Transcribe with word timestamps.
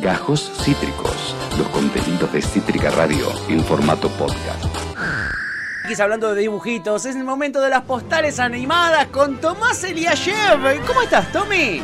Gajos 0.00 0.50
Cítricos, 0.62 1.34
los 1.58 1.68
contenidos 1.68 2.32
de 2.32 2.40
Cítrica 2.40 2.90
Radio 2.90 3.28
en 3.48 3.62
formato 3.64 4.08
podcast. 4.10 4.64
hablando 6.00 6.32
de 6.32 6.40
dibujitos, 6.42 7.04
es 7.04 7.16
el 7.16 7.24
momento 7.24 7.60
de 7.60 7.68
las 7.68 7.82
postales 7.82 8.38
animadas 8.38 9.08
con 9.08 9.38
Tomás 9.40 9.82
Eliashev. 9.84 10.86
¿Cómo 10.86 11.02
estás, 11.02 11.30
Tommy? 11.32 11.82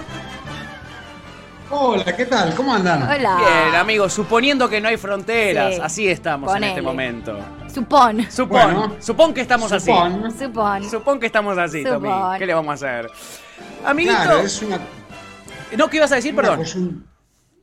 Hola, 1.70 2.16
¿qué 2.16 2.24
tal? 2.26 2.54
¿Cómo 2.54 2.72
andan? 2.72 3.02
Hola. 3.02 3.36
Bien, 3.38 3.74
amigos, 3.74 4.12
suponiendo 4.12 4.68
que 4.68 4.80
no 4.80 4.86
hay 4.88 4.96
fronteras, 4.96 5.74
Sí. 5.74 5.80
así 5.82 6.08
estamos 6.08 6.54
en 6.54 6.64
este 6.64 6.80
momento. 6.82 7.36
Supón. 7.72 8.30
Supón, 8.30 8.48
Bueno. 8.74 8.96
supón 9.00 9.34
que 9.34 9.40
estamos 9.40 9.68
Supón. 9.70 10.30
Supón. 10.38 10.76
así. 10.84 10.90
Supón 10.90 11.18
que 11.20 11.26
estamos 11.26 11.58
así, 11.58 11.82
Tommy. 11.82 12.08
¿Qué 12.38 12.46
le 12.46 12.54
vamos 12.54 12.70
a 12.70 12.74
hacer? 12.74 13.10
Amiguito, 13.84 14.14
Claro, 14.22 14.38
es 14.38 14.62
una, 14.62 14.78
¿no 15.76 15.88
qué 15.88 15.96
ibas 15.96 16.12
a 16.12 16.14
decir? 16.14 16.32
una 16.32 16.42
Perdón. 16.42 17.04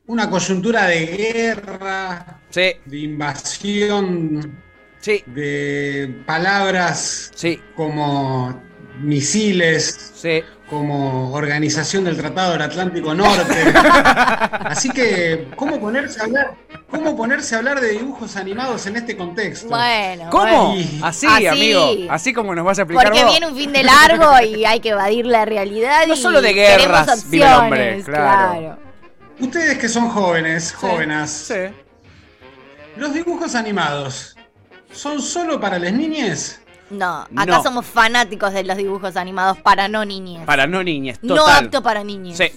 Una 0.06 0.28
coyuntura 0.30 0.86
de 0.86 1.06
guerra, 1.06 2.40
Sí, 2.50 2.72
de 2.84 2.98
invasión, 2.98 4.62
sí, 5.00 5.22
de 5.26 6.22
palabras 6.26 7.32
sí, 7.34 7.60
como 7.74 8.62
misiles, 9.00 10.12
sí. 10.14 10.42
como 10.70 11.32
Organización 11.32 12.04
del 12.04 12.16
Tratado 12.16 12.52
del 12.52 12.62
Atlántico 12.62 13.12
Norte. 13.12 13.72
Así 14.64 14.88
que, 14.90 15.48
¿cómo 15.56 15.80
ponerse 15.80 16.20
a 16.20 16.24
hablar? 16.24 16.54
¿Cómo 16.88 17.16
ponerse 17.16 17.56
a 17.56 17.58
hablar 17.58 17.80
de 17.80 17.88
dibujos 17.90 18.36
animados 18.36 18.86
en 18.86 18.94
este 18.96 19.16
contexto? 19.16 19.66
Bueno. 19.68 20.30
¿Cómo? 20.30 20.74
bueno. 20.74 21.06
Así, 21.06 21.26
Así. 21.28 21.46
amigo. 21.48 21.90
Así 22.08 22.32
como 22.32 22.54
nos 22.54 22.64
vas 22.64 22.78
a 22.78 22.82
explicar 22.82 23.06
Porque 23.06 23.24
vos. 23.24 23.32
viene 23.32 23.46
un 23.48 23.56
fin 23.56 23.72
de 23.72 23.82
largo 23.82 24.30
y 24.46 24.64
hay 24.64 24.78
que 24.78 24.90
evadir 24.90 25.26
la 25.26 25.44
realidad. 25.44 26.06
No 26.06 26.14
y 26.14 26.16
solo 26.16 26.40
de 26.40 26.52
guerras 26.52 27.28
vive 27.28 27.44
el 27.46 27.52
hombre, 27.52 28.02
claro. 28.04 28.83
Ustedes 29.40 29.78
que 29.78 29.88
son 29.88 30.08
jóvenes, 30.08 30.72
jóvenes, 30.72 31.30
Sí. 31.30 31.74
¿los 32.96 33.12
dibujos 33.12 33.54
animados 33.54 34.36
son 34.92 35.20
solo 35.20 35.60
para 35.60 35.78
las 35.78 35.92
niñas? 35.92 36.60
No, 36.90 37.22
acá 37.22 37.46
No. 37.46 37.62
somos 37.62 37.86
fanáticos 37.86 38.52
de 38.52 38.62
los 38.64 38.76
dibujos 38.76 39.16
animados 39.16 39.58
para 39.60 39.88
no 39.88 40.04
niñez. 40.04 40.44
Para 40.46 40.66
no 40.66 40.82
niñas, 40.84 41.18
total. 41.18 41.36
no 41.36 41.46
apto 41.48 41.82
para 41.82 42.04
niñez. 42.04 42.36
Sí. 42.38 42.52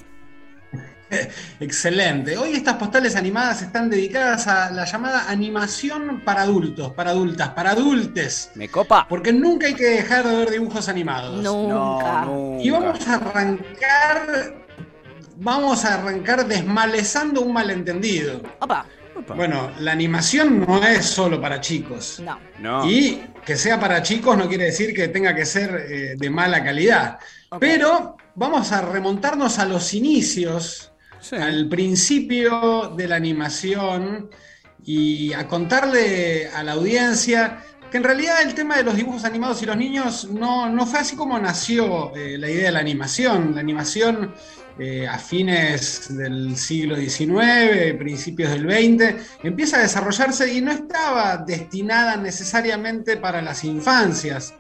Excelente. 1.62 2.38
Hoy 2.38 2.52
estas 2.54 2.76
postales 2.76 3.16
animadas 3.16 3.62
están 3.62 3.90
dedicadas 3.90 4.46
a 4.48 4.70
la 4.72 4.84
llamada 4.86 5.30
animación 5.30 6.22
para 6.26 6.42
adultos, 6.42 6.92
para 6.94 7.12
adultas, 7.12 7.50
para 7.50 7.72
adultes. 7.72 8.52
¿Me 8.56 8.68
copa? 8.70 9.08
Porque 9.08 9.32
nunca 9.32 9.68
hay 9.68 9.74
que 9.74 9.86
dejar 9.86 10.28
de 10.28 10.36
ver 10.36 10.52
dibujos 10.52 10.90
animados. 10.90 11.42
Nunca. 11.42 12.26
No, 12.26 12.58
Y 12.62 12.70
vamos 12.70 13.08
a 13.08 13.16
arrancar, 13.16 14.67
vamos 15.40 15.86
a 15.86 15.96
arrancar 15.96 16.48
desmalezando 16.48 17.42
un 17.42 17.54
malentendido. 17.54 18.42
Opa. 18.60 18.86
Opa. 19.16 19.34
Bueno, 19.34 19.72
la 19.80 19.92
animación 19.94 20.62
no 20.68 20.84
es 20.84 21.06
solo 21.06 21.42
para 21.42 21.60
chicos. 21.60 22.20
No. 22.24 22.40
No. 22.60 22.90
Y 22.90 23.24
que 23.46 23.56
sea 23.56 23.80
para 23.80 24.02
chicos 24.04 24.38
no 24.38 24.48
quiere 24.48 24.66
decir 24.66 24.94
que 24.94 25.08
tenga 25.08 25.34
que 25.34 25.46
ser 25.46 25.88
eh, 25.90 26.16
de 26.18 26.30
mala 26.30 26.64
calidad. 26.64 27.18
Pero 27.60 28.18
vamos 28.36 28.72
a 28.72 28.82
remontarnos 28.82 29.58
a 29.60 29.66
los 29.66 29.94
inicios, 29.94 30.92
Sí. 31.20 31.36
al 31.36 31.68
principio 31.68 32.94
de 32.96 33.08
la 33.08 33.16
animación 33.16 34.30
y 34.86 35.34
a 35.34 35.48
contarle 35.48 36.48
a 36.50 36.64
la 36.64 36.74
audiencia 36.74 37.58
que 37.90 37.98
en 37.98 38.04
realidad 38.04 38.42
el 38.44 38.54
tema 38.54 38.78
de 38.78 38.84
los 38.84 38.96
dibujos 38.96 39.24
animados 39.24 39.62
y 39.64 39.66
los 39.66 39.78
niños 39.78 40.26
no, 40.30 40.70
no 40.70 40.86
fue 40.86 41.00
así 41.00 41.16
como 41.16 41.40
nació 41.40 42.16
eh, 42.16 42.38
la 42.38 42.50
idea 42.52 42.66
de 42.68 42.72
la 42.74 42.80
animación. 42.80 43.56
La 43.56 43.62
animación 43.62 44.34
eh, 44.80 45.08
a 45.08 45.18
fines 45.18 46.16
del 46.16 46.56
siglo 46.56 46.96
XIX, 46.96 47.96
principios 47.98 48.52
del 48.52 48.70
XX, 48.70 49.16
empieza 49.44 49.78
a 49.78 49.82
desarrollarse 49.82 50.54
y 50.54 50.62
no 50.62 50.72
estaba 50.72 51.38
destinada 51.38 52.16
necesariamente 52.18 53.18
para 53.18 53.42
las 53.42 53.64
infancias. 53.64 54.54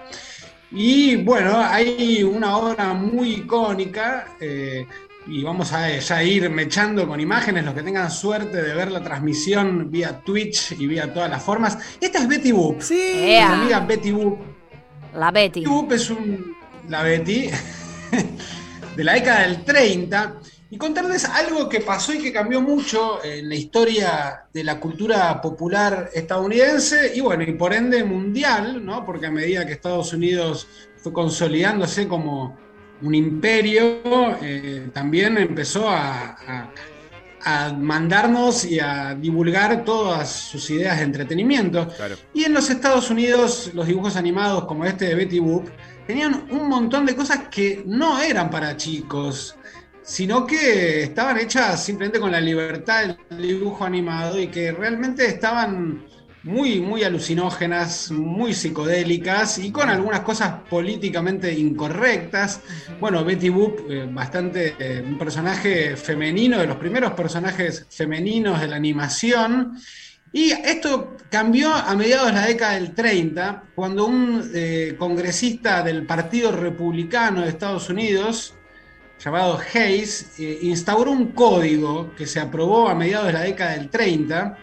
Y 0.71 1.17
bueno, 1.17 1.59
hay 1.59 2.23
una 2.23 2.57
obra 2.57 2.93
muy 2.93 3.35
icónica, 3.35 4.35
eh, 4.41 4.85
y 5.27 5.43
vamos 5.43 5.73
a 5.73 5.89
ya 5.97 6.23
ir 6.23 6.49
mechando 6.49 7.07
con 7.07 7.19
imágenes, 7.19 7.65
los 7.65 7.73
que 7.73 7.83
tengan 7.83 8.09
suerte 8.09 8.61
de 8.61 8.73
ver 8.73 8.91
la 8.91 9.03
transmisión 9.03 9.91
vía 9.91 10.21
Twitch 10.25 10.73
y 10.79 10.87
vía 10.87 11.13
todas 11.13 11.29
las 11.29 11.43
formas. 11.43 11.77
Esta 11.99 12.19
es 12.19 12.27
Betty 12.27 12.51
Boop. 12.51 12.81
Sí. 12.81 13.13
Mi 13.15 13.37
amiga 13.37 13.79
Betty 13.81 14.11
Boop. 14.11 14.39
La 15.13 15.31
Betty. 15.31 15.59
Betty 15.59 15.69
Boop 15.69 15.91
es 15.91 16.09
un, 16.09 16.55
la 16.87 17.03
Betty 17.03 17.49
de 18.97 19.03
la 19.03 19.13
década 19.13 19.41
del 19.47 19.63
30 19.63 20.35
y 20.71 20.77
contarles 20.77 21.23
algo 21.23 21.69
que 21.69 21.79
pasó 21.79 22.13
y 22.13 22.17
que 22.17 22.33
cambió 22.33 22.59
mucho 22.61 23.23
en 23.23 23.47
la 23.47 23.55
historia 23.55 24.43
de 24.53 24.63
la 24.65 24.79
cultura 24.79 25.39
popular 25.41 26.09
estadounidense 26.13 27.13
y 27.15 27.21
bueno, 27.21 27.43
y 27.43 27.53
por 27.53 27.73
ende 27.73 28.03
mundial, 28.03 28.83
¿no? 28.85 29.05
Porque 29.05 29.27
a 29.27 29.31
medida 29.31 29.65
que 29.65 29.73
Estados 29.73 30.11
Unidos 30.11 30.67
fue 30.97 31.13
consolidándose 31.13 32.07
como 32.07 32.57
un 33.01 33.13
imperio, 33.15 34.01
eh, 34.41 34.89
también 34.93 35.37
empezó 35.37 35.87
a, 35.87 36.31
a- 36.47 36.71
a 37.45 37.71
mandarnos 37.71 38.65
y 38.65 38.79
a 38.79 39.15
divulgar 39.15 39.85
todas 39.85 40.29
sus 40.29 40.69
ideas 40.71 40.97
de 40.97 41.03
entretenimiento. 41.03 41.87
Claro. 41.95 42.15
Y 42.33 42.43
en 42.43 42.53
los 42.53 42.69
Estados 42.69 43.09
Unidos, 43.09 43.71
los 43.73 43.87
dibujos 43.87 44.17
animados 44.17 44.65
como 44.65 44.83
este 44.83 45.05
de 45.05 45.15
Betty 45.15 45.39
Boop 45.39 45.69
tenían 46.07 46.47
un 46.49 46.69
montón 46.69 47.05
de 47.05 47.15
cosas 47.15 47.49
que 47.51 47.83
no 47.85 48.19
eran 48.19 48.49
para 48.49 48.77
chicos, 48.77 49.55
sino 50.01 50.47
que 50.47 51.03
estaban 51.03 51.37
hechas 51.37 51.83
simplemente 51.83 52.19
con 52.19 52.31
la 52.31 52.39
libertad 52.39 53.17
del 53.29 53.41
dibujo 53.41 53.83
animado 53.83 54.39
y 54.39 54.47
que 54.47 54.71
realmente 54.71 55.25
estaban 55.25 56.05
muy, 56.43 56.79
muy 56.79 57.03
alucinógenas, 57.03 58.09
muy 58.11 58.53
psicodélicas 58.53 59.57
y 59.57 59.69
con 59.69 59.89
algunas 59.89 60.21
cosas 60.21 60.61
políticamente 60.69 61.51
incorrectas. 61.53 62.61
Bueno, 63.01 63.25
Betty 63.25 63.49
Boop, 63.49 63.81
eh, 63.89 64.07
bastante 64.09 64.75
eh, 64.79 65.03
un 65.05 65.17
personaje 65.17 65.97
femenino, 65.97 66.57
de 66.57 66.67
los 66.67 66.77
primeros 66.77 67.11
personajes 67.11 67.85
femeninos 67.89 68.61
de 68.61 68.67
la 68.67 68.77
animación. 68.77 69.77
Y 70.33 70.51
esto 70.51 71.15
cambió 71.29 71.73
a 71.73 71.95
mediados 71.95 72.27
de 72.27 72.33
la 72.33 72.45
década 72.45 72.73
del 72.73 72.93
30, 72.93 73.63
cuando 73.75 74.05
un 74.05 74.51
eh, 74.53 74.95
congresista 74.97 75.83
del 75.83 76.05
Partido 76.05 76.51
Republicano 76.51 77.41
de 77.41 77.49
Estados 77.49 77.89
Unidos, 77.89 78.53
llamado 79.19 79.59
Hayes, 79.73 80.39
eh, 80.39 80.59
instauró 80.63 81.11
un 81.11 81.31
código 81.31 82.13
que 82.15 82.27
se 82.27 82.39
aprobó 82.39 82.89
a 82.89 82.95
mediados 82.95 83.27
de 83.27 83.33
la 83.33 83.41
década 83.41 83.71
del 83.71 83.89
30, 83.89 84.57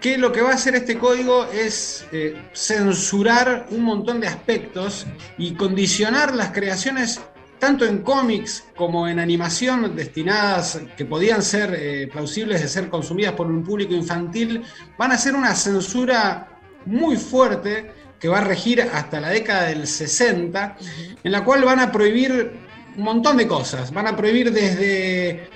que 0.00 0.18
lo 0.18 0.32
que 0.32 0.42
va 0.42 0.50
a 0.50 0.54
hacer 0.54 0.74
este 0.74 0.98
código 0.98 1.46
es 1.46 2.06
eh, 2.12 2.50
censurar 2.52 3.66
un 3.70 3.82
montón 3.82 4.20
de 4.20 4.28
aspectos 4.28 5.06
y 5.38 5.54
condicionar 5.54 6.34
las 6.34 6.50
creaciones 6.50 7.20
tanto 7.66 7.84
en 7.84 8.02
cómics 8.02 8.62
como 8.76 9.08
en 9.08 9.18
animación 9.18 9.96
destinadas 9.96 10.80
que 10.96 11.04
podían 11.04 11.42
ser 11.42 11.74
eh, 11.76 12.06
plausibles 12.06 12.62
de 12.62 12.68
ser 12.68 12.88
consumidas 12.88 13.32
por 13.32 13.48
un 13.48 13.64
público 13.64 13.92
infantil, 13.92 14.62
van 14.96 15.10
a 15.10 15.18
ser 15.18 15.34
una 15.34 15.52
censura 15.52 16.46
muy 16.84 17.16
fuerte 17.16 17.90
que 18.20 18.28
va 18.28 18.38
a 18.38 18.44
regir 18.44 18.80
hasta 18.82 19.20
la 19.20 19.30
década 19.30 19.64
del 19.64 19.88
60, 19.88 20.76
en 21.24 21.32
la 21.32 21.42
cual 21.42 21.64
van 21.64 21.80
a 21.80 21.90
prohibir 21.90 22.52
un 22.96 23.02
montón 23.02 23.36
de 23.36 23.48
cosas. 23.48 23.92
Van 23.92 24.06
a 24.06 24.16
prohibir 24.16 24.52
desde 24.52 25.50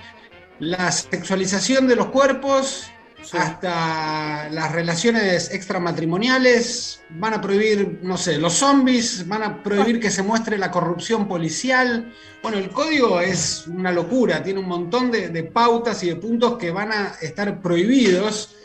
la 0.59 0.91
sexualización 0.91 1.87
de 1.87 1.94
los 1.94 2.06
cuerpos 2.06 2.91
hasta 3.32 4.48
las 4.50 4.72
relaciones 4.72 5.53
extramatrimoniales, 5.53 7.03
van 7.10 7.34
a 7.34 7.41
prohibir, 7.41 8.00
no 8.03 8.16
sé, 8.16 8.38
los 8.38 8.54
zombies, 8.54 9.26
van 9.28 9.42
a 9.42 9.62
prohibir 9.62 10.00
que 10.00 10.10
se 10.10 10.22
muestre 10.22 10.58
la 10.58 10.70
corrupción 10.70 11.28
policial. 11.28 12.12
Bueno, 12.42 12.58
el 12.58 12.70
código 12.70 13.20
es 13.20 13.66
una 13.66 13.92
locura, 13.92 14.42
tiene 14.42 14.60
un 14.60 14.69
montón 14.69 15.10
de, 15.10 15.42
pautas 15.44 16.03
y 16.03 16.08
de 16.08 16.16
puntos 16.16 16.56
que 16.58 16.70
van 16.70 16.92
a 16.92 17.12
estar 17.20 17.60
prohibidos 17.60 18.56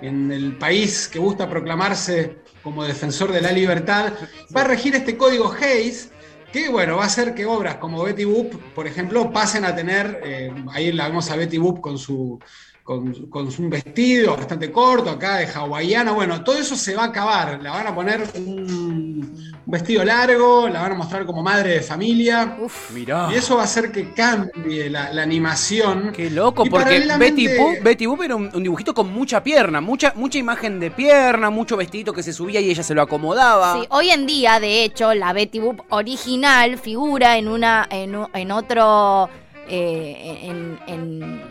en 0.00 0.30
el 0.32 0.56
país 0.56 1.08
que 1.08 1.18
gusta 1.18 1.48
proclamarse 1.48 2.38
como 2.62 2.84
defensor 2.84 3.32
de 3.32 3.40
la 3.40 3.52
libertad. 3.52 4.12
Va 4.54 4.62
a 4.62 4.64
regir 4.64 4.94
este 4.94 5.16
código 5.16 5.52
Hayes. 5.52 6.10
Que 6.52 6.68
bueno, 6.68 6.98
va 6.98 7.04
a 7.04 7.06
hacer 7.06 7.34
que 7.34 7.46
obras 7.46 7.76
como 7.76 8.02
Betty 8.02 8.26
Boop, 8.26 8.52
por 8.74 8.86
ejemplo, 8.86 9.32
pasen 9.32 9.64
a 9.64 9.74
tener, 9.74 10.20
eh, 10.22 10.52
ahí 10.72 10.92
la 10.92 11.08
vemos 11.08 11.30
a 11.30 11.36
Betty 11.36 11.56
Boop 11.56 11.80
con 11.80 11.96
su, 11.96 12.38
con, 12.82 13.12
con 13.26 13.48
un 13.58 13.70
vestido 13.70 14.36
bastante 14.36 14.70
corto, 14.72 15.10
acá 15.10 15.36
de 15.38 15.46
hawaiana. 15.46 16.12
Bueno, 16.12 16.42
todo 16.42 16.56
eso 16.58 16.74
se 16.76 16.94
va 16.94 17.04
a 17.04 17.06
acabar. 17.06 17.60
La 17.62 17.70
van 17.70 17.86
a 17.86 17.94
poner 17.94 18.22
un, 18.34 18.42
un 18.48 19.62
vestido 19.66 20.04
largo, 20.04 20.68
la 20.68 20.82
van 20.82 20.92
a 20.92 20.94
mostrar 20.96 21.24
como 21.24 21.42
madre 21.42 21.74
de 21.74 21.80
familia. 21.80 22.56
Uf. 22.60 22.90
Mirá. 22.92 23.28
Y 23.32 23.36
eso 23.36 23.54
va 23.56 23.62
a 23.62 23.64
hacer 23.66 23.92
que 23.92 24.10
cambie 24.12 24.90
la, 24.90 25.12
la 25.12 25.22
animación. 25.22 26.12
Qué 26.12 26.28
loco, 26.30 26.66
Y 26.66 26.70
porque 26.70 26.84
paralelamente- 26.86 27.42
Betty 27.46 27.56
Boop, 27.58 27.82
Betty 27.84 28.06
Boop 28.06 28.22
era 28.22 28.36
un, 28.36 28.50
un 28.52 28.62
dibujito 28.62 28.92
con 28.94 29.12
mucha 29.12 29.42
pierna, 29.44 29.80
mucha, 29.80 30.12
mucha 30.16 30.38
imagen 30.38 30.80
de 30.80 30.90
pierna, 30.90 31.50
mucho 31.50 31.76
vestidito 31.76 32.12
que 32.12 32.22
se 32.24 32.32
subía 32.32 32.60
y 32.60 32.70
ella 32.70 32.82
se 32.82 32.94
lo 32.94 33.02
acomodaba. 33.02 33.74
Sí, 33.80 33.86
hoy 33.90 34.10
en 34.10 34.26
día, 34.26 34.58
de 34.58 34.82
hecho, 34.84 35.14
la 35.14 35.32
Betty 35.32 35.60
Boop 35.60 35.82
original 35.90 36.78
figura 36.78 37.38
en 37.38 37.46
una, 37.48 37.86
en, 37.90 38.16
en 38.34 38.50
otro, 38.50 39.28
eh, 39.68 40.40
en, 40.42 40.78
en- 40.88 41.42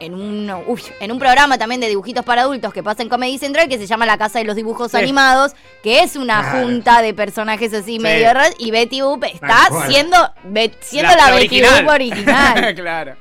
en 0.00 0.14
un, 0.14 0.50
uy, 0.66 0.82
en 1.00 1.12
un 1.12 1.18
programa 1.18 1.58
también 1.58 1.80
de 1.80 1.88
dibujitos 1.88 2.24
para 2.24 2.42
adultos 2.42 2.72
que 2.72 2.82
pasa 2.82 3.02
en 3.02 3.08
Comedy 3.08 3.38
Central 3.38 3.68
que 3.68 3.78
se 3.78 3.86
llama 3.86 4.06
La 4.06 4.18
Casa 4.18 4.38
de 4.38 4.44
los 4.44 4.56
Dibujos 4.56 4.90
Sí. 4.92 4.96
Animados, 4.96 5.52
que 5.82 6.00
es 6.02 6.16
una 6.16 6.40
Claro. 6.40 6.66
junta 6.66 7.02
de 7.02 7.14
personajes 7.14 7.72
así 7.74 7.98
medio 7.98 8.32
raros 8.32 8.54
y 8.58 8.70
Betty 8.70 9.00
Boop 9.00 9.24
está 9.24 9.68
siendo, 9.88 10.16
Be- 10.44 10.72
siendo 10.80 11.14
la, 11.16 11.30
Betty 11.32 11.60
Boop 11.62 11.88
original. 11.88 12.74
claro. 12.74 13.16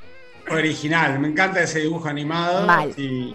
Original, 0.50 1.20
me 1.20 1.28
encanta 1.30 1.62
ese 1.62 1.80
dibujo 1.80 2.08
animado. 2.08 2.66
Mal. 2.66 2.94
Y, 2.98 3.34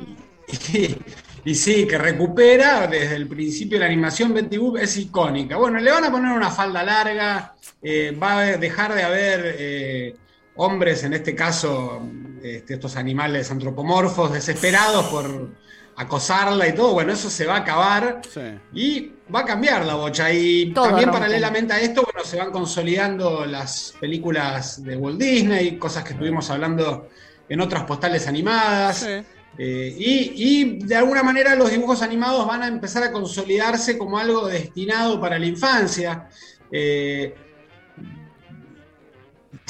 y- 0.73 0.97
y 1.45 1.55
sí, 1.57 1.87
que 1.89 1.99
recupera 1.99 2.87
desde 2.87 3.17
el 3.17 3.27
principio 3.27 3.79
la 3.79 3.87
animación 3.87 4.33
Betty 4.33 4.57
Boop 4.59 4.77
es 4.77 4.97
icónica. 4.97 5.57
Bueno, 5.57 5.81
le 5.81 5.91
van 5.91 6.05
a 6.05 6.11
poner 6.11 6.33
una 6.33 6.51
falda 6.51 6.83
larga, 6.85 7.55
eh, 7.83 8.17
va 8.23 8.39
a 8.39 8.43
dejar 8.57 8.95
de 8.95 9.03
haber 9.03 9.57
eh, 9.59 10.17
hombres, 10.55 11.03
en 11.05 11.15
este 11.15 11.35
caso, 11.35 12.01
este, 12.43 12.75
estos 12.75 12.97
animales 12.97 13.51
antropomorfos, 13.51 14.33
desesperados 14.33 15.07
por 15.07 15.51
acosarla 15.97 16.69
y 16.69 16.75
todo. 16.75 16.93
Bueno, 16.95 17.13
eso 17.13 17.31
se 17.31 17.47
va 17.47 17.57
a 17.57 17.59
acabar. 17.59 18.23
Sí. 18.33 18.41
Y 18.73 19.13
va 19.35 19.41
a 19.41 19.45
cambiar 19.45 19.85
la 19.85 19.95
bocha. 19.95 20.33
Y 20.33 20.73
Todo 20.73 20.89
también 20.89 21.11
paralelamente 21.11 21.73
a 21.73 21.81
esto, 21.81 22.03
bueno, 22.03 22.27
se 22.27 22.37
van 22.37 22.51
consolidando 22.51 23.47
las 23.47 23.95
películas 24.01 24.83
de 24.83 24.97
Walt 24.97 25.21
Disney, 25.21 25.79
cosas 25.79 26.05
que 26.05 26.13
estuvimos 26.13 26.51
hablando 26.51 27.09
en 27.49 27.61
otras 27.61 27.85
postales 27.85 28.27
animadas. 28.27 28.99
Sí. 28.99 29.27
Eh, 29.59 29.95
y, 29.99 30.33
y 30.35 30.79
de 30.87 30.97
alguna 30.97 31.23
manera 31.23 31.55
los 31.55 31.71
dibujos 31.71 32.01
animados 32.01 32.47
van 32.47 32.63
a 32.63 32.69
empezar 32.69 33.03
a 33.03 33.13
consolidarse 33.13 33.99
como 33.99 34.19
algo 34.19 34.47
destinado 34.47 35.21
para 35.21 35.39
la 35.39 35.45
infancia. 35.47 36.29
Eh, 36.71 37.35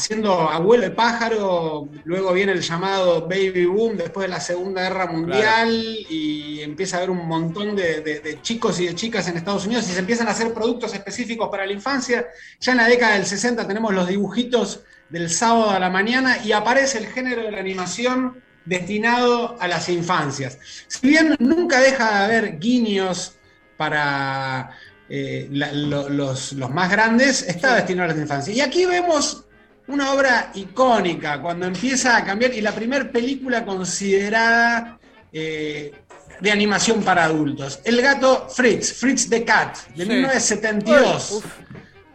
siendo 0.02 0.32
abuelo 0.50 0.82
de 0.84 0.90
pájaro, 0.90 1.88
luego 2.04 2.32
viene 2.32 2.52
el 2.52 2.60
llamado 2.60 3.22
baby 3.28 3.66
boom 3.66 3.96
después 3.96 4.24
de 4.26 4.28
la 4.34 4.40
Segunda 4.40 4.82
Guerra 4.82 5.06
Mundial 5.06 5.70
y 6.10 6.60
empieza 6.60 6.96
a 6.96 6.98
haber 6.98 7.10
un 7.10 7.26
montón 7.26 7.76
de, 7.76 8.00
de- 8.00 8.20
de 8.20 8.42
chicos 8.42 8.80
y 8.80 8.86
de 8.86 8.94
chicas 8.94 9.28
en 9.28 9.36
Estados 9.36 9.64
Unidos 9.66 9.88
y 9.88 9.92
se 9.92 10.00
empiezan 10.00 10.26
a 10.28 10.32
hacer 10.32 10.52
productos 10.52 10.92
específicos 10.94 11.48
para 11.48 11.64
la 11.66 11.72
infancia. 11.72 12.26
Ya 12.60 12.72
en 12.72 12.78
la 12.78 12.88
década 12.88 13.14
del 13.14 13.26
60 13.26 13.66
tenemos 13.68 13.94
los 13.94 14.08
dibujitos 14.08 14.80
del 15.08 15.30
sábado 15.30 15.70
a 15.70 15.78
la 15.78 15.90
mañana 15.90 16.38
y 16.44 16.52
aparece 16.52 16.98
el 16.98 17.06
género 17.06 17.42
de 17.42 17.52
la 17.52 17.60
animación 17.60 18.42
destinado 18.64 19.56
a 19.60 19.68
las 19.68 19.88
infancias. 19.88 20.58
Si 20.88 21.06
bien 21.06 21.36
nunca 21.38 21.80
deja 21.80 22.10
de 22.10 22.24
haber 22.36 22.58
guiños 22.58 23.36
para 23.76 24.70
eh, 25.08 25.48
la- 25.52 25.72
lo- 25.72 26.08
los, 26.08 26.52
los 26.54 26.70
más 26.70 26.90
grandes, 26.90 27.42
está 27.42 27.74
destinado 27.76 28.10
a 28.10 28.14
las 28.14 28.22
infancias. 28.22 28.56
Y 28.56 28.60
aquí 28.60 28.86
vemos 28.86 29.44
una 29.88 30.12
obra 30.12 30.50
icónica 30.54 31.40
cuando 31.40 31.66
empieza 31.66 32.16
a 32.16 32.24
cambiar 32.24 32.54
y 32.54 32.60
la 32.60 32.72
primera 32.72 33.10
película 33.10 33.64
considerada 33.64 34.98
eh, 35.32 35.92
de 36.40 36.50
animación 36.50 37.02
para 37.02 37.24
adultos. 37.24 37.80
El 37.84 38.00
gato 38.02 38.48
Fritz, 38.48 38.92
Fritz 38.94 39.28
the 39.28 39.44
Cat, 39.44 39.76
de 39.96 40.04
Sí. 40.04 40.10
1972. 40.10 41.30
Uf. 41.32 41.44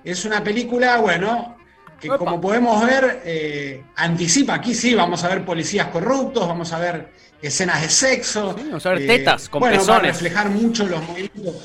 Es 0.03 0.23
una 0.25 0.43
película, 0.43 0.97
bueno, 0.97 1.57
que 1.99 2.09
Opa. 2.09 2.17
como 2.17 2.39
podemos 2.39 2.85
ver, 2.85 3.21
eh, 3.25 3.83
anticipa, 3.95 4.55
aquí 4.55 4.73
sí, 4.73 4.93
vamos 4.95 5.23
a 5.23 5.29
ver 5.29 5.43
policías 5.43 5.87
corruptos, 5.87 6.47
vamos 6.47 6.71
a 6.71 6.79
ver 6.79 7.11
escenas 7.41 7.81
de 7.81 7.89
sexo. 7.89 8.55
Sí, 8.57 8.63
vamos 8.67 8.85
a 8.85 8.89
ver 8.91 9.07
tetas 9.07 9.49
con 9.49 9.59
bueno, 9.59 9.85
va 9.85 9.97
a 9.97 9.99
reflejar 9.99 10.49
mucho 10.49 10.85
los 10.87 11.01
movimientos. 11.03 11.55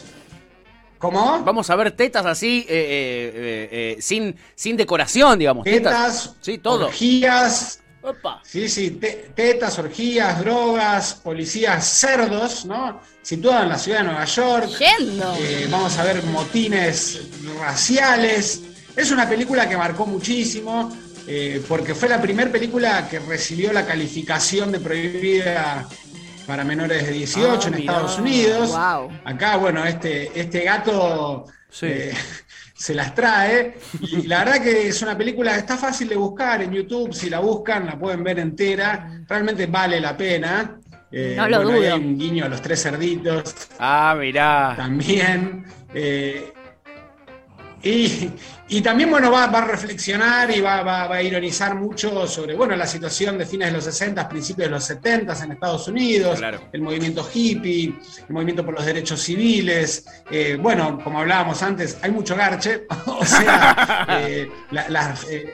¿Cómo? 1.02 1.42
Vamos 1.44 1.68
a 1.68 1.74
ver 1.76 1.90
tetas 1.90 2.24
así, 2.24 2.64
eh, 2.68 3.32
eh, 3.34 3.68
eh, 3.72 3.96
sin, 4.00 4.34
sin 4.54 4.76
decoración, 4.76 5.36
digamos. 5.38 5.64
Tetas, 5.64 6.36
Sí, 6.40 6.58
todo. 6.58 6.86
orgías, 6.86 7.80
Opa. 8.04 8.40
Sí, 8.44 8.68
sí, 8.68 8.90
te- 8.92 9.30
tetas, 9.34 9.78
orgías, 9.78 10.40
drogas, 10.40 11.14
policías 11.14 11.84
cerdos, 11.86 12.64
¿no? 12.64 13.00
Situado 13.22 13.62
en 13.64 13.68
la 13.68 13.78
ciudad 13.78 13.98
de 13.98 14.04
Nueva 14.04 14.24
York. 14.24 14.70
Yendo. 14.78 15.36
Eh, 15.38 15.68
vamos 15.70 15.96
a 15.98 16.04
ver 16.04 16.22
motines 16.24 17.20
raciales. 17.60 18.62
Es 18.96 19.10
una 19.10 19.28
película 19.28 19.68
que 19.68 19.76
marcó 19.76 20.04
muchísimo, 20.06 20.90
eh, 21.28 21.62
porque 21.68 21.94
fue 21.94 22.08
la 22.08 22.20
primera 22.20 22.50
película 22.50 23.08
que 23.08 23.18
recibió 23.20 23.72
la 23.72 23.86
calificación 23.86 24.72
de 24.72 24.80
prohibida 24.80 25.88
para 26.46 26.64
menores 26.64 27.06
de 27.06 27.12
18 27.12 27.48
Ah, 27.48 27.66
en 27.66 27.74
mirá. 27.76 27.92
Estados 27.92 28.18
Unidos. 28.18 28.68
Wow. 28.70 29.10
Acá, 29.24 29.56
bueno, 29.56 29.84
este, 29.84 30.30
este 30.38 30.60
gato 30.64 31.46
Sí. 31.70 31.86
eh, 31.88 32.12
se 32.74 32.94
las 32.94 33.14
trae. 33.14 33.78
Y 34.00 34.26
la 34.26 34.40
verdad 34.44 34.62
que 34.62 34.88
es 34.88 35.00
una 35.02 35.16
película 35.16 35.52
que 35.52 35.58
está 35.60 35.76
fácil 35.76 36.08
de 36.08 36.16
buscar 36.16 36.62
en 36.62 36.72
YouTube. 36.72 37.12
Si 37.14 37.30
la 37.30 37.38
buscan, 37.40 37.86
la 37.86 37.98
pueden 37.98 38.22
ver 38.24 38.38
entera. 38.40 39.22
Realmente 39.28 39.66
vale 39.66 40.00
la 40.00 40.16
pena. 40.16 40.78
Eh, 41.10 41.34
No 41.36 41.46
lo 41.48 41.62
bueno, 41.62 41.78
dudo. 41.78 41.94
Hay 41.94 42.00
un 42.00 42.18
guiño 42.18 42.44
a 42.44 42.48
los 42.48 42.60
tres 42.62 42.82
cerditos 42.82 43.54
Ah, 43.78 44.16
mirá. 44.18 44.74
también. 44.76 45.64
eh, 45.94 46.52
y, 47.84 48.30
y 48.68 48.80
también, 48.80 49.10
bueno, 49.10 49.30
va, 49.30 49.46
va 49.48 49.58
a 49.58 49.64
reflexionar 49.66 50.50
y 50.50 50.60
va, 50.60 50.82
va- 50.82 51.08
va 51.08 51.16
a 51.16 51.22
ironizar 51.22 51.74
mucho 51.74 52.26
sobre, 52.28 52.54
bueno, 52.54 52.76
la 52.76 52.86
situación 52.86 53.36
de 53.38 53.44
fines 53.46 53.68
de 53.68 53.72
los 53.74 53.84
60, 53.84 54.28
principios 54.28 54.68
de 54.68 54.70
los 54.70 54.84
70 54.84 55.42
en 55.44 55.52
Estados 55.52 55.88
Unidos, 55.88 56.38
Claro. 56.38 56.60
el 56.72 56.80
movimiento 56.80 57.28
hippie, 57.34 57.94
el 58.28 58.32
movimiento 58.34 58.64
por 58.64 58.74
los 58.74 58.86
derechos 58.86 59.20
civiles. 59.20 60.04
eh, 60.30 60.56
bueno, 60.60 60.98
como 61.02 61.20
hablábamos 61.20 61.62
antes, 61.62 61.98
hay 62.02 62.10
mucho 62.12 62.36
garche, 62.36 62.86
o 63.06 63.24
sea, 63.24 64.06
eh, 64.22 64.48
la- 64.70 65.14
eh, 65.28 65.52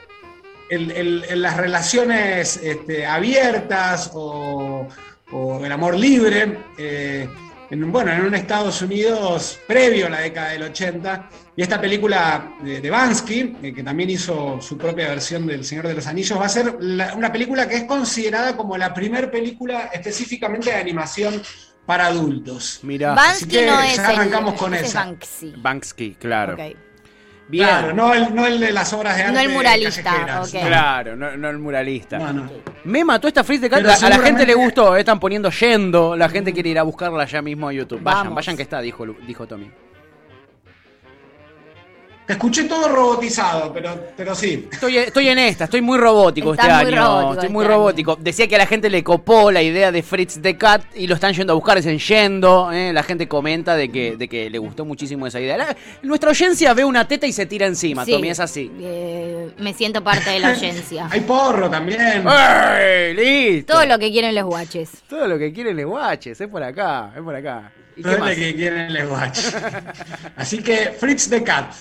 el- 0.70 0.90
el- 0.90 1.24
el- 1.30 1.42
las 1.42 1.56
relaciones 1.56 2.58
este, 2.62 3.06
abiertas 3.06 4.10
o, 4.12 4.86
o 5.32 5.64
el 5.64 5.72
amor 5.72 5.96
libre, 5.96 6.58
eh, 6.76 7.26
en, 7.70 7.92
bueno, 7.92 8.12
en 8.12 8.22
un 8.24 8.34
Estados 8.34 8.80
Unidos 8.82 9.58
previo 9.66 10.06
a 10.06 10.10
la 10.10 10.20
década 10.20 10.50
del 10.50 10.62
80. 10.62 11.28
Y 11.56 11.62
esta 11.62 11.80
película 11.80 12.52
de, 12.62 12.80
de 12.80 12.90
Bansky, 12.90 13.56
eh, 13.62 13.74
que 13.74 13.82
también 13.82 14.10
hizo 14.10 14.60
su 14.60 14.78
propia 14.78 15.08
versión 15.08 15.46
del 15.46 15.64
Señor 15.64 15.86
de 15.88 15.94
los 15.94 16.06
Anillos, 16.06 16.38
va 16.40 16.46
a 16.46 16.48
ser 16.48 16.76
la- 16.80 17.14
una 17.14 17.30
película 17.32 17.68
que 17.68 17.76
es 17.76 17.84
considerada 17.84 18.56
como 18.56 18.76
la 18.78 18.94
primera 18.94 19.30
película 19.30 19.90
específicamente 19.92 20.70
de 20.70 20.76
animación 20.76 21.42
para 21.84 22.06
adultos. 22.06 22.80
Mirá. 22.82 23.14
Bansky 23.14 23.44
Así 23.44 23.46
que 23.48 23.66
no 23.66 23.72
ya 23.72 23.86
es 23.92 23.98
el. 23.98 24.04
arrancamos 24.04 24.54
con 24.54 24.74
ese 24.74 24.84
es 24.84 24.90
esa. 24.90 25.04
Banksy. 25.04 25.54
Banksy, 25.56 26.14
claro. 26.20 26.56
Bien. 27.48 27.66
Claro, 27.66 27.94
no 27.94 28.12
el, 28.14 28.34
no 28.34 28.46
el 28.46 28.60
de 28.60 28.72
las 28.72 28.92
obras 28.92 29.16
de 29.16 29.22
arte. 29.22 29.34
No 29.34 29.40
el 29.40 29.48
muralista. 29.48 30.42
Claro, 30.50 31.16
no, 31.16 31.36
no 31.36 31.48
el 31.48 31.58
muralista. 31.58 32.18
No, 32.18 32.32
no. 32.32 32.50
Me 32.84 33.04
mató 33.04 33.26
esta 33.26 33.42
Freeze 33.42 33.62
de 33.62 33.70
Cat. 33.70 33.78
Pero 33.80 33.90
A, 33.92 33.92
la 33.94 33.98
gente 33.98 34.10
le 34.44 34.52
seguramente- 34.52 34.54
gustó, 34.54 34.96
eh, 34.96 35.00
están 35.00 35.18
poniendo 35.18 35.50
yendo. 35.50 36.14
La 36.16 36.28
gente 36.28 36.52
quiere 36.52 36.68
ir 36.68 36.78
a 36.78 36.82
buscarla 36.82 37.24
ya 37.24 37.40
mismo 37.40 37.68
a 37.68 37.72
YouTube. 37.72 38.00
Vayan, 38.02 38.20
Vamos. 38.24 38.34
vayan 38.36 38.56
que 38.56 38.62
está, 38.62 38.80
dijo, 38.80 39.06
Lu- 39.06 39.16
dijo 39.26 39.46
Tommy. 39.46 39.70
Te 42.28 42.34
escuché 42.34 42.64
todo 42.64 42.88
robotizado, 42.90 43.72
pero, 43.72 43.98
pero 44.14 44.34
sí. 44.34 44.68
Estoy, 44.70 44.98
estoy 44.98 45.28
en 45.30 45.38
esta, 45.38 45.64
estoy 45.64 45.80
muy 45.80 45.96
robótico 45.96 46.52
Está 46.52 46.82
este 46.82 46.84
muy 46.84 46.92
año. 46.92 47.02
robótico 47.06 47.32
estoy 47.32 47.46
este 47.46 47.52
muy 47.54 47.64
año. 47.64 47.74
robótico. 47.74 48.16
Decía 48.20 48.46
que 48.46 48.54
a 48.56 48.58
la 48.58 48.66
gente 48.66 48.90
le 48.90 49.02
copó 49.02 49.50
la 49.50 49.62
idea 49.62 49.90
de 49.90 50.02
Fritz 50.02 50.38
the 50.42 50.58
Cat 50.58 50.82
y 50.94 51.06
lo 51.06 51.14
están 51.14 51.32
yendo 51.32 51.54
a 51.54 51.56
buscar, 51.56 51.78
dicen 51.78 51.98
yendo. 51.98 52.70
eh, 52.70 52.92
La 52.92 53.02
gente 53.02 53.26
comenta 53.26 53.76
de 53.76 53.88
que, 53.90 54.18
de 54.18 54.28
que 54.28 54.50
le 54.50 54.58
gustó 54.58 54.84
muchísimo 54.84 55.26
esa 55.26 55.40
idea. 55.40 55.56
La- 55.56 55.74
nuestra 56.02 56.28
audiencia 56.28 56.74
ve 56.74 56.84
una 56.84 57.08
teta 57.08 57.26
y 57.26 57.32
se 57.32 57.46
tira 57.46 57.64
encima, 57.66 58.04
Sí. 58.04 58.12
Tommy, 58.12 58.28
es 58.28 58.40
así. 58.40 58.70
Eh, 58.78 59.50
me 59.56 59.72
siento 59.72 60.04
parte 60.04 60.28
de 60.28 60.40
la 60.40 60.50
audiencia. 60.50 61.08
Hay 61.10 61.20
porro 61.20 61.70
también. 61.70 62.24
¡Ey! 62.28 63.14
¡Listo! 63.14 63.72
Todo 63.72 63.86
lo 63.86 63.98
que 63.98 64.10
quieren 64.12 64.34
los 64.34 64.44
guaches. 64.44 64.90
Todo 65.08 65.26
lo 65.28 65.38
que 65.38 65.50
quieren 65.50 65.74
les 65.76 65.86
guaches, 65.86 66.38
es 66.38 66.48
por 66.48 66.62
acá, 66.62 67.10
es 67.16 67.22
por 67.22 67.34
acá. 67.34 67.72
Que 68.02 68.54
quieren 68.54 68.92
les 68.92 69.06
watch. 69.10 69.38
Así 70.36 70.62
que 70.62 70.96
Fritz 70.98 71.28
the 71.28 71.42
Cat. 71.42 71.72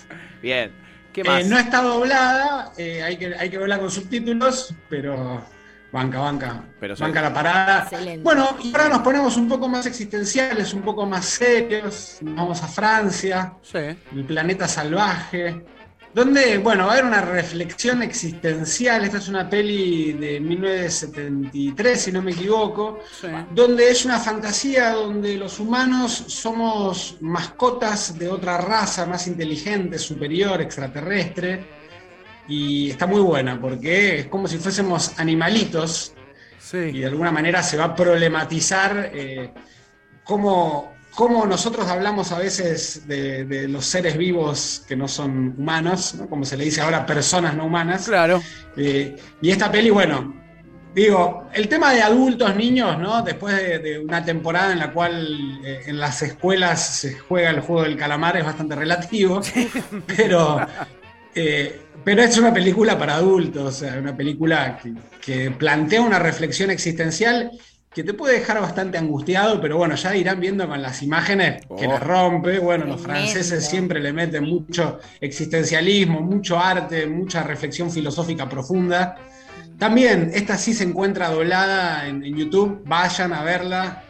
Bien. 0.41 0.71
¿Qué 1.13 1.21
Eh, 1.21 1.23
más? 1.25 1.45
no 1.47 1.57
está 1.57 1.81
doblada, 1.81 2.71
eh, 2.77 3.01
hay, 3.03 3.17
que, 3.17 3.33
hay 3.35 3.49
que 3.49 3.57
verla 3.57 3.79
con 3.79 3.89
subtítulos, 3.89 4.73
pero 4.89 5.43
banca, 5.91 6.19
banca. 6.19 6.63
Pero 6.79 6.95
sí. 6.95 7.01
banca 7.01 7.21
la 7.21 7.33
parada. 7.33 7.79
Excelente. 7.83 8.23
Bueno, 8.23 8.55
y 8.61 8.71
ahora 8.71 8.89
nos 8.89 8.99
ponemos 8.99 9.35
un 9.37 9.47
poco 9.47 9.67
más 9.67 9.85
existenciales, 9.87 10.73
un 10.73 10.81
poco 10.83 11.05
más 11.07 11.25
serios. 11.25 12.17
Nos 12.21 12.35
vamos 12.35 12.61
a 12.63 12.67
Francia, 12.67 13.53
Sí. 13.63 13.77
el 13.79 14.25
planeta 14.27 14.67
salvaje. 14.67 15.63
Donde, 16.17 16.57
bueno, 16.57 16.85
va 16.87 16.89
a 16.89 16.93
haber 16.93 17.05
una 17.05 17.21
reflexión 17.21 18.01
existencial. 18.01 19.03
Esta 19.03 19.19
es 19.19 19.27
una 19.27 19.47
peli 19.47 20.13
de 20.13 20.39
1973, 20.39 22.01
si 22.01 22.11
no 22.11 22.23
me 22.23 22.31
equivoco. 22.31 23.01
Sí. 23.21 23.27
donde 23.51 23.91
es 23.91 24.03
una 24.03 24.17
fantasía 24.17 24.93
donde 24.93 25.37
los 25.37 25.59
humanos 25.59 26.11
somos 26.27 27.17
mascotas 27.21 28.17
de 28.17 28.29
otra 28.29 28.57
raza 28.57 29.05
más 29.05 29.27
inteligente, 29.27 29.99
superior, 29.99 30.59
extraterrestre. 30.59 31.63
Y 32.47 32.89
está 32.89 33.05
muy 33.05 33.21
buena 33.21 33.61
porque 33.61 34.21
es 34.21 34.25
como 34.25 34.47
si 34.47 34.57
fuésemos 34.57 35.19
animalitos 35.19 36.13
y 36.15 36.63
Sí. 36.63 36.77
de 36.99 37.05
alguna 37.05 37.31
manera 37.31 37.61
se 37.61 37.77
va 37.77 37.83
a 37.85 37.95
problematizar 37.95 39.11
eh, 39.13 39.51
cómo, 40.23 40.96
cómo 41.17 41.47
nosotros 41.47 41.87
hablamos 41.87 42.31
a 42.31 42.37
veces 42.37 43.07
de, 43.07 43.43
de 43.43 43.67
los 43.67 43.87
seres 43.87 44.15
vivos 44.15 44.85
que 44.87 44.95
no 44.95 45.07
son 45.07 45.55
humanos, 45.57 46.13
¿no? 46.13 46.29
como 46.29 46.45
se 46.45 46.55
le 46.55 46.65
dice 46.65 46.79
ahora, 46.81 47.07
personas 47.07 47.55
no 47.55 47.65
humanas. 47.65 48.05
Claro. 48.05 48.39
Eh, 48.75 49.15
y 49.41 49.49
esta 49.49 49.71
peli, 49.71 49.89
bueno, 49.89 50.35
digo, 50.93 51.47
el 51.55 51.67
tema 51.67 51.91
de 51.91 52.03
adultos, 52.03 52.55
niños, 52.55 52.99
¿no? 52.99 53.23
Después 53.23 53.55
de, 53.57 53.79
de 53.79 53.97
una 53.97 54.23
temporada 54.23 54.71
en 54.71 54.77
la 54.77 54.93
cual 54.93 55.59
eh, 55.65 55.85
en 55.87 55.97
las 55.97 56.21
escuelas 56.21 56.99
se 56.99 57.17
juega 57.17 57.49
el 57.49 57.61
juego 57.61 57.81
del 57.81 57.97
calamar 57.97 58.37
es 58.37 58.45
bastante 58.45 58.75
relativo, 58.75 59.41
pero, 60.15 60.67
eh, 61.33 61.81
pero 62.03 62.21
es 62.21 62.37
una 62.37 62.53
película 62.53 62.95
para 62.95 63.15
adultos, 63.15 63.63
o 63.63 63.71
sea, 63.71 63.97
una 63.97 64.15
película 64.15 64.77
que, 64.77 64.93
que 65.19 65.49
plantea 65.49 65.99
una 65.99 66.19
reflexión 66.19 66.69
existencial 66.69 67.49
que 67.97 68.03
te 68.03 68.13
puede 68.13 68.37
dejar 68.37 68.61
bastante 68.61 68.99
angustiado, 68.99 69.59
pero 69.59 69.77
bueno, 69.77 69.95
ya 69.95 70.15
irán 70.15 70.39
viendo 70.39 70.67
con 70.67 70.79
las 70.83 71.01
imágenes 71.01 71.65
que 71.79 71.87
Oh. 71.87 71.93
la 71.93 71.97
rompe. 71.99 72.59
Bueno, 72.59 72.85
los 72.85 73.01
franceses 73.01 73.67
siempre 73.67 73.99
le 73.99 74.13
meten 74.13 74.43
mucho 74.43 74.99
existencialismo, 75.19 76.21
mucho 76.21 76.59
arte, 76.59 77.07
mucha 77.07 77.41
reflexión 77.41 77.89
filosófica 77.89 78.47
profunda. 78.47 79.15
También, 79.79 80.29
esta 80.31 80.57
sí 80.57 80.75
se 80.75 80.83
encuentra 80.83 81.29
doblada 81.29 82.07
en, 82.07 82.23
en 82.23 82.35
YouTube, 82.37 82.83
vayan 82.85 83.33
a 83.33 83.43
verla. 83.43 84.03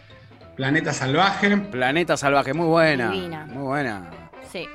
Planeta 0.57 0.91
Salvaje. 0.91 1.55
Planeta 1.55 2.17
Salvaje, 2.17 2.53
muy 2.53 2.67
buena. 2.67 3.09
Divina. 3.11 3.45
Muy 3.45 3.63
buena. 3.63 4.09
Sí. 4.51 4.67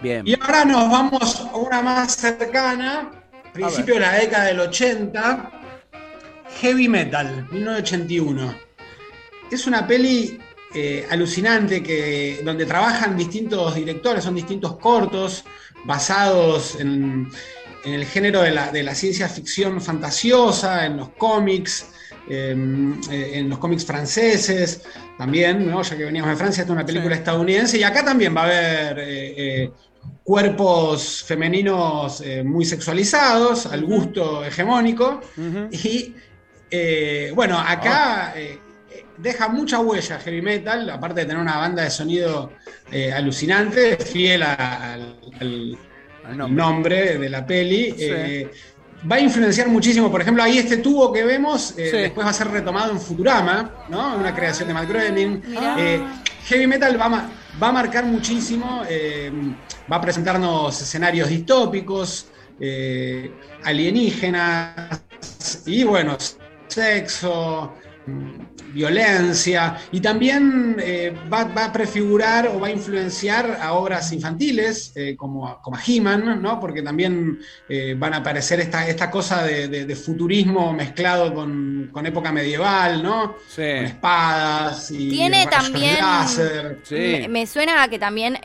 Bien. 0.00 0.26
Y 0.26 0.34
ahora 0.40 0.64
nos 0.64 0.90
vamos 0.90 1.40
a 1.52 1.54
una 1.54 1.82
más 1.82 2.16
cercana, 2.16 3.10
principio 3.52 3.94
de 3.94 4.00
la 4.00 4.12
década 4.14 4.44
del 4.44 4.60
80, 4.60 5.50
Heavy 6.60 6.88
Metal, 6.88 7.46
1981. 7.50 8.54
Es 9.50 9.66
una 9.66 9.86
peli 9.86 10.38
eh, 10.74 11.06
alucinante 11.10 11.82
que, 11.82 12.40
donde 12.44 12.66
trabajan 12.66 13.16
distintos 13.16 13.74
directores, 13.74 14.24
son 14.24 14.34
distintos 14.34 14.76
cortos 14.78 15.44
basados 15.84 16.78
en, 16.80 17.28
en 17.84 17.94
el 17.94 18.04
género 18.04 18.42
de 18.42 18.50
la, 18.50 18.70
de 18.72 18.82
la 18.82 18.94
ciencia 18.94 19.28
ficción 19.28 19.80
fantasiosa, 19.80 20.84
en 20.86 20.96
los 20.96 21.10
cómics, 21.10 21.86
eh, 22.28 22.54
eh, 23.10 23.30
en 23.34 23.48
los 23.48 23.58
cómics 23.58 23.86
franceses 23.86 24.82
también, 25.16 25.70
¿no? 25.70 25.82
ya 25.82 25.96
que 25.96 26.04
veníamos 26.04 26.30
de 26.30 26.36
Francia, 26.36 26.60
esta 26.62 26.72
es 26.72 26.76
una 26.76 26.86
película 26.86 27.14
Sí. 27.14 27.18
estadounidense, 27.20 27.78
y 27.78 27.82
acá 27.84 28.04
también 28.04 28.36
va 28.36 28.42
a 28.42 28.44
haber 28.44 28.98
eh, 29.00 29.70
cuerpos 30.22 31.24
femeninos 31.24 32.20
eh, 32.20 32.42
muy 32.44 32.64
sexualizados, 32.64 33.66
al 33.66 33.84
gusto 33.84 34.44
hegemónico, 34.44 35.20
y 35.72 36.14
eh, 36.70 37.32
bueno, 37.34 37.58
acá 37.58 38.32
eh, 38.36 38.58
eh, 38.90 39.04
deja 39.16 39.48
mucha 39.48 39.78
huella 39.80 40.18
heavy 40.18 40.42
metal, 40.42 40.88
aparte 40.90 41.20
de 41.20 41.26
tener 41.26 41.40
una 41.42 41.56
banda 41.58 41.82
de 41.82 41.90
sonido 41.90 42.52
eh, 42.92 43.12
alucinante, 43.12 43.96
fiel 43.96 44.42
a- 44.42 44.92
al, 44.94 45.18
al- 45.40 45.78
Al 46.24 46.30
al 46.32 46.36
nombre. 46.38 46.62
nombre 46.62 47.18
de 47.18 47.28
la 47.30 47.46
peli. 47.46 47.92
Sí. 47.92 47.96
eh, 48.00 48.50
va 49.10 49.16
a 49.16 49.20
influenciar 49.20 49.68
muchísimo, 49.68 50.10
por 50.10 50.20
ejemplo, 50.20 50.42
ahí 50.42 50.58
este 50.58 50.78
tubo 50.78 51.12
que 51.12 51.22
vemos, 51.24 51.72
eh, 51.78 51.88
Sí. 51.90 51.96
después 51.98 52.26
va 52.26 52.30
a 52.30 52.34
ser 52.34 52.48
retomado 52.48 52.90
en 52.92 53.00
Futurama, 53.00 53.86
¿no? 53.88 54.16
Una 54.16 54.34
creación 54.34 54.66
de 54.68 54.74
Matt 54.74 54.88
Groening. 54.88 55.42
Eh, 55.78 56.00
heavy 56.46 56.66
metal 56.66 57.00
va 57.00 57.06
a, 57.06 57.30
va 57.62 57.68
a 57.68 57.72
marcar 57.72 58.04
muchísimo, 58.06 58.82
eh, 58.88 59.30
va 59.90 59.96
a 59.96 60.00
presentarnos 60.00 60.82
escenarios 60.82 61.28
distópicos, 61.28 62.26
eh, 62.60 63.30
alienígenas 63.62 65.00
y 65.66 65.84
bueno, 65.84 66.16
sexo, 66.68 67.74
violencia 68.72 69.76
y 69.92 70.00
también 70.00 70.76
eh, 70.78 71.14
va, 71.32 71.44
va 71.44 71.66
a 71.66 71.72
prefigurar 71.72 72.48
o 72.48 72.60
va 72.60 72.68
a 72.68 72.70
influenciar 72.70 73.58
a 73.60 73.72
obras 73.72 74.12
infantiles 74.12 74.92
eh, 74.94 75.16
como, 75.16 75.60
como 75.62 75.76
a 75.76 75.80
He-Man, 75.86 76.40
¿no? 76.42 76.60
porque 76.60 76.82
también 76.82 77.38
eh, 77.68 77.94
van 77.98 78.14
a 78.14 78.18
aparecer 78.18 78.60
esta, 78.60 78.86
esta 78.88 79.10
cosa 79.10 79.42
de, 79.44 79.68
de- 79.68 79.84
de 79.86 79.96
futurismo 79.96 80.72
mezclado 80.72 81.32
con, 81.34 81.88
con 81.92 82.04
época 82.06 82.30
medieval, 82.32 83.02
¿no? 83.02 83.36
Sí. 83.48 83.56
con 83.62 83.84
espadas 83.84 84.90
y 84.90 85.08
Tiene 85.10 85.46
también- 85.46 85.96
láser. 86.00 86.78
Sí. 86.84 86.94
Me, 86.94 87.28
me 87.28 87.46
suena 87.46 87.82
a 87.82 87.88
que 87.88 87.98
también 87.98 88.38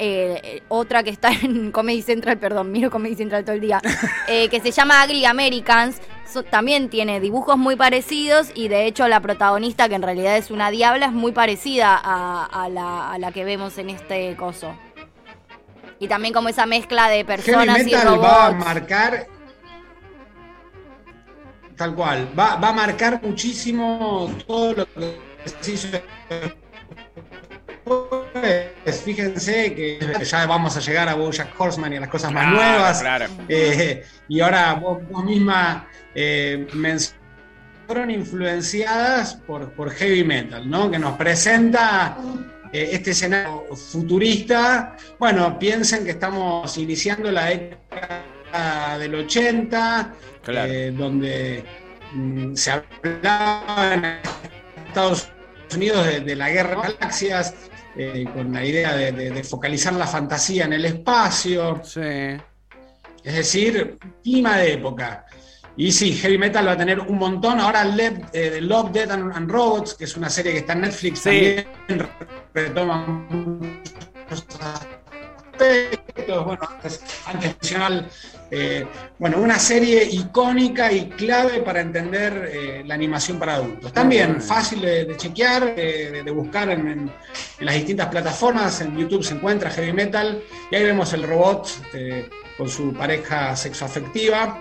otra 0.70 1.04
que 1.04 1.10
está 1.10 1.32
en 1.32 1.72
Comedy 1.72 2.02
Central, 2.02 2.38
perdón, 2.38 2.72
miro 2.72 2.90
Comedy 2.90 3.16
Central 3.16 3.44
todo 3.44 3.56
el 3.56 3.62
día, 3.62 3.82
eh, 4.28 4.48
que 4.50 4.60
se 4.62 4.72
llama 4.72 5.04
Ugly 5.06 5.26
Americans, 5.26 5.98
so- 6.32 6.44
también 6.44 6.90
tiene 6.90 7.20
dibujos 7.20 7.58
muy 7.58 7.76
parecidos 7.76 8.52
y 8.56 8.68
de 8.68 8.86
hecho 8.86 9.08
la 9.08 9.20
protagonista, 9.20 9.90
que 9.90 9.96
en 9.96 10.02
realidad 10.02 10.38
es 10.38 10.52
una 10.52 10.70
diabla, 10.72 11.08
es 11.08 11.12
muy 11.14 11.32
parecida 11.32 12.00
a, 12.02 12.46
a 12.46 12.70
la, 12.70 13.12
a 13.12 13.18
la 13.20 13.32
que 13.32 13.44
vemos 13.46 13.78
en 13.78 13.90
este 13.90 14.36
coso. 14.36 14.76
Y 16.00 16.08
también 16.08 16.34
como 16.34 16.50
esa 16.50 16.66
mezcla 16.66 17.08
de 17.08 17.18
Heavy 17.18 17.28
personas 17.28 17.80
y 17.82 17.86
metal 17.86 18.22
va 18.22 18.46
a 18.48 18.50
robots. 18.50 18.66
marcar. 18.66 19.28
Tal 21.78 21.96
cual. 21.96 22.28
Va, 22.38 22.56
va 22.58 22.70
a 22.70 22.74
marcar 22.74 23.22
muchísimo 23.24 24.30
todo 24.46 24.74
lo 24.74 24.86
que 24.86 25.18
se 25.62 25.72
hizo. 25.74 25.88
Fíjense 28.86 29.74
que 29.74 30.00
ya 30.24 30.46
vamos 30.46 30.76
a 30.76 30.80
llegar 30.80 31.08
a 31.10 31.16
Bojack 31.16 31.60
Horseman 31.60 31.94
y 31.94 31.98
a 31.98 32.00
las 32.02 32.10
cosas 32.10 32.32
más 32.32 32.48
nuevas. 32.52 33.02
claro. 33.02 33.26
Eh, 33.48 34.04
y 34.28 34.40
ahora 34.42 34.74
vos, 34.74 35.00
vos 35.10 35.24
misma 35.24 35.88
eh, 36.16 36.68
fueron 37.88 38.12
influenciadas 38.12 39.36
por, 39.36 39.72
por 39.72 39.92
heavy 39.92 40.24
metal, 40.24 40.70
¿no? 40.70 40.90
Que 40.90 41.00
nos 41.00 41.18
presenta 41.18 42.18
eh, 42.72 42.90
este 42.94 43.12
escenario 43.12 43.66
futurista. 43.76 44.96
Bueno, 45.20 45.58
piensen 45.60 46.04
que 46.06 46.12
estamos 46.12 46.78
iniciando 46.78 47.32
la 47.32 47.46
década 47.46 48.98
del 48.98 49.16
80, 49.16 50.14
Claro. 50.44 50.72
eh, 50.72 50.92
donde 50.92 51.64
mm, 52.14 52.54
se 52.56 52.72
hablaba 52.72 53.94
en 53.94 54.06
Estados 54.88 55.30
Unidos 55.74 56.06
de, 56.06 56.20
de 56.22 56.36
la 56.36 56.50
guerra 56.50 56.82
de 56.88 56.94
galaxias, 56.94 57.54
eh, 57.96 58.26
con 58.34 58.52
la 58.54 58.66
idea 58.66 58.96
de, 58.96 59.12
de- 59.12 59.32
de 59.32 59.44
focalizar 59.44 59.94
la 59.94 60.08
fantasía 60.08 60.66
en 60.66 60.74
el 60.74 60.86
espacio. 60.86 61.82
Sí. 61.84 62.02
Es 63.24 63.36
decir, 63.36 63.98
clima 64.24 64.58
de 64.58 64.74
época. 64.74 65.26
Y 65.76 65.92
sí, 65.92 66.14
Heavy 66.14 66.38
Metal 66.38 66.68
va 66.68 66.74
a 66.74 66.78
tener 66.78 67.00
un 67.00 67.18
montón. 67.18 67.60
Ahora 67.60 67.84
eh, 68.34 68.60
Love, 68.62 68.92
Death 68.92 69.12
and, 69.12 69.36
and 69.36 69.50
Robots, 69.50 69.96
que 69.96 70.04
es 70.04 70.16
una 70.18 70.30
serie 70.30 70.52
que 70.52 70.58
está 70.60 70.74
en 70.74 70.82
Netflix, 70.82 71.20
Sí. 71.20 71.56
también 71.88 72.10
retoma 72.54 73.06
muchos 73.08 74.46
aspectos. 74.62 76.46
Bueno, 76.46 76.62
antes, 76.70 77.04
antes 77.26 77.56
mencionaba, 77.62 78.06
eh, 78.56 78.86
bueno, 79.18 79.38
una 79.40 79.58
serie 79.58 80.04
icónica 80.06 80.92
y 80.92 81.10
clave 81.10 81.62
para 81.62 81.82
entender 81.82 82.32
eh, 82.54 82.84
la 82.86 82.94
animación 82.94 83.40
para 83.40 83.56
adultos. 83.56 83.92
También 83.92 84.40
fácil 84.42 84.82
de, 84.82 85.06
de 85.06 85.18
chequear, 85.18 85.76
de, 85.76 86.32
buscar 86.32 86.70
en, 86.70 86.88
en- 86.88 87.12
en 87.60 87.66
las 87.66 87.76
distintas 87.76 88.08
plataformas. 88.08 88.80
En 88.82 88.96
YouTube 88.96 89.24
se 89.24 89.34
encuentra 89.34 89.72
Heavy 89.72 89.92
Metal 89.94 90.42
y 90.70 90.76
ahí 90.76 90.84
vemos 90.84 91.14
el 91.14 91.24
robot 91.24 91.68
eh, 91.94 92.30
con 92.58 92.70
su 92.70 92.94
pareja 92.94 93.56
sexoafectiva. 93.56 94.60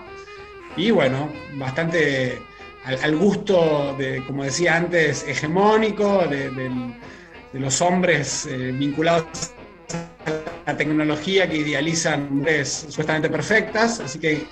Y 0.75 0.89
bueno, 0.89 1.29
bastante 1.55 2.41
al, 2.85 2.97
al 3.03 3.15
gusto 3.15 3.95
de, 3.97 4.23
como 4.25 4.43
decía 4.43 4.75
antes, 4.75 5.23
hegemónico 5.27 6.25
de, 6.27 6.49
los 7.53 7.79
hombres 7.81 8.47
eh, 8.47 8.71
vinculados 8.73 9.51
a 10.25 10.31
la 10.65 10.77
tecnología 10.77 11.49
que 11.49 11.57
idealizan 11.57 12.35
mujeres 12.35 12.85
supuestamente 12.89 13.29
perfectas. 13.29 13.99
Así 13.99 14.19
que 14.19 14.47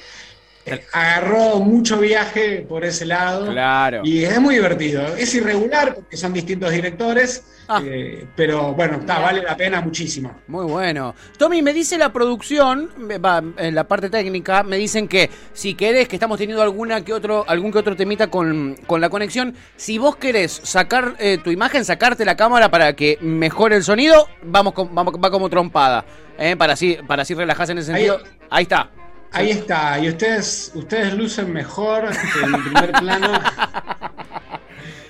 agarró 0.93 1.59
mucho 1.59 1.97
viaje 1.99 2.65
por 2.67 2.83
ese 2.85 3.05
lado. 3.05 3.47
Claro. 3.51 4.01
Y 4.03 4.23
es 4.23 4.39
muy 4.39 4.55
divertido. 4.55 5.05
Es 5.15 5.33
irregular 5.35 5.95
porque 5.95 6.17
son 6.17 6.33
distintos 6.33 6.71
directores, 6.71 7.43
Ah. 7.67 7.81
eh, 7.85 8.25
pero 8.35 8.73
bueno, 8.73 8.97
está, 8.97 9.19
vale 9.19 9.41
la 9.43 9.55
pena 9.55 9.79
muchísimo. 9.81 10.35
Muy 10.47 10.65
bueno. 10.65 11.15
Tommy, 11.37 11.61
me 11.61 11.71
dice 11.73 11.97
la 11.97 12.11
producción, 12.11 12.89
va, 13.23 13.41
en 13.57 13.75
la 13.75 13.85
parte 13.85 14.09
técnica, 14.09 14.63
me 14.63 14.75
dicen 14.77 15.07
que 15.07 15.29
si 15.53 15.73
querés, 15.75 16.07
que 16.09 16.17
estamos 16.17 16.37
teniendo 16.37 16.61
alguna 16.61 17.03
que 17.05 17.13
otro, 17.13 17.45
algún 17.47 17.71
que 17.71 17.77
otro 17.79 17.95
temita 17.95 18.27
con, 18.27 18.75
con 18.87 18.99
la 18.99 19.09
conexión, 19.09 19.55
si 19.77 19.97
vos 19.97 20.17
querés 20.17 20.51
sacar 20.63 21.15
eh, 21.19 21.37
tu 21.41 21.49
imagen, 21.49 21.85
sacarte 21.85 22.25
la 22.25 22.35
cámara 22.35 22.69
para 22.69 22.93
que 22.93 23.17
mejore 23.21 23.77
el 23.77 23.83
sonido, 23.83 24.27
vamos, 24.43 24.73
con- 24.73 24.93
vamos 24.93 25.13
va 25.23 25.31
como 25.31 25.49
trompada. 25.49 26.03
¿eh? 26.37 26.55
Para 26.57 26.73
así, 26.73 26.97
para 27.07 27.21
así 27.21 27.33
relajarse 27.35 27.71
en 27.71 27.77
ese 27.77 27.93
Ahí- 27.93 28.07
sentido. 28.07 28.29
Ahí, 28.49 28.63
está. 28.63 28.89
Ahí 29.33 29.51
está, 29.51 29.97
y 29.99 30.09
ustedes, 30.09 30.71
ustedes 30.75 31.13
lucen 31.13 31.51
mejor 31.53 32.09
que 32.09 32.39
en 32.45 32.53
el 32.55 32.63
primer 32.63 32.91
plano. 32.91 33.31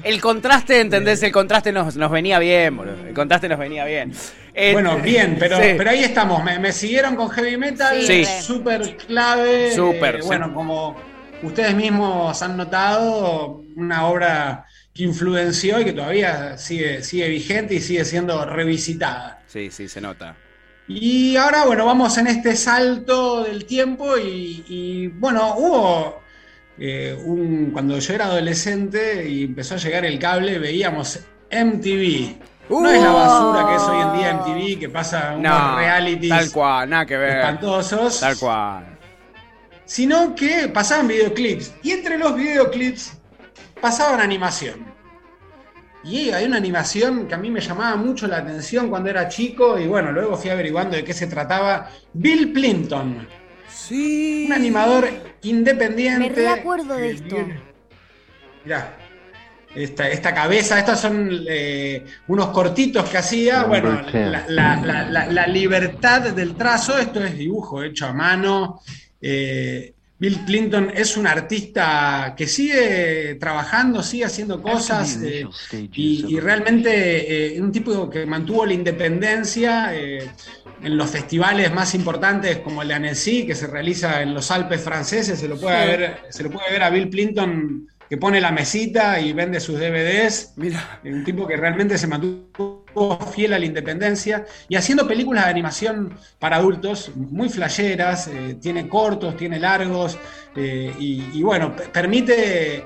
El 0.04 0.20
contraste, 0.20 0.80
¿entendés? 0.80 1.22
El 1.22 1.32
contraste 1.32 1.72
nos, 1.72 1.96
nos 1.96 2.10
venía 2.10 2.40
bien, 2.40 2.76
boludo. 2.76 3.06
El 3.08 3.14
contraste 3.14 3.48
nos 3.48 3.60
venía 3.60 3.86
bien. 3.86 4.12
Eh, 4.54 4.74
Bueno, 4.74 4.98
bien, 4.98 5.38
pero, 5.40 5.58
sí. 5.58 5.74
pero 5.78 5.92
ahí 5.92 6.04
estamos. 6.04 6.44
Me, 6.44 6.58
me 6.58 6.72
siguieron 6.72 7.16
con 7.16 7.30
heavy 7.30 7.56
metal, 7.58 8.02
Sí. 8.02 8.26
Súper 8.26 8.98
clave. 8.98 9.72
Súper, 9.76 10.16
Eh, 10.16 10.22
sí. 10.22 10.28
Bueno, 10.28 10.54
como 10.56 11.00
ustedes 11.44 11.76
mismos 11.76 12.42
han 12.42 12.58
notado, 12.58 13.62
una 13.76 14.08
obra 14.08 14.66
que 14.92 15.04
influenció 15.04 15.80
y 15.80 15.86
que 15.86 15.94
todavía 15.94 16.58
sigue, 16.58 17.04
sigue 17.04 17.28
vigente 17.30 17.76
y 17.76 17.80
sigue 17.80 18.04
siendo 18.04 18.44
revisitada. 18.44 19.42
Sí, 19.46 19.70
sí, 19.70 19.88
se 19.88 20.02
nota. 20.02 20.36
Y 20.94 21.36
ahora, 21.38 21.66
bueno, 21.66 21.86
vamos 21.86 22.18
en 22.18 22.28
este 22.28 22.56
salto 22.56 23.44
del 23.44 23.66
tiempo 23.66 24.18
y, 24.18 24.64
y, 24.68 25.08
bueno, 25.08 25.56
hubo 25.58 26.22
eh, 26.78 27.18
un, 27.24 27.70
cuando 27.72 27.98
yo 28.00 28.14
era 28.14 28.26
adolescente 28.26 29.28
y 29.30 29.44
empezó 29.46 29.76
a 29.76 29.78
llegar 29.78 30.06
el 30.06 30.20
cable, 30.20 30.60
veíamos 30.60 31.20
MTV. 31.52 32.36
No 32.70 32.90
es 32.90 33.02
la 33.02 33.12
basura 33.12 33.68
que 33.68 33.76
es 33.76 33.82
hoy 33.84 34.02
en 34.02 34.14
día 34.18 34.34
MTV, 34.34 34.80
que 34.80 34.90
pasa 34.90 35.34
unos 35.38 35.52
No, 35.52 35.78
realities 35.78 36.30
tal 36.30 36.52
cual, 36.52 36.90
nada 36.90 37.06
que 37.06 37.18
ver. 37.18 37.38
espantosos, 37.38 38.20
Tal 38.20 38.38
cual. 38.38 38.98
sino 39.86 40.34
que 40.36 40.70
pasaban 40.70 41.08
videoclips. 41.08 41.74
Y 41.84 41.92
entre 41.92 42.18
los 42.18 42.36
videoclips 42.36 43.18
pasaban 43.82 44.22
animación. 44.22 44.91
Y 46.04 46.32
hay 46.32 46.46
una 46.46 46.58
animación 46.58 47.28
que 47.28 47.36
a 47.36 47.38
mí 47.38 47.50
me 47.52 47.62
llamaba 47.62 47.96
mucho 47.96 48.28
la 48.28 48.38
atención 48.38 48.90
cuando 48.90 49.10
era 49.10 49.28
chico 49.28 49.78
y 49.78 49.86
bueno, 49.88 50.12
luego 50.12 50.36
fui 50.36 50.50
averiguando 50.50 50.96
de 50.96 51.04
qué 51.04 51.14
se 51.14 51.28
trataba. 51.28 51.90
Bill 52.14 52.54
Clinton, 52.54 53.28
Sí. 53.70 54.46
un 54.48 54.54
animador 54.54 55.08
independiente. 55.44 56.30
Me 56.30 56.36
reacuerdo 56.36 56.96
de 56.96 57.12
esto. 57.12 57.38
Mirá, 58.66 58.98
esta, 59.76 60.10
esta 60.10 60.34
cabeza, 60.34 60.78
estos 60.80 61.00
son 61.00 61.30
eh, 61.48 62.04
unos 62.28 62.48
cortitos 62.50 63.08
que 63.10 63.18
hacía. 63.18 63.64
Bueno, 63.64 64.02
10. 64.12 64.14
la, 64.32 64.46
la- 64.48 64.76
la- 64.82 65.04
la- 65.10 65.26
la 65.28 65.48
libertad 65.48 66.22
del 66.32 66.56
trazo, 66.56 66.98
esto 66.98 67.24
es 67.24 67.38
dibujo 67.38 67.82
hecho 67.84 68.08
a 68.08 68.14
mano. 68.14 68.82
Eh, 69.22 69.94
Bill 70.22 70.38
Clinton 70.46 70.92
es 70.96 71.18
un 71.18 71.26
artista 71.26 72.36
que 72.38 72.46
sigue 72.46 73.38
trabajando, 73.40 74.04
sigue 74.04 74.26
haciendo 74.26 74.62
cosas 74.62 75.18
eh, 75.24 75.48
y, 75.72 76.36
y 76.36 76.40
realmente 76.40 77.56
eh, 77.56 77.60
un 77.60 77.72
tipo 77.72 78.08
que 78.08 78.28
mantuvo 78.28 78.64
la 78.68 78.74
independencia 78.74 79.96
eh, 79.96 80.30
en 80.84 80.96
los 80.96 81.10
festivales 81.10 81.74
más 81.74 81.96
importantes 81.96 82.60
como 82.60 82.84
el 82.84 82.90
de 82.90 82.94
Annecy, 82.94 83.48
que 83.48 83.56
se 83.56 83.66
realiza 83.66 84.22
en 84.22 84.36
los 84.36 84.52
Alpes 84.52 84.82
franceses, 84.82 85.40
se 85.40 85.48
lo 85.48 85.60
puede, 85.60 85.82
Sí. 85.82 85.88
ver, 85.98 86.18
se 86.30 86.44
lo 86.44 86.52
puede 86.52 86.70
ver 86.72 86.84
a 86.84 86.92
Bill 86.92 87.10
Clinton 87.10 87.88
que 88.08 88.18
pone 88.18 88.40
la 88.40 88.52
mesita 88.52 89.20
y 89.20 89.34
vende 89.34 89.60
sus 89.60 89.80
DVDs. 89.80 90.54
Mira. 90.58 91.00
Un 91.04 91.24
tipo 91.24 91.48
que 91.48 91.58
realmente 91.58 91.98
se 91.98 92.06
mantuvo 92.06 92.81
fiel 93.34 93.54
a 93.54 93.60
la 93.60 93.66
independencia 93.66 94.46
y 94.68 94.76
haciendo 94.76 95.08
películas 95.08 95.46
de 95.46 95.52
animación 95.52 96.18
para 96.40 96.58
adultos 96.58 97.12
muy 97.16 97.50
flasheras, 97.50 98.28
eh, 98.28 98.58
tiene 98.62 98.88
cortos, 98.88 99.38
tiene 99.38 99.60
largos 99.60 100.18
eh, 100.56 100.94
y, 101.00 101.42
bueno, 101.42 101.76
permite, 101.94 102.86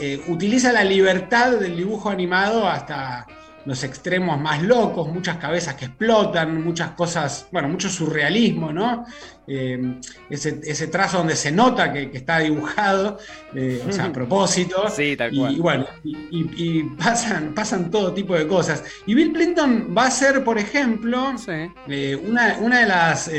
eh, 0.00 0.22
utiliza 0.28 0.72
la 0.72 0.84
libertad 0.84 1.52
del 1.52 1.76
dibujo 1.76 2.10
animado 2.10 2.66
hasta 2.68 3.26
los 3.68 3.84
extremos 3.84 4.40
más 4.40 4.62
locos, 4.62 5.08
muchas 5.12 5.36
cabezas 5.36 5.74
que 5.74 5.84
explotan, 5.84 6.64
muchas 6.64 6.90
cosas, 6.92 7.46
bueno, 7.52 7.68
mucho 7.68 7.88
surrealismo, 7.88 8.72
¿no? 8.72 9.04
Eh, 9.46 10.00
ese, 10.30 10.60
ese 10.64 10.88
trazo 10.88 11.18
donde 11.18 11.36
se 11.36 11.52
nota 11.52 11.92
que, 11.92 12.10
que 12.10 12.18
está 12.18 12.38
dibujado, 12.38 13.18
eh, 13.54 13.82
o 13.88 13.92
sea, 13.92 14.06
a 14.06 14.12
propósito. 14.20 14.88
Sí, 14.90 15.16
tal 15.16 15.30
cual. 15.36 15.52
y 15.54 15.60
bueno, 15.60 15.86
y, 16.04 16.16
y- 16.30 16.50
y 16.56 16.82
pasan, 16.98 17.54
pasan 17.54 17.90
todo 17.90 18.12
tipo 18.12 18.34
de 18.34 18.46
cosas. 18.46 18.82
Y 19.06 19.14
Bill 19.14 19.32
Clinton 19.32 19.94
va 19.96 20.06
a 20.06 20.10
ser, 20.10 20.42
por 20.44 20.58
ejemplo, 20.58 21.32
Sí. 21.38 21.52
eh, 21.88 22.16
una, 22.16 22.56
una 22.60 22.80
de 22.80 22.86
las. 22.86 23.30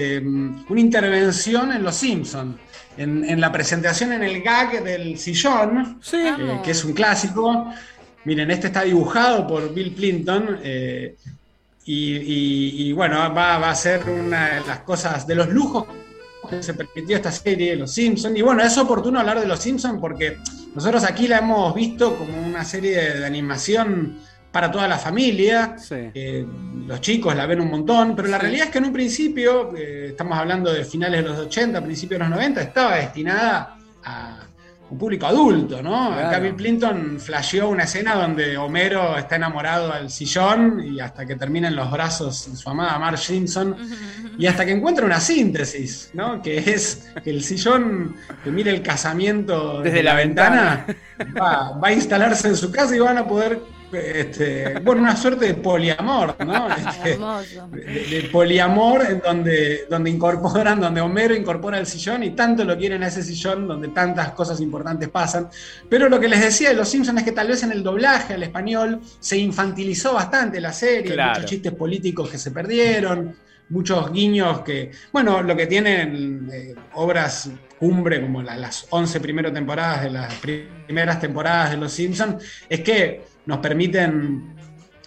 una 0.69 0.79
intervención 0.79 1.71
en 1.71 1.83
Los 1.83 1.95
Simpsons. 1.95 2.55
En, 2.97 3.23
en 3.23 3.39
la 3.39 3.49
presentación 3.51 4.11
en 4.11 4.23
el 4.23 4.41
gag 4.41 4.83
del 4.83 5.17
sillón, 5.17 5.99
Sí. 6.01 6.17
que 6.63 6.71
es 6.71 6.83
un 6.83 6.91
clásico. 6.93 7.71
Miren, 8.25 8.51
este 8.51 8.67
está 8.67 8.83
dibujado 8.83 9.47
por 9.47 9.73
Bill 9.73 9.93
Clinton. 9.95 10.59
eh, 10.63 11.15
y, 11.85 12.15
y- 12.17 12.87
y 12.89 12.93
bueno, 12.93 13.17
va, 13.33 13.57
va 13.57 13.71
a 13.71 13.75
ser 13.75 14.07
una 14.09 14.55
de 14.55 14.67
las 14.67 14.79
cosas, 14.81 15.25
de 15.25 15.33
los 15.33 15.49
lujos 15.49 15.85
que 16.47 16.61
se 16.61 16.73
permitió 16.75 17.15
esta 17.15 17.31
serie, 17.31 17.75
Los 17.75 17.91
Simpsons. 17.93 18.37
Y 18.37 18.41
bueno, 18.43 18.61
es 18.63 18.77
oportuno 18.77 19.19
hablar 19.19 19.39
de 19.39 19.47
Los 19.47 19.59
Simpsons 19.59 19.97
porque 19.99 20.37
nosotros 20.75 21.03
aquí 21.03 21.27
la 21.27 21.39
hemos 21.39 21.73
visto 21.73 22.15
como 22.15 22.39
una 22.45 22.63
serie 22.63 22.91
de, 22.95 23.19
de 23.19 23.25
animación 23.25 24.19
para 24.51 24.69
toda 24.71 24.87
la 24.87 24.97
familia. 24.99 25.77
Sí. 25.79 25.95
Eh, 26.13 26.45
los 26.85 27.01
chicos 27.01 27.35
la 27.35 27.45
ven 27.47 27.61
un 27.61 27.69
montón, 27.71 28.15
pero 28.15 28.27
la 28.27 28.37
Sí. 28.37 28.41
realidad 28.43 28.65
es 28.67 28.71
que 28.71 28.77
en 28.79 28.85
un 28.85 28.93
principio, 28.93 29.75
eh, 29.75 30.07
estamos 30.09 30.37
hablando 30.37 30.71
de 30.71 30.85
finales 30.85 31.23
de 31.23 31.29
los 31.29 31.39
80, 31.39 31.83
principios 31.83 32.19
de 32.19 32.25
los 32.25 32.29
90, 32.35 32.61
estaba 32.61 32.97
destinada 32.97 33.77
a 34.03 34.39
un 34.89 34.97
público 34.97 35.27
adulto, 35.27 35.81
¿no? 35.81 36.07
Claro. 36.07 36.27
Acá 36.27 36.39
Bill 36.39 36.55
Clinton 36.55 37.17
flasheó 37.19 37.69
una 37.69 37.83
escena 37.83 38.15
donde 38.15 38.57
Homero 38.57 39.17
está 39.17 39.35
enamorado 39.35 39.93
al 39.93 40.09
sillón 40.09 40.83
y 40.83 40.99
hasta 40.99 41.25
que 41.25 41.35
termina 41.35 41.67
en 41.67 41.75
los 41.75 41.91
brazos 41.91 42.51
de 42.51 42.57
su 42.57 42.69
amada 42.69 42.97
Marge 42.97 43.25
Simpson 43.25 43.75
y 44.37 44.47
hasta 44.47 44.65
que 44.65 44.71
encuentra 44.71 45.05
una 45.05 45.19
síntesis, 45.19 46.09
¿no? 46.13 46.41
Que 46.41 46.57
es 46.57 47.11
que 47.23 47.29
el 47.29 47.43
sillón 47.43 48.15
que 48.43 48.51
mire 48.51 48.71
el 48.71 48.81
casamiento 48.81 49.81
Desde 49.81 50.01
la 50.01 50.15
va, 51.39 51.77
va 51.77 51.87
a 51.87 51.91
instalarse 51.91 52.47
en 52.47 52.55
su 52.55 52.71
casa 52.71 52.95
y 52.95 52.99
van 52.99 53.17
a 53.17 53.27
poder, 53.27 53.59
este, 53.91 54.79
bueno, 54.79 55.01
una 55.01 55.15
suerte 55.15 55.47
de 55.47 55.53
poliamor, 55.55 56.35
¿no? 56.45 56.67
Este, 56.89 57.17
de, 57.17 58.21
de 58.21 58.29
poliamor 58.31 59.05
en 59.09 59.19
donde, 59.19 59.85
donde 59.89 60.09
incorporan, 60.09 60.79
donde 60.79 61.01
Homero 61.01 61.35
incorpora 61.35 61.77
el 61.79 61.85
sillón 61.85 62.23
y 62.23 62.31
tanto 62.31 62.63
lo 62.63 62.77
quieren 62.77 63.03
a 63.03 63.07
ese 63.07 63.23
sillón 63.23 63.67
donde 63.67 63.89
tantas 63.89 64.31
cosas 64.31 64.59
importantes 64.61 65.09
pasan. 65.09 65.49
Pero 65.89 66.09
lo 66.09 66.19
que 66.19 66.27
les 66.27 66.41
decía 66.41 66.69
de 66.69 66.75
los 66.75 66.89
Simpsons 66.89 67.19
es 67.19 67.23
que 67.25 67.31
tal 67.31 67.47
vez 67.47 67.63
en 67.63 67.71
el 67.71 67.83
doblaje 67.83 68.33
al 68.35 68.43
español 68.43 69.01
se 69.19 69.37
infantilizó 69.37 70.13
bastante 70.13 70.59
la 70.61 70.73
serie, 70.73 71.13
Claro. 71.13 71.33
muchos 71.35 71.49
chistes 71.49 71.71
políticos 71.73 72.29
que 72.29 72.37
se 72.37 72.51
perdieron, 72.51 73.35
muchos 73.69 74.11
guiños 74.11 74.61
que, 74.61 74.91
bueno, 75.11 75.41
lo 75.43 75.55
que 75.55 75.67
tienen 75.67 76.49
eh, 76.51 76.75
obras 76.93 77.49
cumbre 77.77 78.19
como 78.21 78.41
la- 78.41 78.57
las 78.57 78.87
11 78.89 79.19
primeras 79.21 79.53
temporadas 79.53 80.03
de 80.03 80.09
las 80.09 80.33
pri- 80.35 80.67
primeras 80.85 81.19
temporadas 81.21 81.71
de 81.71 81.77
Los 81.77 81.93
Simpsons 81.93 82.43
es 82.67 82.81
que 82.81 83.21
nos 83.49 83.57
permiten 83.59 84.55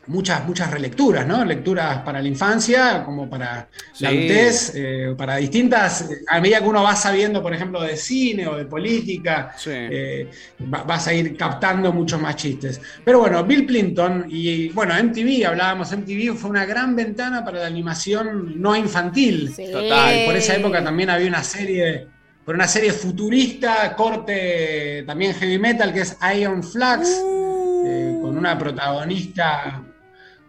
muchas, 0.08 0.44
muchas 0.44 0.68
relecturas, 0.72 1.24
¿no? 1.24 1.44
Lecturas 1.44 1.98
para 2.00 2.20
la 2.20 2.26
infancia, 2.26 3.04
como 3.04 3.30
para 3.30 3.68
la 4.00 4.08
adultez, 4.08 4.72
eh, 4.74 5.14
para 5.16 5.36
distintas, 5.36 6.08
a 6.26 6.40
medida 6.40 6.58
que 6.60 6.66
uno 6.68 6.82
va 6.82 6.96
sabiendo, 6.96 7.40
por 7.40 7.54
ejemplo, 7.54 7.80
de 7.80 7.96
cine 7.96 8.48
o 8.48 8.56
de 8.56 8.64
política, 8.64 9.54
Sí. 9.56 9.70
eh, 9.72 10.28
va- 10.74 10.82
vas 10.82 11.06
a 11.06 11.14
ir 11.14 11.36
captando 11.36 11.92
muchos 11.92 12.20
más 12.20 12.34
chistes. 12.34 12.80
Pero 13.04 13.20
bueno, 13.20 13.44
Bill 13.44 13.64
Clinton 13.64 14.26
y 14.28 14.70
bueno, 14.70 14.92
MTV, 14.98 15.46
hablábamos, 15.46 15.92
MTV 15.92 16.34
fue 16.36 16.50
una 16.50 16.66
gran 16.66 16.96
ventana 16.96 17.44
para 17.44 17.60
la 17.60 17.66
animación 17.68 18.60
no 18.60 18.74
infantil. 18.74 19.52
Sí. 19.54 19.66
Total, 19.70 20.24
Por 20.26 20.34
esa 20.36 20.56
época 20.56 20.82
también 20.82 21.10
había 21.10 21.28
una 21.28 21.44
serie, 21.44 22.08
por 22.44 22.56
una 22.56 22.66
serie 22.66 22.92
futurista, 22.92 23.94
corte 23.94 25.04
también 25.06 25.32
heavy 25.34 25.60
metal, 25.60 25.92
que 25.92 26.00
es 26.00 26.16
Iron 26.36 26.60
Flags, 26.64 27.08
con 27.08 27.41
una 28.42 28.58
protagonista 28.58 29.82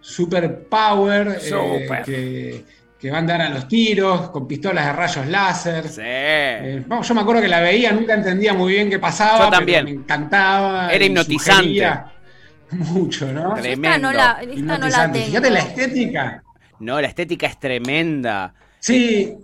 super 0.01 0.67
power, 0.67 1.39
eh, 1.41 2.03
que, 2.03 2.65
que 2.99 3.11
va 3.11 3.17
a 3.17 3.19
andar 3.19 3.41
a 3.41 3.49
los 3.49 3.67
tiros, 3.67 4.31
con 4.31 4.47
pistolas 4.47 4.85
de 4.87 4.93
rayos 4.93 5.27
láser. 5.27 5.87
Sí. 5.87 6.01
Eh, 6.03 6.83
no, 6.87 7.03
yo 7.03 7.13
me 7.13 7.21
acuerdo 7.21 7.41
que 7.41 7.47
la 7.47 7.61
veía, 7.61 7.91
nunca 7.91 8.15
entendía 8.15 8.53
muy 8.53 8.73
bien 8.73 8.89
qué 8.89 8.99
pasaba. 8.99 9.45
Yo 9.45 9.65
pero 9.65 9.83
me 9.83 9.91
encantaba. 9.91 10.91
Era 10.91 11.05
hipnotizante. 11.05 11.89
Mucho, 12.71 13.31
¿no? 13.31 13.53
Tremendo. 13.53 13.87
Esta 13.87 13.97
no 13.99 14.11
la, 14.11 14.41
esta 14.41 14.77
no 14.79 14.87
la 14.89 15.11
tengo. 15.11 15.25
Fíjate 15.27 15.49
la 15.51 15.59
estética. 15.59 16.43
No, 16.79 16.99
la 16.99 17.07
estética 17.07 17.47
es 17.47 17.59
tremenda. 17.59 18.53
Sí, 18.79 19.37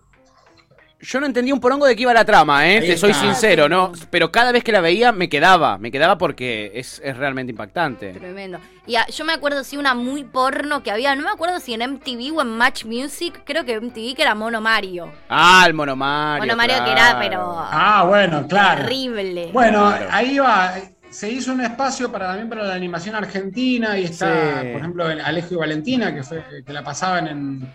Yo 1.02 1.22
no 1.22 1.26
entendía 1.26 1.54
un 1.54 1.62
porongo 1.62 1.86
de 1.86 1.96
qué 1.96 2.02
iba 2.02 2.14
la 2.14 2.26
trama, 2.26 2.70
¿eh? 2.70 2.82
Te 2.82 2.98
soy 2.98 3.14
sincero, 3.14 3.70
¿no? 3.70 3.94
Pero 4.10 4.34
cada 4.34 4.52
vez 4.52 4.66
que 4.66 4.74
la 4.74 4.82
veía 4.82 5.14
me 5.14 5.30
quedaba, 5.30 5.78
me 5.78 5.92
quedaba 5.92 6.18
porque 6.18 6.74
es, 6.76 7.02
es 7.06 7.16
realmente 7.16 7.52
impactante. 7.52 8.12
Tremendo. 8.12 8.60
Y 8.86 8.98
ah, 8.98 9.06
yo 9.08 9.24
me 9.24 9.32
acuerdo, 9.32 9.64
sí, 9.64 9.78
una 9.78 9.94
muy 9.94 10.26
porno 10.26 10.84
que 10.84 10.92
había, 10.92 11.16
no 11.16 11.24
me 11.24 11.30
acuerdo 11.30 11.62
si 11.62 11.74
en 11.74 11.90
MTV 11.90 12.36
o 12.36 12.42
en 12.42 12.50
Match 12.50 12.84
Music, 12.84 13.42
creo 13.46 13.64
que 13.64 13.80
MTV 13.80 14.14
que 14.14 14.24
era 14.24 14.36
Mono 14.36 14.60
Mario. 14.60 15.10
Ah, 15.30 15.64
el 15.66 15.74
Mono 15.74 15.96
Mario. 15.96 16.44
Mono 16.46 16.58
Mario 16.58 16.84
que 16.84 16.92
era, 16.92 17.18
pero 17.18 17.56
Ah, 17.58 18.04
bueno, 18.06 18.46
claro. 18.48 18.82
terrible. 18.82 19.52
Bueno, 19.54 19.88
Claro. 19.90 20.08
ahí 20.12 20.38
va. 20.38 20.74
Se 21.10 21.30
hizo 21.32 21.54
un 21.54 21.62
espacio 21.62 22.12
para 22.12 22.28
también 22.28 22.50
para 22.50 22.64
la 22.66 22.74
animación 22.76 23.16
argentina 23.16 23.98
y 23.98 24.04
está, 24.04 24.62
Sí. 24.62 24.68
por 24.74 24.82
ejemplo, 24.82 25.10
en 25.10 25.22
Alejo 25.22 25.54
y 25.54 25.58
Valentina, 25.58 26.14
que 26.14 26.24
fue 26.24 26.44
que 26.66 26.74
la 26.74 26.84
pasaban 26.84 27.28
en, 27.28 27.74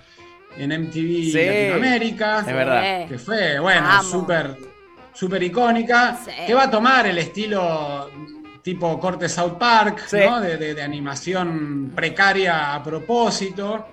en 0.59 0.71
MTV 0.73 0.93
Sí. 1.33 1.33
Latinoamérica. 1.35 2.41
Es 2.41 2.47
verdad. 2.47 3.09
Que 3.09 3.19
fue, 3.19 3.59
bueno, 3.61 4.03
súper 4.03 4.57
súper 5.13 5.43
icónica. 5.43 6.19
Sí. 6.25 6.31
Que 6.47 6.55
va 6.55 6.65
a 6.65 6.71
tomar 6.71 7.07
el 7.07 7.19
estilo 7.19 8.11
tipo 8.63 8.99
corte 8.99 9.29
South 9.29 9.59
Park, 9.59 10.05
Sí. 10.07 10.17
¿no? 10.25 10.41
De, 10.41 10.57
de- 10.57 10.75
de 10.75 10.83
animación 10.83 11.93
precaria 11.95 12.75
a 12.75 12.83
propósito. 12.83 13.87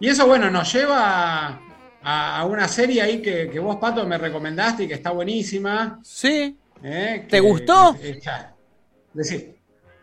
Y 0.00 0.08
eso, 0.08 0.26
bueno, 0.26 0.50
nos 0.50 0.72
lleva 0.72 1.60
a, 2.02 2.38
a 2.38 2.44
una 2.44 2.68
serie 2.68 3.02
ahí 3.02 3.20
que, 3.20 3.48
que 3.50 3.58
vos, 3.58 3.76
Pato, 3.76 4.06
me 4.06 4.16
recomendaste 4.18 4.84
y 4.84 4.88
que 4.88 4.94
está 4.94 5.10
buenísima. 5.10 5.98
Sí. 6.04 6.56
¿eh? 6.82 7.22
¿Te 7.22 7.28
Que- 7.28 7.40
gustó? 7.40 7.96
que-. 8.00 8.20
Decí. 9.14 9.54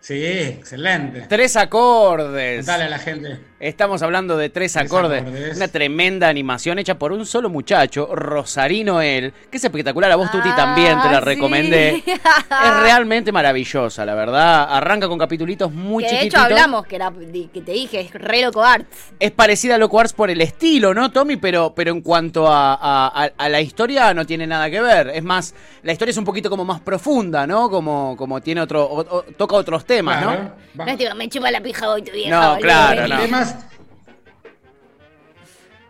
Sí, 0.02 0.24
excelente. 0.24 1.22
Tres 1.30 1.56
acordes. 1.56 2.66
Dale 2.66 2.84
a 2.84 2.90
la 2.90 3.00
gente. 3.00 3.40
Estamos 3.58 4.02
hablando 4.02 4.36
de 4.36 4.50
tres, 4.50 4.74
Tres 4.74 4.86
acordes. 4.86 5.22
acordes. 5.22 5.56
Una 5.56 5.70
tremenda 5.70 6.28
animación 6.28 6.78
hecha 6.78 6.96
por 7.00 7.14
un 7.14 7.26
solo 7.26 7.50
muchacho, 7.50 8.14
Rosarino 8.14 9.02
él, 9.02 9.32
que 9.50 9.56
es 9.58 9.64
espectacular. 9.64 10.12
A 10.12 10.18
vos, 10.18 10.30
Tuti, 10.30 10.50
Ah, 10.52 10.56
también 10.58 11.02
te 11.02 11.10
la 11.10 11.20
sí. 11.20 11.26
recomendé. 11.26 12.04
es 12.06 12.80
realmente 12.82 13.32
maravillosa, 13.32 14.06
la 14.06 14.14
verdad. 14.14 14.68
Arranca 14.76 15.08
con 15.08 15.18
capitulitos 15.18 15.72
muy 15.72 16.04
que 16.04 16.10
de 16.10 16.16
hecho 16.18 16.24
chiquititos. 16.38 16.52
hablamos, 16.52 16.86
que, 16.86 16.96
era, 16.98 17.14
que 17.54 17.62
te 17.62 17.72
dije, 17.72 18.02
es 18.02 18.12
re 18.14 18.42
loco 18.42 18.62
arts. 18.62 18.88
Es 19.22 19.32
parecida 19.32 19.76
a 19.76 19.78
Loco 19.78 20.02
Arts 20.02 20.12
por 20.12 20.30
el 20.30 20.42
estilo, 20.42 20.94
¿no, 20.94 21.12
Tommy? 21.12 21.38
Pero, 21.38 21.74
pero 21.74 21.92
en 21.92 22.02
cuanto 22.02 22.48
a, 22.52 22.74
a- 22.74 23.24
a- 23.24 23.32
a 23.38 23.50
la 23.50 23.62
historia 23.62 24.14
no 24.14 24.26
tiene 24.26 24.46
nada 24.46 24.70
que 24.70 24.82
ver. 24.82 25.08
Es 25.16 25.24
más, 25.24 25.56
la 25.82 25.94
historia 25.94 26.12
es 26.12 26.18
un 26.18 26.26
poquito 26.26 26.50
como 26.50 26.66
más 26.66 26.82
profunda, 26.82 27.48
¿no? 27.48 27.70
Como, 27.70 28.16
como 28.18 28.42
tiene 28.42 28.60
otro, 28.60 28.84
o- 28.84 29.00
o- 29.18 29.22
toca 29.38 29.56
otros 29.56 29.86
temas, 29.86 30.22
Claro. 30.22 30.44
¿no? 30.44 30.50
Va- 30.78 30.86
No 30.86 30.92
es 30.92 30.98
tipo, 30.98 31.16
me 31.16 31.30
chupa 31.30 31.50
la 31.52 31.62
pija 31.62 31.90
hoy 31.90 32.02
tu 32.02 32.12
vieja. 32.12 32.30
No, 32.30 32.48
boludo. 32.56 32.62
claro, 32.62 33.08
no. 33.08 33.45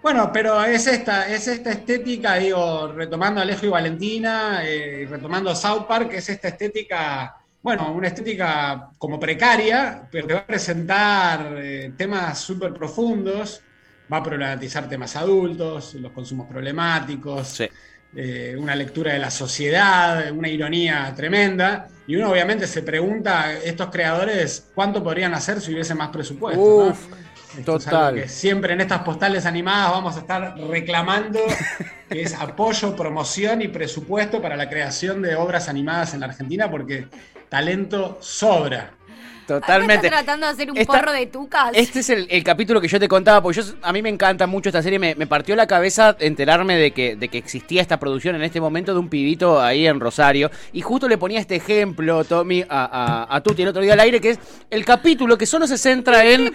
Bueno, 0.06 0.32
pero 0.32 0.64
es 0.64 0.86
esta, 0.86 1.28
es 1.28 1.48
esta 1.48 1.72
estética, 1.72 2.36
digo, 2.36 2.92
retomando 2.92 3.40
a 3.40 3.44
Alejo 3.44 3.66
y 3.66 3.70
Valentina, 3.70 4.62
eh, 4.64 5.08
retomando 5.10 5.56
South 5.56 5.88
Park, 5.88 6.12
es 6.14 6.30
esta 6.30 6.50
estética, 6.50 7.36
bueno, 7.64 7.92
una 7.92 8.10
estética 8.10 8.90
como 9.00 9.20
precaria, 9.20 10.08
pero 10.12 10.28
que 10.28 10.36
va 10.36 10.42
a 10.42 10.46
presentar 10.46 11.56
eh, 11.58 11.92
temas 11.98 12.38
súper 12.38 12.72
profundos, 12.72 13.62
va 14.14 14.18
a 14.18 14.24
problematizar 14.24 14.88
temas 14.88 15.16
adultos, 15.16 15.96
los 15.96 16.12
consumos 16.12 16.46
problemáticos, 16.48 17.48
Sí. 17.48 17.68
eh, 18.16 18.56
una 18.60 18.76
lectura 18.76 19.12
de 19.12 19.18
la 19.20 19.32
sociedad, 19.32 20.32
una 20.32 20.48
ironía 20.50 21.12
tremenda. 21.16 21.88
Y 22.06 22.16
uno 22.16 22.30
obviamente 22.30 22.68
se 22.68 22.84
pregunta, 22.84 23.54
estos 23.54 23.90
creadores, 23.90 24.70
¿cuánto 24.76 25.04
podrían 25.04 25.34
hacer 25.34 25.60
si 25.60 25.74
hubiese 25.74 25.96
más 25.96 26.10
presupuesto? 26.10 26.62
¿no? 26.62 26.92
Uf, 26.92 27.08
total. 27.64 27.96
algo 27.96 28.22
que 28.22 28.28
siempre 28.28 28.74
en 28.74 28.82
estas 28.82 29.02
postales 29.02 29.46
animadas 29.46 29.92
vamos 29.92 30.16
a 30.16 30.20
estar 30.20 30.58
reclamando, 30.58 31.40
que 32.10 32.22
es 32.22 32.34
apoyo, 32.34 32.96
promoción 32.96 33.62
y 33.62 33.68
presupuesto 33.68 34.42
para 34.42 34.56
la 34.56 34.70
creación 34.70 35.22
de 35.22 35.36
obras 35.36 35.70
animadas 35.70 36.14
en 36.14 36.22
la 36.22 36.28
Argentina, 36.28 36.70
porque 36.70 37.08
talento 37.50 38.18
sobra. 38.22 38.92
Totalmente. 39.48 40.08
¿Estás 40.08 40.24
tratando 40.24 40.48
de 40.48 40.52
hacer 40.54 40.72
un 40.72 40.78
Esta- 40.78 40.94
porro 40.94 41.12
de 41.14 41.26
tucas? 41.28 41.70
Este 41.74 42.00
es 42.00 42.10
el, 42.10 42.28
el 42.30 42.44
capítulo 42.44 42.82
que 42.82 42.88
yo 42.88 43.00
te 43.00 43.08
contaba, 43.08 43.42
porque 43.42 43.62
yo, 43.62 43.74
a 43.82 43.94
mí 43.94 44.02
me 44.02 44.10
encanta 44.10 44.48
mucho 44.48 44.70
esta 44.70 44.82
serie, 44.82 44.98
me, 44.98 45.14
me 45.16 45.28
partió 45.28 45.56
la 45.56 45.68
cabeza 45.68 46.16
enterarme 46.20 46.76
de 46.78 46.92
que, 46.92 47.16
de 47.16 47.28
que 47.28 47.38
existía 47.38 47.82
esta 47.82 48.00
producción 48.00 48.36
en 48.36 48.42
este 48.42 48.60
momento 48.60 48.94
de 48.94 49.00
un 49.00 49.10
pibito 49.10 49.62
ahí 49.62 49.86
en 49.88 50.00
Rosario, 50.00 50.50
y 50.74 50.82
justo 50.82 51.08
le 51.08 51.18
ponía 51.18 51.40
este 51.40 51.56
ejemplo, 51.56 52.24
Tommy, 52.24 52.64
a, 52.68 53.26
a, 53.30 53.36
a 53.36 53.42
Tuti 53.42 53.62
el 53.62 53.68
otro 53.70 53.82
día 53.82 53.94
al 53.94 54.00
aire, 54.00 54.20
que 54.20 54.32
es 54.32 54.40
el 54.70 54.84
capítulo 54.84 55.38
que 55.38 55.46
solo 55.46 55.68
se 55.68 55.78
centra 55.78 56.26
en 56.26 56.54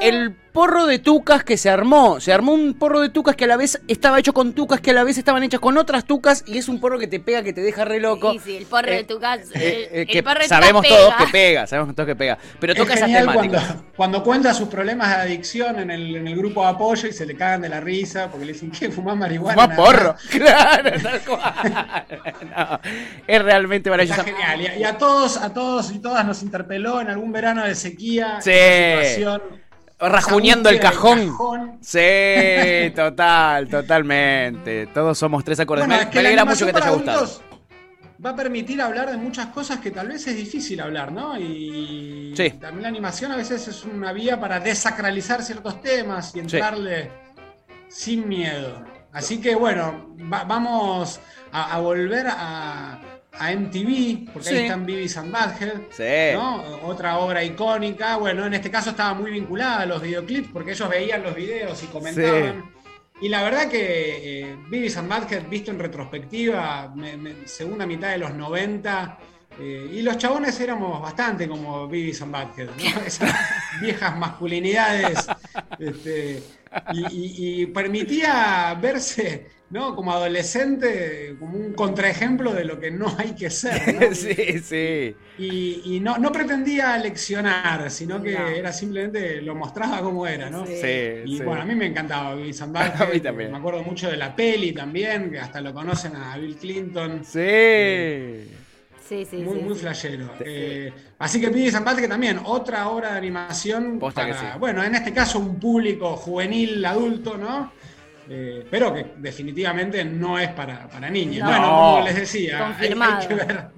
el 0.00 0.30
porro 0.58 0.86
de 0.86 0.98
tucas 0.98 1.44
que 1.44 1.56
se 1.56 1.70
armó. 1.70 2.18
Se 2.18 2.32
armó 2.32 2.52
un 2.52 2.74
porro 2.74 3.00
de 3.00 3.10
tucas 3.10 3.36
que 3.36 3.44
a 3.44 3.46
la 3.46 3.56
vez 3.56 3.80
estaba 3.86 4.18
hecho 4.18 4.32
con 4.34 4.54
tucas, 4.54 4.80
que 4.80 4.90
a 4.90 4.94
la 4.94 5.04
vez 5.04 5.16
estaban 5.16 5.42
hechas 5.44 5.60
con 5.60 5.78
otras 5.78 6.04
tucas, 6.04 6.42
y 6.48 6.58
es 6.58 6.68
un 6.68 6.80
porro 6.80 6.98
que 6.98 7.06
te 7.06 7.20
pega, 7.20 7.44
que 7.44 7.52
te 7.52 7.60
deja 7.60 7.84
re 7.84 8.00
loco. 8.00 8.32
Sí, 8.32 8.40
sí, 8.44 8.56
el 8.56 8.66
porro 8.66 8.88
de 8.90 8.98
Eh, 8.98 9.04
tucas. 9.04 9.38
eh, 9.40 9.46
el- 9.54 9.62
eh, 9.62 9.88
el 10.02 10.06
que 10.08 10.22
porro 10.24 10.40
de 10.40 10.48
sabemos 10.48 10.82
tucas 10.82 10.98
todos 10.98 11.14
pega. 11.14 11.24
que 11.26 11.32
pega, 11.32 11.66
sabemos 11.68 11.94
todos 11.94 12.06
que 12.08 12.16
pega. 12.16 12.38
Pero 12.58 12.74
toca 12.74 12.94
es 12.94 12.96
esas 12.98 13.08
genial 13.08 13.28
temáticas. 13.28 13.64
cuando, 13.66 13.84
cuando 13.96 14.22
cuenta 14.24 14.52
sus 14.54 14.68
problemas 14.68 15.08
de 15.10 15.14
adicción 15.22 15.78
en 15.78 15.92
el, 15.92 16.16
en 16.16 16.26
el 16.26 16.36
grupo 16.36 16.62
de 16.62 16.70
apoyo 16.70 17.06
y 17.08 17.12
se 17.12 17.24
le 17.24 17.36
cagan 17.36 17.60
de 17.62 17.68
la 17.68 17.78
risa 17.80 18.28
porque 18.28 18.44
le 18.46 18.52
dicen, 18.52 18.72
¿qué? 18.72 18.90
¿Fumás 18.90 19.16
marihuana? 19.16 19.62
Fumá 19.62 19.76
porro. 19.76 20.16
Claro, 20.30 20.90
tal 21.00 21.20
cual. 21.20 22.06
No, 22.56 22.80
es 23.28 23.42
realmente 23.42 23.90
maravilloso. 23.90 24.20
Está 24.22 24.32
genial. 24.32 24.60
Y 24.60 24.66
a, 24.66 24.78
y 24.78 24.84
a 24.84 24.98
todos, 24.98 25.36
a 25.36 25.52
todos 25.54 25.92
y 25.92 26.00
todas 26.00 26.26
nos 26.26 26.42
interpeló 26.42 27.00
en 27.00 27.10
algún 27.10 27.30
verano 27.30 27.64
de 27.64 27.74
sequía. 27.76 28.40
Sí. 28.40 28.50
situación, 28.50 29.42
Rajuneando 29.98 30.68
esa 30.68 30.76
el 30.76 30.80
cajón. 30.82 31.78
Sí, 31.80 32.92
total, 32.94 33.68
totalmente. 33.68 34.86
Todos 34.88 35.18
somos 35.18 35.44
tres 35.44 35.58
acordes. 35.60 35.86
Bueno, 35.86 36.00
me 36.02 36.08
es 36.08 36.14
me 36.14 36.22
la 36.22 36.28
alegra 36.28 36.44
mucho 36.44 36.66
que 36.66 36.72
te 36.72 36.78
haya 36.78 36.90
gustado. 36.90 37.28
Va 38.24 38.30
a 38.30 38.36
permitir 38.36 38.80
hablar 38.82 39.10
de 39.10 39.16
muchas 39.16 39.46
cosas 39.46 39.78
que 39.78 39.90
tal 39.92 40.08
vez 40.08 40.26
es 40.26 40.36
difícil 40.36 40.80
hablar, 40.80 41.12
¿no? 41.12 41.38
Y 41.38 42.32
Sí. 42.36 42.50
también 42.50 42.82
la 42.82 42.88
animación 42.88 43.30
a 43.32 43.36
veces 43.36 43.68
es 43.68 43.84
una 43.84 44.12
vía 44.12 44.40
para 44.40 44.58
desacralizar 44.58 45.42
ciertos 45.42 45.80
temas 45.80 46.34
y 46.34 46.40
entrarle 46.40 47.10
sin 47.88 48.28
miedo. 48.28 48.84
Así 49.12 49.40
que 49.40 49.54
bueno, 49.54 50.14
va- 50.32 50.44
vamos 50.44 51.20
a, 51.52 51.74
a 51.74 51.78
volver 51.80 52.26
a, 52.28 53.00
a 53.32 53.52
MTV, 53.52 54.30
porque 54.32 54.48
Sí. 54.48 54.54
ahí 54.56 54.62
están 54.64 54.84
Beavis 54.86 55.16
and 55.16 55.30
Butthead, 55.30 55.80
Sí. 55.90 56.34
¿no? 56.36 56.62
Otra 56.86 57.18
obra 57.18 57.44
icónica. 57.44 58.16
Bueno, 58.16 58.46
en 58.46 58.54
este 58.54 58.70
caso 58.70 58.90
estaba 58.90 59.14
muy 59.14 59.30
vinculada 59.30 59.80
a 59.82 59.86
los 59.86 60.02
videoclips, 60.02 60.48
porque 60.52 60.72
ellos 60.72 60.88
veían 60.88 61.22
los 61.22 61.34
videos 61.34 61.82
y 61.82 61.86
comentaban. 61.86 62.70
Y 63.20 63.28
la 63.28 63.42
verdad 63.42 63.68
que 63.68 64.40
eh, 64.42 64.56
Beavis 64.68 64.96
and 64.96 65.12
Butthead, 65.12 65.48
visto 65.48 65.70
en 65.70 65.78
retrospectiva, 65.78 66.92
me- 66.94 67.16
me- 67.16 67.46
segunda 67.46 67.84
mitad 67.84 68.10
de 68.10 68.18
los 68.18 68.32
90, 68.34 69.18
eh, 69.60 69.90
y 69.92 70.02
los 70.02 70.16
chabones 70.18 70.58
éramos 70.60 71.02
bastante 71.02 71.48
como 71.48 71.88
Beavis 71.88 72.22
and 72.22 72.32
Butthead, 72.32 72.68
¿no? 72.76 73.00
Esas 73.06 73.32
viejas 73.80 74.16
masculinidades. 74.16 75.26
este, 75.80 76.42
y, 76.92 77.00
y- 77.06 77.62
y 77.62 77.66
permitía 77.66 78.76
verse, 78.80 79.46
¿no? 79.70 79.94
Como 79.94 80.12
adolescente, 80.12 81.36
como 81.38 81.58
un 81.58 81.74
contraejemplo 81.74 82.52
de 82.54 82.64
lo 82.64 82.80
que 82.80 82.90
no 82.90 83.14
hay 83.18 83.34
que 83.34 83.50
ser, 83.50 83.94
¿no? 83.94 84.00
Sí, 84.14 84.58
sí. 84.60 85.16
Y, 85.36 85.96
y 85.96 86.00
no, 86.00 86.18
no 86.18 86.32
pretendía 86.32 86.96
leccionar, 86.98 87.90
sino 87.90 88.22
que 88.22 88.32
No. 88.32 88.46
era 88.48 88.72
simplemente 88.72 89.42
lo 89.42 89.54
mostraba 89.54 90.00
como 90.02 90.26
era, 90.26 90.50
¿no? 90.50 90.66
Sí. 90.66 90.76
Sí, 90.80 91.22
Y 91.24 91.36
sí. 91.38 91.42
bueno, 91.44 91.62
a 91.62 91.64
mí 91.64 91.74
me 91.74 91.86
encantaba 91.86 92.34
Bill 92.34 92.54
Sandberg. 92.54 92.94
A 93.02 93.06
mí 93.06 93.20
también. 93.20 93.52
Me 93.52 93.58
acuerdo 93.58 93.82
mucho 93.82 94.10
de 94.10 94.16
la 94.16 94.34
peli 94.34 94.72
también, 94.72 95.30
que 95.30 95.38
hasta 95.38 95.60
lo 95.60 95.72
conocen 95.74 96.16
a 96.16 96.36
Bill 96.38 96.56
Clinton. 96.56 97.22
Sí. 97.24 98.48
Sí, 99.08 99.24
sí, 99.24 99.36
muy, 99.38 99.58
sí, 99.58 99.62
muy 99.64 99.74
sí. 99.74 99.80
flashero. 99.80 100.34
Eh, 100.40 100.92
así 101.18 101.40
que 101.40 101.48
Billy 101.48 101.70
Zampate 101.70 102.02
que 102.02 102.08
también, 102.08 102.40
otra 102.44 102.88
obra 102.88 103.12
de 103.12 103.18
animación 103.18 103.98
Posta 103.98 104.26
que 104.26 104.34
para, 104.34 104.52
sí. 104.52 104.58
bueno, 104.58 104.84
en 104.84 104.94
este 104.94 105.12
caso 105.14 105.38
un 105.38 105.58
público 105.58 106.14
juvenil, 106.16 106.84
adulto, 106.84 107.38
¿no? 107.38 107.72
Eh, 108.30 108.66
pero 108.70 108.92
que 108.92 109.06
definitivamente 109.16 110.04
no 110.04 110.38
es 110.38 110.50
para, 110.50 110.88
para 110.88 111.08
niños. 111.08 111.44
No. 111.44 111.50
Bueno, 111.50 111.68
como 111.68 112.04
les 112.04 112.14
decía, 112.14 112.76
hay, 112.78 112.88
que 113.26 113.34
ver, 113.34 113.68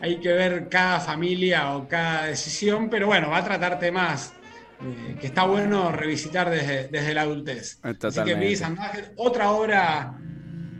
hay 0.00 0.16
que 0.20 0.32
ver 0.32 0.68
cada 0.68 1.00
familia 1.00 1.74
o 1.74 1.88
cada 1.88 2.26
decisión, 2.26 2.88
pero 2.88 3.08
bueno, 3.08 3.30
va 3.30 3.38
a 3.38 3.44
tratar 3.44 3.78
temas 3.80 4.34
eh, 4.80 5.16
que 5.20 5.26
está 5.26 5.44
bueno 5.44 5.90
revisitar 5.90 6.48
desde, 6.48 6.88
desde 6.88 7.14
la 7.14 7.22
adultez. 7.22 7.78
Eh, 7.84 7.94
Así 8.02 8.22
que. 8.22 8.34
Billy 8.34 8.56
Zampate, 8.56 9.12
otra 9.16 9.50
obra 9.50 10.14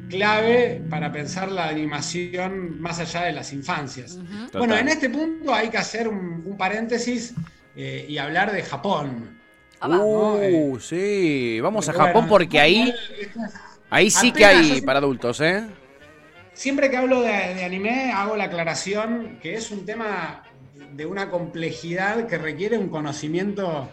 clave 0.08 0.82
para 0.90 1.10
pensar 1.10 1.50
la 1.50 1.68
animación 1.68 2.80
más 2.80 3.00
allá 3.00 3.22
de 3.24 3.32
las 3.32 3.52
infancias. 3.52 4.18
Bueno, 4.52 4.76
en 4.76 4.88
este 4.88 5.08
punto 5.08 5.52
hay 5.52 5.70
que 5.70 5.78
hacer 5.78 6.06
un, 6.06 6.42
un 6.44 6.56
paréntesis 6.56 7.34
eh, 7.74 8.06
y 8.08 8.18
hablar 8.18 8.52
de 8.52 8.62
Japón. 8.62 9.41
Ah. 9.84 9.98
Uh, 10.00 10.78
sí. 10.80 11.58
Vamos 11.60 11.88
a 11.88 11.92
Japón 11.92 12.26
porque 12.28 12.60
ahí, 12.60 12.94
ahí 13.90 14.10
sí 14.10 14.30
que 14.32 14.44
hay 14.44 14.80
para 14.82 14.98
adultos, 15.00 15.40
¿eh? 15.40 15.64
Siempre 16.54 16.90
que 16.90 16.96
hablo 16.96 17.22
de, 17.22 17.54
de 17.54 17.64
anime 17.64 18.12
hago 18.12 18.36
la 18.36 18.44
aclaración 18.44 19.38
que 19.42 19.54
es 19.54 19.70
un 19.70 19.84
tema 19.86 20.44
de 20.92 21.06
una 21.06 21.30
complejidad 21.30 22.26
que 22.26 22.36
requiere 22.38 22.76
un 22.78 22.88
conocimiento 22.88 23.88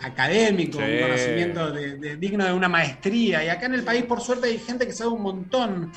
académico, 0.00 0.78
Sí. 0.78 0.84
un 0.84 1.00
conocimiento 1.02 1.70
de- 1.72 1.96
de- 1.96 2.16
digno 2.16 2.44
de 2.44 2.52
una 2.52 2.68
maestría. 2.68 3.44
Y 3.44 3.48
acá 3.48 3.66
en 3.66 3.74
el 3.74 3.82
país, 3.84 4.04
por 4.04 4.20
suerte, 4.20 4.48
hay 4.48 4.58
gente 4.58 4.86
que 4.86 4.92
sabe 4.92 5.10
un 5.10 5.22
montón 5.22 5.92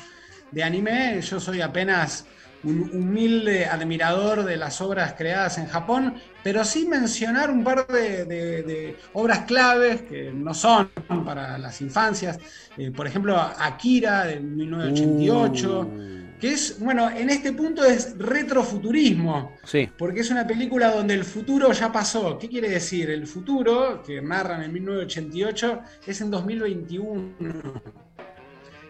de 0.50 0.62
anime. 0.62 1.20
Yo 1.22 1.38
soy 1.40 1.60
apenas 1.60 2.26
un 2.64 2.90
humilde 2.92 3.66
admirador 3.66 4.44
de 4.44 4.56
las 4.56 4.80
obras 4.80 5.14
creadas 5.16 5.58
en 5.58 5.66
Japón, 5.68 6.14
pero 6.42 6.64
sí 6.64 6.86
mencionar 6.86 7.50
un 7.50 7.62
par 7.62 7.86
de, 7.86 8.24
de- 8.24 8.62
de 8.62 8.96
obras 9.12 9.40
claves 9.40 10.02
que 10.02 10.32
no 10.32 10.52
son 10.54 10.90
para 11.24 11.56
las 11.58 11.80
infancias. 11.80 12.38
Eh, 12.76 12.90
por 12.90 13.06
ejemplo, 13.06 13.36
Akira 13.38 14.24
de 14.24 14.40
1988 14.40 15.80
Uh, 15.80 16.18
que 16.40 16.52
es, 16.52 16.78
bueno, 16.78 17.10
en 17.10 17.30
este 17.30 17.52
punto 17.52 17.84
es 17.84 18.16
retrofuturismo, 18.16 19.56
sí. 19.64 19.88
porque 19.98 20.20
es 20.20 20.30
una 20.30 20.46
película 20.46 20.92
donde 20.94 21.14
el 21.14 21.24
futuro 21.24 21.72
ya 21.72 21.90
pasó. 21.90 22.38
¿Qué 22.38 22.48
quiere 22.48 22.68
decir? 22.70 23.10
El 23.10 23.26
futuro, 23.26 24.04
que 24.06 24.22
narran 24.22 24.62
en 24.62 24.72
1988, 24.72 25.80
es 26.06 26.20
en 26.20 26.30
2021. 26.30 27.34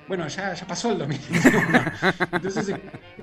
Bueno, 0.07 0.27
ya, 0.29 0.53
ya 0.55 0.67
pasó 0.67 0.93
el 0.93 0.99
2021. 0.99 1.85
Entonces, 2.33 2.75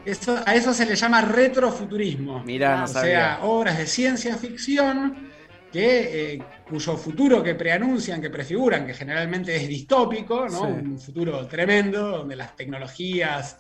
eso- 0.06 0.40
a 0.46 0.56
eso 0.56 0.74
se 0.74 0.86
le 0.86 0.96
llama 0.96 1.22
retrofuturismo. 1.22 2.44
Mirá, 2.44 2.78
no 2.78 2.84
o 2.86 2.88
sabía. 2.88 3.12
sea, 3.12 3.40
obras 3.44 3.78
de 3.78 3.88
ciencia 3.88 4.36
ficción 4.38 5.30
que, 5.72 6.34
eh, 6.36 6.44
cuyo 6.70 6.96
futuro 6.96 7.44
que 7.44 7.54
preanuncian, 7.56 8.22
que 8.22 8.30
prefiguran, 8.30 8.86
que 8.88 8.94
generalmente 8.94 9.56
es 9.56 9.68
distópico, 9.68 10.48
¿no? 10.48 10.60
Sí. 10.60 10.64
un 10.66 11.00
futuro 11.00 11.46
tremendo, 11.48 12.10
donde 12.20 12.36
las 12.36 12.56
tecnologías 12.56 13.58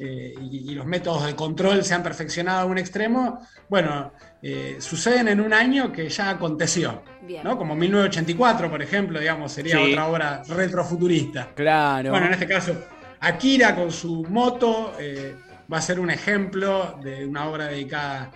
eh, 0.00 0.32
y, 0.40 0.70
y 0.70 0.74
los 0.76 0.86
métodos 0.86 1.26
de 1.26 1.34
control 1.34 1.82
se 1.84 1.92
han 1.92 2.04
perfeccionado 2.04 2.60
a 2.60 2.64
un 2.66 2.78
extremo, 2.78 3.40
bueno, 3.68 4.12
eh, 4.40 4.76
suceden 4.78 5.26
en 5.26 5.40
un 5.40 5.52
año 5.52 5.90
que 5.90 6.08
ya 6.08 6.30
aconteció. 6.30 7.02
Bien. 7.22 7.42
¿no? 7.42 7.58
Como 7.58 7.74
1984, 7.74 8.70
por 8.70 8.80
ejemplo, 8.80 9.18
digamos, 9.18 9.50
sería 9.50 9.74
Sí. 9.76 9.90
otra 9.90 10.06
obra 10.06 10.42
retrofuturista. 10.48 11.48
Claro. 11.54 12.10
Bueno, 12.12 12.26
en 12.28 12.32
este 12.34 12.46
caso, 12.46 12.74
Akira 13.18 13.74
con 13.74 13.90
su 13.90 14.22
moto 14.30 14.94
eh, 15.00 15.34
va 15.72 15.78
a 15.78 15.82
ser 15.82 16.00
un 16.00 16.10
ejemplo 16.10 16.98
de 17.02 17.26
una 17.26 17.46
obra 17.46 17.66
dedicada 17.66 18.30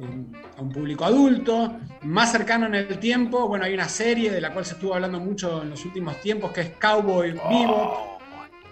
eh, 0.00 0.24
a 0.56 0.62
un 0.62 0.70
público 0.70 1.04
adulto. 1.04 1.76
Más 2.02 2.30
cercano 2.32 2.66
en 2.66 2.74
el 2.74 2.98
tiempo, 2.98 3.48
bueno, 3.48 3.64
hay 3.64 3.74
una 3.74 3.88
serie 3.88 4.30
de 4.30 4.40
la 4.40 4.52
cual 4.52 4.64
se 4.64 4.74
estuvo 4.74 4.94
hablando 4.94 5.18
mucho 5.18 5.62
en 5.62 5.70
los 5.70 5.84
últimos 5.84 6.20
tiempos, 6.20 6.52
que 6.52 6.60
es 6.60 6.70
Cowboy 6.80 7.32
Vivo. 7.48 8.18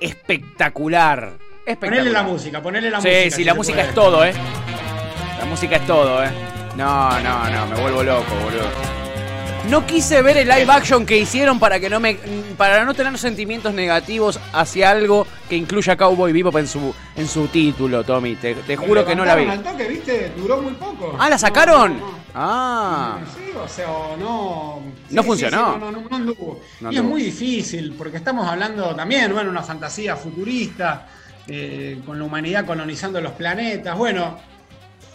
Espectacular. 0.01 1.33
Espectacular. 1.67 1.99
Ponele 1.99 2.11
la 2.11 2.23
música, 2.23 2.63
ponele 2.63 2.91
la 2.91 3.01
sí, 3.01 3.09
música. 3.09 3.25
sí, 3.25 3.31
si 3.31 3.45
la 3.45 3.55
música 3.55 3.77
puede. 3.79 3.89
es 3.89 3.95
todo, 3.95 4.25
¿eh? 4.25 4.33
La 5.39 5.45
música 5.47 5.77
es 5.77 5.87
todo, 5.87 6.23
¿eh? 6.23 6.31
No, 6.77 7.21
no, 7.21 7.51
no, 7.51 7.67
me 7.67 7.81
vuelvo 7.81 8.03
loco, 8.03 8.35
boludo. 8.43 8.94
No 9.69 9.87
quise 9.87 10.21
ver 10.23 10.37
el 10.37 10.49
live 10.49 10.71
action 10.71 11.07
que 11.07 11.19
hicieron 11.19 11.59
para 11.59 11.81
que 11.81 11.89
no 11.89 11.99
me 11.99 12.19
para 12.57 12.85
no 12.85 12.95
tener 12.95 13.17
sentimientos 13.19 13.73
negativos 13.73 14.39
hacia 14.53 14.91
algo 14.91 15.27
que 15.49 15.57
incluya 15.57 15.97
Cowboy 15.97 16.33
Bebop 16.33 16.57
en 16.59 16.69
su 16.69 16.95
en 17.17 17.27
su 17.27 17.49
título, 17.49 18.05
Tommy. 18.05 18.37
Te, 18.37 18.55
te 18.55 18.77
juro 18.77 19.05
que 19.05 19.17
no 19.17 19.25
la 19.25 19.35
vi. 19.35 19.47
al 19.47 19.63
toque, 19.63 19.89
¿viste? 19.89 20.33
Duró 20.37 20.61
muy 20.61 20.75
poco. 20.75 21.17
Ah, 21.19 21.31
¿la 21.31 21.39
sacaron? 21.39 21.99
no, 21.99 22.07
no. 22.07 22.25
Ah. 22.35 23.19
Sí, 23.35 23.53
o 23.57 23.67
sea, 23.69 23.91
o 23.91 24.17
no. 24.17 24.83
No 25.11 25.23
funcionó. 25.23 25.79
no, 25.79 25.91
no, 25.91 26.01
no 26.09 26.17
anduvo. 26.17 26.61
No 26.81 26.93
y 26.93 26.97
es 26.97 27.03
muy 27.03 27.23
difícil, 27.23 27.95
porque 27.97 28.17
estamos 28.19 28.47
hablando 28.47 28.95
también, 28.95 29.33
bueno, 29.33 29.51
una 29.51 29.63
fantasía 29.63 30.17
futurista, 30.17 31.07
eh, 31.47 32.01
con 32.05 32.19
la 32.19 32.25
humanidad 32.25 32.67
colonizando 32.67 33.21
los 33.21 33.33
planetas. 33.33 33.97
Bueno, 33.97 34.37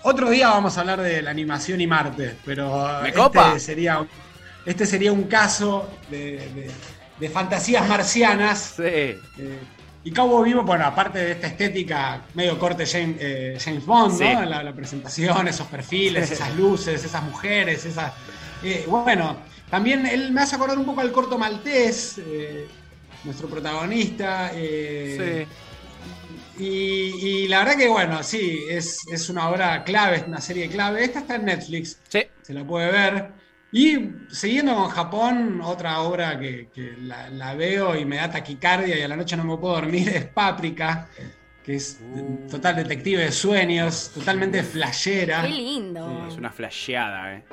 otro 0.03 0.29
día 0.29 0.49
vamos 0.49 0.77
a 0.77 0.81
hablar 0.81 1.01
de 1.01 1.21
la 1.21 1.29
animación 1.31 1.81
y 1.81 1.87
Marte, 1.87 2.37
pero 2.45 2.87
¿Me 3.01 3.09
este 3.09 3.19
copa? 3.19 3.59
sería 3.59 4.01
este 4.69 4.85
sería 4.85 5.11
un 5.11 5.23
caso 5.23 5.89
de, 6.09 6.37
de- 6.55 6.71
de 7.19 7.29
fantasías 7.29 7.87
marcianas. 7.87 8.75
Sí. 8.77 8.83
Eh, 8.85 9.19
y 10.05 10.11
Cowboy 10.11 10.45
Vivo, 10.49 10.63
bueno, 10.63 10.85
aparte 10.85 11.19
de 11.19 11.31
esta 11.33 11.47
estética 11.47 12.21
medio 12.33 12.57
corte 12.57 12.85
James, 12.85 13.17
eh, 13.19 13.57
James 13.59 13.85
Bond, 13.85 14.17
Sí. 14.17 14.23
¿no? 14.33 14.45
La, 14.45 14.63
la 14.63 14.73
presentación, 14.73 15.47
esos 15.49 15.67
perfiles, 15.67 16.31
esas 16.31 16.55
luces, 16.55 17.03
esas 17.03 17.21
mujeres, 17.23 17.83
esas. 17.85 18.13
eh, 18.63 18.85
bueno, 18.87 19.35
también 19.69 20.05
él 20.05 20.31
me 20.31 20.41
hace 20.41 20.55
acordar 20.55 20.77
un 20.77 20.85
poco 20.85 21.01
al 21.01 21.11
corto 21.11 21.37
maltés, 21.37 22.21
nuestro 23.25 23.49
protagonista. 23.49 24.51
eh, 24.53 25.45
y, 26.57 26.65
y 26.65 27.47
la 27.47 27.59
verdad 27.59 27.75
que, 27.77 27.87
bueno, 27.89 28.21
sí, 28.23 28.59
es, 28.69 28.99
es 29.11 29.29
una 29.29 29.49
obra 29.49 29.83
clave, 29.83 30.17
es 30.17 30.23
una 30.27 30.41
serie 30.41 30.67
clave. 30.69 31.03
Esta 31.03 31.19
está 31.19 31.35
en 31.35 31.45
Netflix 31.45 31.97
Sí. 32.09 32.21
se 32.41 32.53
la 32.53 32.63
puede 32.65 32.91
ver. 32.91 33.31
Y 33.71 33.99
siguiendo 34.29 34.73
con 34.75 34.89
Japón, 34.89 35.61
otra 35.63 35.99
obra 36.01 36.39
que, 36.39 36.69
que 36.73 36.95
la, 36.97 37.29
la 37.29 37.53
veo 37.53 37.95
y 37.95 38.03
me 38.05 38.17
da 38.17 38.29
taquicardia 38.31 38.97
y 38.97 39.01
a 39.03 39.07
la 39.07 39.15
noche 39.15 39.37
no 39.37 39.43
me 39.43 39.57
puedo 39.57 39.75
dormir 39.75 40.09
es 40.15 40.25
Páprica, 40.25 41.07
que 41.63 41.75
es 41.75 41.99
Uh. 42.01 42.47
total 42.49 42.75
detective 42.77 43.23
de 43.23 43.31
sueños, 43.31 44.11
totalmente 44.13 44.63
flashera. 44.63 45.43
Qué 45.43 45.49
lindo. 45.49 46.27
Es 46.27 46.35
una 46.37 46.51
flasheada, 46.51 47.35
¿eh? 47.35 47.45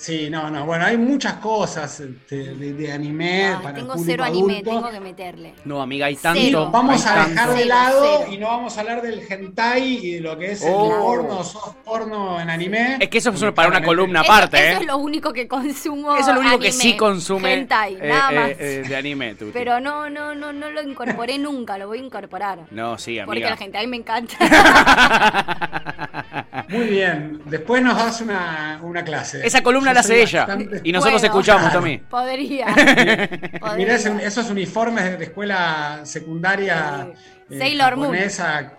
Sí, 0.00 0.30
no, 0.30 0.48
no, 0.48 0.64
bueno, 0.64 0.84
hay 0.86 0.96
muchas 0.96 1.34
cosas 1.34 1.98
este, 1.98 2.54
de, 2.54 2.72
de 2.72 2.92
anime 2.92 3.56
para 3.60 3.70
el 3.70 3.74
tengo 3.82 3.94
público 3.94 4.04
cero 4.12 4.22
anime, 4.24 4.52
adulto. 4.58 4.70
tengo 4.70 4.90
que 4.92 5.00
meterle. 5.00 5.54
No, 5.64 5.82
amiga, 5.82 6.06
hay 6.06 6.14
Cero. 6.14 6.34
tanto. 6.34 6.70
Vamos 6.70 7.04
hay 7.04 7.12
a 7.18 7.26
dejar 7.26 7.34
tanto. 7.34 7.50
de 7.52 7.56
Cero, 7.58 7.68
lado 7.68 8.16
cero. 8.20 8.32
y 8.32 8.38
no 8.38 8.46
vamos 8.46 8.76
a 8.76 8.80
hablar 8.80 9.02
del 9.02 9.22
hentai 9.28 10.06
y 10.06 10.12
de 10.14 10.20
lo 10.20 10.38
que 10.38 10.52
es 10.52 10.62
Oh. 10.64 10.86
el 10.94 11.00
porno, 11.02 11.42
soft 11.42 11.74
porno 11.84 12.40
en 12.40 12.48
anime. 12.48 12.98
Es 13.00 13.08
que 13.08 13.18
eso 13.18 13.30
es 13.30 13.40
Porque 13.40 13.52
para 13.52 13.68
una 13.70 13.82
columna 13.82 14.20
Eso- 14.22 14.32
aparte, 14.32 14.56
eso, 14.70 14.78
¿eh? 14.78 14.80
es 14.82 14.86
lo 14.86 14.98
único 14.98 15.32
que 15.32 15.48
consumo. 15.48 16.14
Eso 16.16 16.28
es 16.30 16.34
lo 16.36 16.40
único 16.42 16.60
que 16.60 16.70
sí 16.70 16.96
consume 16.96 17.54
hentai, 17.54 17.96
eh, 17.96 18.08
nada 18.08 18.30
eh, 18.32 18.36
más. 18.36 18.50
eh, 18.60 18.84
de 18.88 18.96
anime, 18.96 19.34
Tuti. 19.34 19.50
Pero 19.52 19.80
no, 19.80 20.08
no, 20.08 20.32
no, 20.32 20.52
no 20.52 20.70
lo 20.70 20.80
incorporé 20.80 21.38
nunca, 21.40 21.76
lo 21.76 21.88
voy 21.88 21.98
a 21.98 22.02
incorporar. 22.04 22.60
No, 22.70 22.96
sí, 22.98 23.16
Porque 23.24 23.40
amiga. 23.40 23.50
la 23.50 23.56
gente 23.56 23.78
ahí 23.78 23.88
me 23.88 23.96
encanta. 23.96 24.36
Muy 26.68 26.86
bien, 26.86 27.40
después 27.46 27.82
nos 27.82 27.96
das 27.96 28.20
una, 28.20 28.80
una 28.82 29.02
clase. 29.04 29.46
Esa 29.46 29.62
columna 29.62 29.90
Yo 29.90 29.94
la 29.94 30.00
hace 30.00 30.22
ella. 30.22 30.46
bastante- 30.46 30.80
Y 30.84 30.92
nosotros 30.92 31.20
Puedo. 31.22 31.32
escuchamos, 31.32 31.62
Claro. 31.70 31.78
Tommy. 31.80 31.98
Podría. 32.10 32.66
Mirá 32.76 33.58
Podría. 33.60 33.94
ese- 33.94 34.24
esos 34.24 34.50
uniformes 34.50 35.18
de, 35.18 35.24
escuela 35.24 36.00
secundaria 36.04 37.08
Sí. 37.50 37.58
Sailor 37.58 37.96
Moon. 37.96 38.16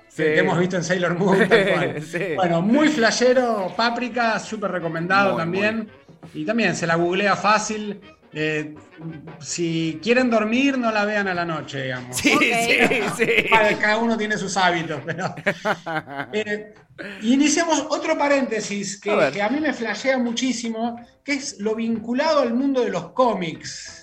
Sí. 0.10 0.24
que 0.24 0.40
hemos 0.40 0.60
visto 0.60 0.76
en 0.76 0.84
Sailor 0.84 1.18
Moon. 1.18 1.38
tal 1.50 1.66
cual. 1.74 2.02
Sí. 2.04 2.20
Bueno, 2.36 2.62
muy 2.62 2.90
flashero, 2.90 3.74
Páprica, 3.76 4.38
súper 4.40 4.72
recomendado 4.72 5.34
Muy, 5.34 5.40
también. 5.42 5.90
Y 6.34 6.46
también 6.46 6.76
se 6.76 6.86
la 6.86 6.96
googlea 6.96 7.36
fácil. 7.36 8.00
Eh, 8.32 8.76
si 9.40 10.00
quieren 10.04 10.30
dormir, 10.30 10.78
no 10.78 10.92
la 10.92 11.04
vean 11.06 11.28
a 11.28 11.34
la 11.34 11.46
noche, 11.46 11.84
digamos. 11.84 12.16
Sí, 12.16 12.38
sí, 12.40 13.02
sí. 13.18 13.26
Vale, 13.52 13.78
cada 13.78 13.98
uno 13.98 14.18
tiene 14.18 14.38
sus 14.38 14.56
hábitos, 14.58 15.02
pero. 15.06 15.34
Eh, 16.32 16.74
y 17.22 17.34
iniciamos 17.34 17.86
otro 17.90 18.18
paréntesis 18.18 19.00
que 19.00 19.10
A 19.10 19.32
que 19.32 19.42
a 19.42 19.50
mí 19.50 19.60
me 19.62 19.74
flashea 19.74 20.18
muchísimo, 20.18 21.00
que 21.24 21.34
es 21.34 21.60
lo 21.60 21.74
vinculado 21.76 22.42
al 22.42 22.54
mundo 22.54 22.82
de 22.82 22.90
los 22.90 23.12
cómics. 23.12 23.99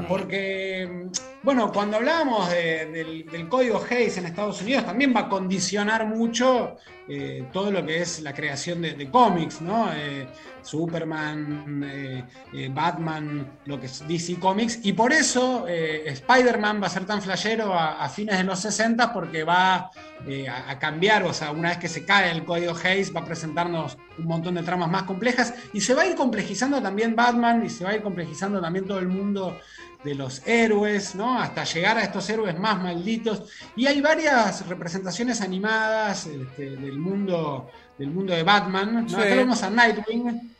Eh, 0.00 0.06
porque, 0.08 1.08
bueno, 1.42 1.70
cuando 1.70 1.98
hablábamos 1.98 2.50
de- 2.50 3.26
del, 3.30 3.48
código 3.48 3.82
Hayes 3.90 4.16
en 4.16 4.26
Estados 4.26 4.62
Unidos, 4.62 4.86
también 4.86 5.14
va 5.14 5.20
a 5.20 5.28
condicionar 5.28 6.06
mucho 6.06 6.76
eh, 7.06 7.46
todo 7.52 7.70
lo 7.70 7.84
que 7.84 8.00
es 8.00 8.22
la 8.22 8.32
creación 8.32 8.80
de, 8.80 9.10
cómics, 9.10 9.60
¿no? 9.60 9.92
Eh, 9.92 10.26
Superman, 10.62 11.84
Batman, 12.70 13.58
lo 13.66 13.78
que 13.78 13.86
es 13.86 14.08
DC 14.08 14.38
Comics. 14.40 14.80
Y 14.82 14.94
por 14.94 15.12
eso 15.12 15.66
Spider-Man 15.68 16.82
va 16.82 16.86
a 16.86 16.90
ser 16.90 17.04
tan 17.04 17.20
flashero 17.20 17.74
a, 17.74 18.02
a 18.02 18.08
fines 18.08 18.38
de 18.38 18.44
los 18.44 18.58
60 18.60 19.12
porque 19.12 19.44
va 19.44 19.90
eh, 20.26 20.48
a, 20.48 20.70
a 20.70 20.78
cambiar, 20.78 21.22
o 21.24 21.32
sea, 21.32 21.50
una 21.50 21.68
vez 21.70 21.78
que 21.78 21.88
se 21.88 22.04
cae 22.04 22.30
el 22.30 22.44
código 22.44 22.74
Hayes, 22.82 23.14
va 23.14 23.20
a 23.20 23.24
presentarnos 23.24 23.98
un 24.18 24.26
montón 24.26 24.54
de 24.54 24.62
tramas 24.62 24.90
más 24.90 25.04
complejas 25.04 25.54
y 25.72 25.80
se 25.80 25.94
va 25.94 26.02
a 26.02 26.06
ir 26.06 26.14
complejizando 26.16 26.80
también 26.80 27.14
Batman 27.14 27.64
y 27.64 27.68
se 27.68 27.84
va 27.84 27.90
a 27.90 27.94
ir 27.96 28.02
complejizando 28.02 28.60
también 28.60 28.86
todo 28.86 28.98
el 28.98 29.08
mundo 29.08 29.58
de 30.04 30.14
los 30.14 30.46
héroes, 30.46 31.14
¿no? 31.14 31.40
Hasta 31.40 31.64
llegar 31.64 31.96
a 31.96 32.02
estos 32.02 32.28
héroes 32.28 32.58
más 32.58 32.80
malditos. 32.80 33.50
Y 33.74 33.86
hay 33.86 34.00
varias 34.00 34.66
representaciones 34.68 35.40
animadas 35.40 36.26
este, 36.26 36.76
del, 36.76 36.98
mundo, 36.98 37.70
del 37.98 38.10
mundo 38.10 38.34
de 38.34 38.42
Batman. 38.42 38.94
¿no? 38.94 39.08
Sí. 39.08 39.16
Acá 39.16 39.34
vemos 39.34 39.62
a 39.62 39.70
Nightwing. 39.70 40.53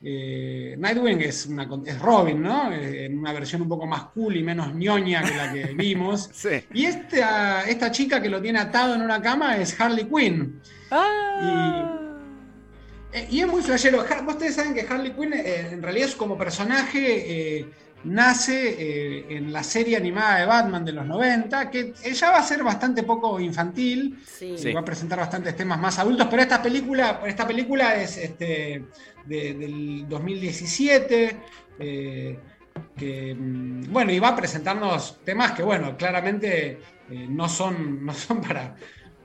Eh, 0.00 0.76
Nightwing 0.78 1.20
es, 1.22 1.46
una, 1.46 1.66
con- 1.68 1.86
es 1.86 1.98
Robin, 2.00 2.40
¿no? 2.40 2.72
Eh, 2.72 3.06
en 3.06 3.18
una 3.18 3.32
versión 3.32 3.62
un 3.62 3.68
poco 3.68 3.86
más 3.86 4.04
cool 4.14 4.36
y 4.36 4.42
menos 4.44 4.72
ñoña 4.74 5.22
que 5.24 5.36
la 5.36 5.52
que 5.52 5.64
vimos. 5.74 6.30
Sí. 6.32 6.62
Y 6.72 6.84
esta, 6.84 7.64
esta 7.68 7.90
chica 7.90 8.22
que 8.22 8.28
lo 8.28 8.40
tiene 8.40 8.60
atado 8.60 8.94
en 8.94 9.02
una 9.02 9.20
cama 9.20 9.56
es 9.56 9.78
Harley 9.80 10.04
Quinn. 10.04 10.60
Ah. 10.90 11.94
Eh, 13.12 13.26
y 13.30 13.40
es 13.40 13.46
muy 13.48 13.62
flashero. 13.62 14.04
Ustedes 14.26 14.54
saben 14.54 14.74
que 14.74 14.82
Harley 14.88 15.12
Quinn 15.12 15.32
eh, 15.32 15.70
en 15.72 15.82
realidad 15.82 16.08
es 16.08 16.14
como 16.14 16.36
personaje 16.38 17.58
eh, 17.58 17.66
nace 18.04 18.76
eh, 18.78 19.26
en 19.36 19.52
la 19.52 19.62
serie 19.62 19.96
animada 19.96 20.38
de 20.38 20.46
Batman 20.46 20.84
de 20.84 20.92
los 20.92 21.04
90, 21.06 21.70
que 21.70 21.92
ella 22.04 22.30
va 22.30 22.38
a 22.38 22.42
ser 22.42 22.62
bastante 22.62 23.02
poco 23.02 23.38
infantil, 23.40 24.18
Sí. 24.58 24.72
Va 24.72 24.80
a 24.80 24.84
presentar 24.84 25.18
bastantes 25.18 25.56
temas 25.56 25.78
más 25.80 25.98
adultos, 25.98 26.26
pero 26.30 26.42
esta 26.42 26.62
película, 26.62 27.20
esta 27.26 27.46
película 27.46 27.94
es 28.00 28.16
este, 28.18 28.84
de- 29.26 29.54
del 29.54 30.08
2017. 30.08 31.36
eh, 31.80 32.38
que, 32.96 33.34
mm, 33.34 33.92
bueno, 33.92 34.12
y 34.12 34.18
va 34.20 34.28
a 34.28 34.36
presentarnos 34.36 35.18
temas 35.24 35.52
que, 35.52 35.62
bueno, 35.64 35.96
claramente 35.96 36.80
eh, 37.10 37.26
no, 37.28 37.48
son, 37.48 38.04
no 38.04 38.12
son 38.14 38.40
para, 38.40 38.76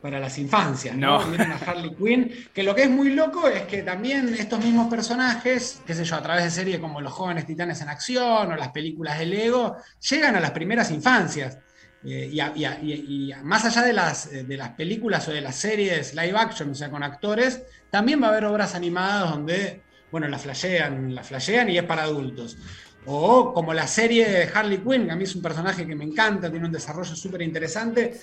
para 0.03 0.19
las 0.19 0.37
infancias, 0.37 0.97
¿no? 0.97 1.19
No. 1.21 1.27
Miren 1.27 1.53
a 1.53 1.55
Harley 1.55 1.95
Quinn, 1.95 2.29
que 2.53 2.61
lo 2.61 2.75
que 2.75 2.83
es 2.83 2.89
muy 2.89 3.11
loco 3.13 3.47
es 3.47 3.61
que 3.63 3.83
también 3.83 4.35
estos 4.37 4.59
mismos 4.61 4.89
personajes, 4.89 5.81
qué 5.87 5.93
sé 5.95 6.03
yo, 6.03 6.17
a 6.17 6.21
través 6.21 6.43
de 6.43 6.51
series 6.51 6.79
como 6.79 6.99
Los 6.99 7.13
Jóvenes 7.13 7.45
Titanes 7.47 7.79
en 7.81 7.87
Acción 7.87 8.51
o 8.51 8.55
las 8.57 8.67
películas 8.69 9.17
de 9.17 9.25
Lego, 9.27 9.77
llegan 10.09 10.35
a 10.35 10.41
las 10.41 10.51
primeras 10.51 10.91
infancias. 10.91 11.57
Eh, 12.05 12.29
y, 12.33 12.39
a- 12.41 12.51
y 12.53 12.65
a- 12.65 12.77
y- 12.81 13.05
y 13.07 13.31
a- 13.31 13.41
más 13.43 13.63
allá 13.63 13.81
de 13.81 13.93
las, 13.93 14.25
eh, 14.33 14.43
de 14.43 14.57
las 14.57 14.71
películas 14.71 15.25
o 15.29 15.31
de 15.31 15.39
las 15.39 15.55
series 15.55 16.13
live 16.13 16.37
action, 16.37 16.71
o 16.71 16.75
sea, 16.75 16.89
con 16.91 17.01
actores, 17.01 17.63
también 17.89 18.21
va 18.21 18.27
a 18.27 18.31
haber 18.31 18.43
obras 18.43 18.75
animadas 18.75 19.29
donde, 19.31 19.83
bueno, 20.11 20.27
la 20.27 20.37
flashean, 20.37 21.15
la 21.15 21.23
flashean 21.23 21.69
y 21.69 21.77
es 21.77 21.83
para 21.85 22.03
adultos. 22.03 22.57
O 23.05 23.53
como 23.53 23.73
la 23.73 23.85
serie 23.87 24.27
de 24.29 24.49
Harley 24.53 24.77
Quinn, 24.77 25.05
que 25.05 25.11
a 25.11 25.15
mí 25.15 25.23
es 25.25 25.35
un 25.35 25.41
personaje 25.41 25.85
que 25.85 25.95
me 25.95 26.05
encanta, 26.05 26.49
tiene 26.49 26.65
un 26.65 26.71
desarrollo 26.71 27.15
súper 27.15 27.41
interesante. 27.41 28.13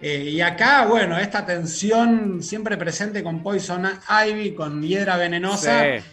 Eh, 0.00 0.30
y 0.30 0.40
acá, 0.40 0.86
bueno, 0.86 1.18
esta 1.18 1.44
tensión 1.44 2.42
siempre 2.42 2.76
presente 2.76 3.22
con 3.22 3.42
Poison 3.42 3.84
Ivy, 4.26 4.54
con 4.54 4.82
Hiedra 4.82 5.16
Venenosa, 5.16 5.82
Sí. 5.82 6.04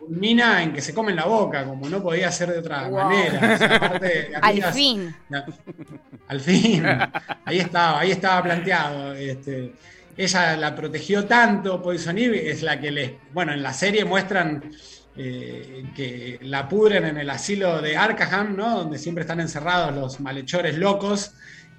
culmina 0.00 0.62
en 0.62 0.72
que 0.72 0.80
se 0.80 0.92
comen 0.94 1.14
la 1.14 1.26
boca, 1.26 1.64
como 1.64 1.88
no 1.88 2.02
podía 2.02 2.32
ser 2.32 2.50
de 2.52 2.58
otra 2.58 2.88
Wow. 2.88 3.04
manera. 3.04 3.54
O 3.54 3.58
sea, 3.58 3.76
aparte 3.76 4.06
de 4.30 4.36
Al 4.40 4.62
fin. 4.72 5.14
Al 6.28 6.40
fin, 6.40 6.84
ahí 7.44 7.58
estaba, 7.58 8.00
ahí 8.00 8.10
estaba 8.10 8.42
planteado. 8.42 9.14
Este, 9.14 9.72
ella 10.16 10.56
la 10.56 10.74
protegió 10.74 11.26
tanto, 11.26 11.80
Poison 11.82 12.18
Ivy, 12.18 12.38
es 12.38 12.62
la 12.62 12.80
que 12.80 12.90
le, 12.90 13.18
bueno, 13.32 13.52
en 13.52 13.62
la 13.62 13.72
serie 13.72 14.04
muestran 14.04 14.64
eh, 15.18 15.84
que 15.94 16.38
la 16.42 16.68
pudren 16.68 17.04
en 17.06 17.18
el 17.18 17.28
asilo 17.30 17.82
de 17.82 17.96
Arkham, 17.96 18.56
¿no? 18.56 18.78
Donde 18.78 18.98
siempre 18.98 19.22
están 19.22 19.40
encerrados 19.40 19.94
los 19.94 20.20
malhechores 20.20 20.78
locos. 20.78 21.32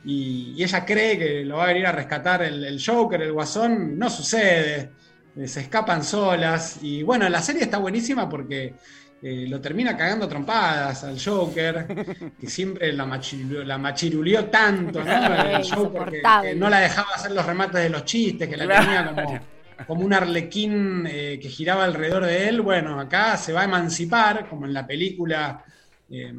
Y, 0.06 0.54
y 0.58 0.64
ella 0.64 0.86
cree 0.86 1.18
que 1.18 1.46
lo 1.46 1.58
va 1.58 1.64
a 1.66 1.68
venir 1.68 1.86
a 1.88 1.92
rescatar 1.92 2.42
el, 2.44 2.64
el 2.66 2.82
Joker, 2.86 3.22
el 3.22 3.34
Guasón. 3.34 3.98
No 3.98 4.10
sucede. 4.10 4.92
eh, 5.36 5.48
Se 5.48 5.62
escapan 5.62 6.04
solas. 6.04 6.80
Y 6.82 7.04
bueno, 7.04 7.28
la 7.30 7.42
serie 7.42 7.64
está 7.64 7.78
buenísima 7.80 8.28
porque 8.30 8.76
eh, 9.22 9.46
lo 9.50 9.60
termina 9.62 9.98
cagando 9.98 10.26
a 10.26 10.30
trompadas 10.30 11.04
al 11.04 11.20
Joker, 11.24 12.34
que 12.40 12.48
siempre 12.50 12.94
la, 12.94 13.06
machiruleó, 13.06 13.64
la 13.66 13.78
machiruleó 13.78 14.46
tanto, 14.50 15.04
¿no? 15.04 15.12
El 15.44 15.64
Joker 15.70 16.10
que, 16.10 16.22
que 16.42 16.56
no 16.56 16.70
la 16.70 16.80
dejaba 16.80 17.10
hacer 17.16 17.32
los 17.32 17.46
remates 17.46 17.82
de 17.84 17.90
los 17.90 18.06
chistes, 18.06 18.48
que 18.48 18.58
la 18.58 18.68
tenía 18.68 19.06
como, 19.14 19.50
como 19.88 20.06
un 20.06 20.14
arlequín 20.14 21.06
eh, 21.08 21.40
que 21.42 21.50
giraba 21.50 21.84
alrededor 21.84 22.26
de 22.26 22.50
él. 22.50 22.62
Bueno, 22.62 23.00
acá 23.00 23.38
se 23.38 23.54
va 23.54 23.62
a 23.62 23.66
emancipar, 23.66 24.48
como 24.50 24.66
en 24.66 24.74
la 24.74 24.86
película 24.86 25.64
eh, 26.10 26.34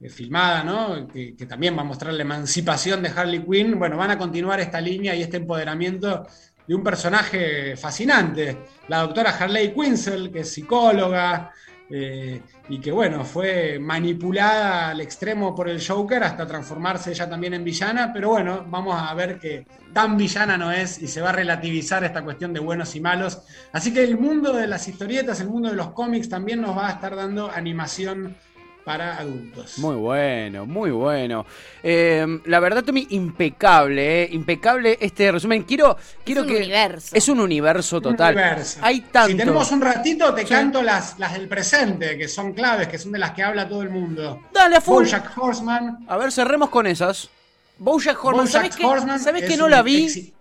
eh, 0.00 0.08
filmada, 0.08 0.64
¿no? 0.64 1.08
Que, 1.08 1.34
que 1.36 1.46
también 1.46 1.76
va 1.76 1.82
a 1.82 1.84
mostrar 1.84 2.12
la 2.14 2.22
emancipación 2.22 3.02
de 3.02 3.08
Harley 3.08 3.44
Quinn. 3.44 3.78
Bueno, 3.78 3.96
van 3.96 4.10
a 4.10 4.18
continuar 4.18 4.60
esta 4.60 4.80
línea 4.80 5.14
y 5.14 5.22
este 5.22 5.38
empoderamiento 5.38 6.26
de 6.66 6.74
un 6.74 6.84
personaje 6.84 7.76
fascinante, 7.76 8.58
la 8.86 9.00
doctora 9.00 9.36
Harley 9.36 9.74
Quinzel, 9.74 10.30
que 10.30 10.40
es 10.40 10.52
psicóloga, 10.52 11.52
eh, 11.92 12.40
y 12.68 12.78
que 12.78 12.92
bueno, 12.92 13.24
fue 13.24 13.78
manipulada 13.80 14.90
al 14.90 15.00
extremo 15.00 15.54
por 15.54 15.68
el 15.68 15.84
Joker 15.84 16.22
hasta 16.22 16.46
transformarse 16.46 17.10
ella 17.10 17.28
también 17.28 17.54
en 17.54 17.64
villana, 17.64 18.12
pero 18.12 18.28
bueno, 18.30 18.64
vamos 18.68 18.94
a 18.96 19.12
ver 19.14 19.40
que 19.40 19.66
tan 19.92 20.16
villana 20.16 20.56
no 20.56 20.70
es 20.70 21.02
y 21.02 21.08
se 21.08 21.20
va 21.20 21.30
a 21.30 21.32
relativizar 21.32 22.04
esta 22.04 22.22
cuestión 22.22 22.52
de 22.52 22.60
buenos 22.60 22.94
y 22.94 23.00
malos. 23.00 23.42
Así 23.72 23.92
que 23.92 24.04
el 24.04 24.18
mundo 24.18 24.52
de 24.52 24.68
las 24.68 24.86
historietas, 24.86 25.40
el 25.40 25.48
mundo 25.48 25.68
de 25.68 25.76
los 25.76 25.90
cómics 25.90 26.28
también 26.28 26.60
nos 26.60 26.76
va 26.76 26.88
a 26.88 26.92
estar 26.92 27.16
dando 27.16 27.50
animación 27.50 28.36
para 28.84 29.18
adultos. 29.18 29.78
Muy 29.78 29.94
bueno, 29.96 30.66
muy 30.66 30.90
bueno. 30.90 31.46
Eh, 31.82 32.40
la 32.46 32.60
verdad, 32.60 32.82
Tommy, 32.84 33.06
impecable, 33.10 34.24
eh, 34.24 34.28
impecable 34.32 34.98
este 35.00 35.30
resumen. 35.32 35.62
Quiero, 35.64 35.96
quiero 36.24 36.42
un 36.42 36.48
que 36.48 36.56
universo. 36.56 37.08
es 37.14 37.28
un 37.28 37.40
universo 37.40 37.96
Un 37.98 38.02
total. 38.02 38.34
universo. 38.34 38.78
Hay 38.82 39.00
tanto. 39.02 39.30
Si 39.30 39.36
tenemos 39.36 39.70
un 39.72 39.80
ratito, 39.80 40.34
te 40.34 40.42
Sí. 40.42 40.48
canto 40.48 40.82
las, 40.82 41.18
las 41.18 41.32
del 41.34 41.48
presente, 41.48 42.16
que 42.18 42.28
son 42.28 42.52
claves, 42.52 42.88
que 42.88 42.98
son 42.98 43.12
de 43.12 43.18
las 43.18 43.30
que 43.32 43.42
habla 43.42 43.68
todo 43.68 43.82
el 43.82 43.90
mundo. 43.90 44.40
Dale 44.52 44.76
a 44.76 44.80
full. 44.80 45.04
Bojack 45.04 45.36
Horseman. 45.36 46.04
A 46.08 46.16
ver, 46.16 46.32
cerremos 46.32 46.68
con 46.70 46.86
esas. 46.86 47.28
Bojack 47.78 48.22
Horseman, 48.24 48.46
Bojack. 48.46 48.84
Horseman 48.84 49.20
¿Sabes 49.20 49.42
es 49.44 49.48
que 49.50 49.56
no 49.56 49.68
la 49.68 49.82
vi? 49.82 50.32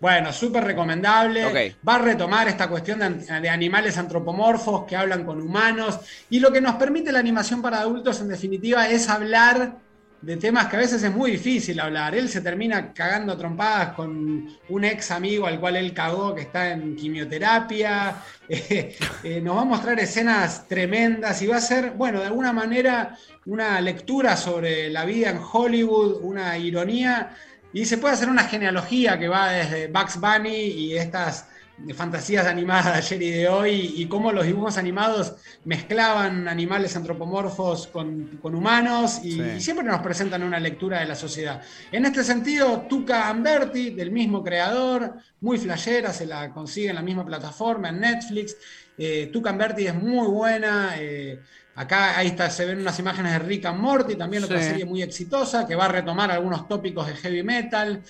Bueno, 0.00 0.32
súper 0.32 0.64
recomendable. 0.64 1.44
Va 1.86 1.96
a 1.96 1.98
retomar 1.98 2.46
esta 2.48 2.68
cuestión 2.68 3.00
de, 3.00 3.04
an- 3.06 3.42
de 3.42 3.48
animales 3.50 3.98
antropomorfos 3.98 4.84
que 4.86 4.96
hablan 4.96 5.24
con 5.24 5.40
humanos. 5.40 5.98
Y 6.28 6.38
lo 6.40 6.52
que 6.52 6.60
nos 6.60 6.76
permite 6.76 7.10
la 7.10 7.18
animación 7.18 7.60
para 7.60 7.80
adultos, 7.80 8.20
en 8.20 8.28
definitiva, 8.28 8.88
es 8.88 9.08
hablar 9.08 9.82
de 10.20 10.36
temas 10.36 10.66
que 10.66 10.74
a 10.76 10.80
veces 10.80 11.02
es 11.02 11.12
muy 11.12 11.32
difícil 11.32 11.78
hablar. 11.80 12.14
Él 12.14 12.28
se 12.28 12.40
termina 12.40 12.92
cagando 12.92 13.36
trompadas 13.36 13.94
con 13.94 14.46
un 14.68 14.84
ex 14.84 15.10
amigo 15.12 15.46
al 15.46 15.60
cual 15.60 15.76
él 15.76 15.92
cagó 15.94 16.34
que 16.34 16.42
está 16.42 16.70
en 16.72 16.94
quimioterapia. 16.96 18.22
Eh, 18.50 18.96
eh, 19.22 19.42
nos 19.42 19.56
va 19.58 19.60
a 19.60 19.64
mostrar 19.66 20.00
escenas 20.00 20.66
tremendas 20.66 21.42
y 21.42 21.46
va 21.46 21.56
a 21.56 21.60
ser, 21.60 21.90
bueno, 21.90 22.20
de 22.20 22.26
alguna 22.28 22.50
manera 22.50 23.14
una 23.44 23.78
lectura 23.82 24.38
sobre 24.38 24.88
la 24.90 25.04
vida 25.04 25.28
en 25.28 25.38
Hollywood, 25.52 26.20
una 26.22 26.56
ironía. 26.56 27.36
Y 27.72 27.84
se 27.84 27.98
puede 27.98 28.14
hacer 28.14 28.28
una 28.30 28.44
genealogía 28.44 29.18
que 29.18 29.28
va 29.28 29.50
desde 29.50 29.88
Bugs 29.88 30.18
Bunny 30.20 30.56
y 30.56 30.96
estas 30.96 31.46
fantasías 31.94 32.44
animadas 32.46 32.86
de 32.86 32.92
ayer 32.92 33.22
y 33.22 33.30
de 33.30 33.48
hoy, 33.48 33.92
y 33.96 34.08
cómo 34.08 34.32
los 34.32 34.44
dibujos 34.44 34.76
animados 34.78 35.34
mezclaban 35.64 36.48
animales 36.48 36.96
antropomorfos 36.96 37.86
con, 37.86 38.38
con 38.42 38.56
humanos, 38.56 39.20
y, 39.22 39.32
Sí. 39.32 39.42
y 39.58 39.60
siempre 39.60 39.86
nos 39.86 40.00
presentan 40.00 40.42
una 40.42 40.58
lectura 40.58 40.98
de 40.98 41.06
la 41.06 41.14
sociedad. 41.14 41.62
En 41.92 42.04
este 42.04 42.24
sentido, 42.24 42.86
Tuca 42.88 43.28
Amberti, 43.28 43.90
del 43.90 44.10
mismo 44.10 44.42
creador, 44.42 45.14
muy 45.40 45.56
flashera, 45.56 46.12
se 46.12 46.26
la 46.26 46.52
consigue 46.52 46.88
en 46.88 46.96
la 46.96 47.02
misma 47.02 47.24
plataforma, 47.24 47.90
en 47.90 48.00
Netflix. 48.00 48.56
Eh, 48.96 49.30
Tuca 49.32 49.50
Amberti 49.50 49.86
es 49.86 49.94
muy 49.94 50.26
buena. 50.26 50.94
eh, 50.98 51.38
acá 51.80 52.18
ahí 52.18 52.28
está, 52.28 52.50
se 52.50 52.64
ven 52.64 52.80
unas 52.80 52.98
imágenes 52.98 53.32
de 53.32 53.38
Rick 53.38 53.66
and 53.66 53.78
Morty, 53.80 54.16
también 54.16 54.44
otra 54.44 54.58
Sí. 54.60 54.68
serie 54.70 54.84
muy 54.84 55.02
exitosa, 55.02 55.66
que 55.66 55.74
va 55.76 55.84
a 55.86 55.88
retomar 55.88 56.30
algunos 56.30 56.66
tópicos 56.66 57.06
de 57.06 57.14
heavy 57.14 57.42
metal. 57.42 58.02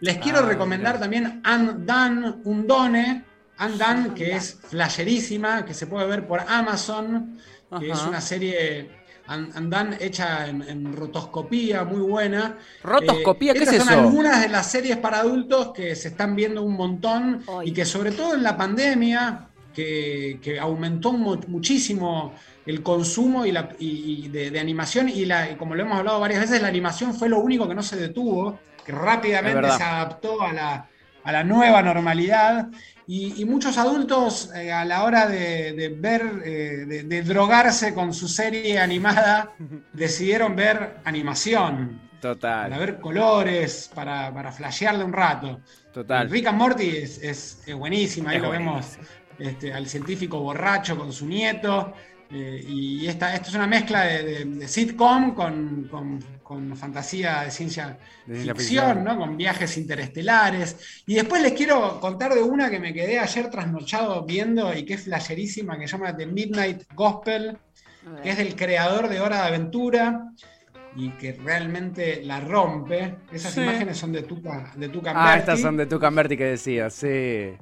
Les 0.00 0.18
quiero 0.18 0.40
Ah, 0.40 0.42
recomendar 0.42 0.94
mira. 0.94 1.00
también 1.00 1.42
Undone, 1.44 2.36
Undone, 2.44 3.24
Undone, 3.58 4.14
que 4.14 4.36
es 4.36 4.58
flasherísima, 4.68 5.64
que 5.64 5.74
se 5.74 5.86
puede 5.86 6.06
ver 6.06 6.26
por 6.26 6.40
Amazon, 6.46 7.38
que 7.80 7.90
Ajá. 7.90 8.02
es 8.02 8.06
una 8.06 8.20
serie 8.20 8.90
Undone 9.28 9.96
hecha 10.00 10.46
en, 10.46 10.62
en 10.62 10.92
rotoscopía, 10.96 11.82
muy 11.84 12.00
buena. 12.02 12.58
¿Rotoscopía? 12.84 13.54
¿Qué 13.54 13.60
estas 13.60 13.74
es 13.74 13.82
son 13.84 13.92
eso? 13.92 14.00
algunas 14.02 14.40
de 14.42 14.48
las 14.48 14.70
series 14.70 14.98
para 14.98 15.18
adultos 15.18 15.72
que 15.72 15.96
se 15.96 16.08
están 16.08 16.36
viendo 16.36 16.62
un 16.62 16.74
montón 16.76 17.42
y 17.64 17.72
que 17.72 17.84
sobre 17.84 18.12
todo 18.12 18.34
en 18.34 18.42
la 18.44 18.56
pandemia, 18.56 19.48
que, 19.76 20.40
que 20.42 20.58
aumentó 20.58 21.12
mu- 21.12 21.40
muchísimo 21.48 22.34
el 22.64 22.82
consumo 22.82 23.44
y 23.46 23.52
la, 23.52 23.68
y- 23.78 24.28
de, 24.30 24.50
de 24.50 24.60
animación 24.60 25.08
y, 25.08 25.24
la, 25.26 25.50
y 25.50 25.56
como 25.56 25.74
lo 25.74 25.82
hemos 25.82 25.98
hablado 25.98 26.20
varias 26.20 26.40
veces, 26.40 26.62
la 26.62 26.68
animación 26.68 27.14
fue 27.14 27.28
lo 27.28 27.40
único 27.40 27.68
que 27.68 27.74
no 27.74 27.82
se 27.82 27.96
detuvo, 27.96 28.60
que 28.84 28.92
rápidamente 28.92 29.70
se 29.70 29.82
adaptó 29.82 30.42
a 30.42 30.52
la, 30.52 30.90
a 31.22 31.32
la 31.32 31.44
nueva 31.44 31.82
normalidad. 31.82 32.68
Y, 33.06 33.40
y 33.40 33.44
muchos 33.44 33.78
adultos 33.78 34.50
eh, 34.54 34.72
a 34.72 34.84
la 34.84 35.04
hora 35.04 35.26
de, 35.28 35.72
de 35.74 35.88
ver, 35.90 36.22
eh, 36.44 36.84
de, 36.86 37.02
de 37.04 37.22
drogarse 37.22 37.94
con 37.94 38.12
su 38.12 38.28
serie 38.28 38.78
animada, 38.80 39.54
decidieron 39.92 40.56
ver 40.56 41.00
animación, 41.04 42.10
para 42.58 42.78
Total, 42.78 42.78
ver 42.78 42.98
colores, 43.00 43.90
para, 43.94 44.32
para 44.34 44.50
flashearle 44.52 45.04
un 45.04 45.12
rato. 45.12 45.62
total. 45.92 46.28
Rick 46.28 46.46
and 46.48 46.58
Morty 46.58 46.88
es, 46.96 47.18
es- 47.22 47.62
es 47.66 47.74
buenísima, 47.74 48.30
ahí 48.30 48.36
Es 48.36 48.42
lo 48.42 48.48
buenísimo. 48.48 48.74
vemos 48.74 48.98
este, 49.38 49.72
al 49.72 49.86
científico 49.86 50.40
borracho 50.40 50.96
con 50.98 51.12
su 51.12 51.26
nieto. 51.26 51.92
eh, 52.28 52.60
y 52.66 53.06
esta, 53.06 53.32
esto 53.36 53.50
es 53.50 53.54
una 53.54 53.68
mezcla 53.68 54.02
de, 54.04 54.22
de- 54.24 54.44
de 54.46 54.66
sitcom 54.68 55.32
con, 55.34 55.86
con- 55.88 56.18
con 56.42 56.76
fantasía 56.76 57.42
de 57.42 57.50
ciencia 57.52 57.98
De 58.26 58.36
ficción. 58.54 59.04
¿no? 59.04 59.16
con 59.16 59.36
viajes 59.36 59.76
interestelares. 59.76 61.02
Y 61.06 61.14
después 61.14 61.40
les 61.42 61.52
quiero 61.52 62.00
contar 62.00 62.34
de 62.34 62.42
una 62.42 62.68
que 62.70 62.80
me 62.80 62.92
quedé 62.92 63.18
ayer 63.20 63.48
trasnochado 63.50 64.24
viendo 64.24 64.74
y 64.74 64.84
que 64.84 64.94
es 64.94 65.04
flasherísima, 65.04 65.78
que 65.78 65.86
se 65.86 65.96
llama 65.96 66.16
The 66.16 66.26
Midnight 66.26 66.82
Gospel, 66.94 67.58
que 68.22 68.30
es 68.30 68.36
del 68.38 68.54
creador 68.56 69.08
de 69.08 69.20
Hora 69.20 69.42
de 69.42 69.48
Aventura 69.48 70.22
y 70.96 71.10
que 71.10 71.32
realmente 71.32 72.22
la 72.24 72.40
rompe. 72.40 73.16
Esas 73.32 73.54
Sí. 73.54 73.60
imágenes 73.62 73.98
son 73.98 74.12
de 74.12 74.22
Tuca, 74.22 74.72
de 74.76 74.88
Tuca 74.88 75.12
Ah, 75.14 75.26
Berti. 75.26 75.38
estas 75.40 75.60
son 75.60 75.76
de 75.76 75.86
tu 75.86 75.98
Camberti 76.00 76.36
que 76.36 76.44
decías, 76.44 76.92
sí. 76.94 77.52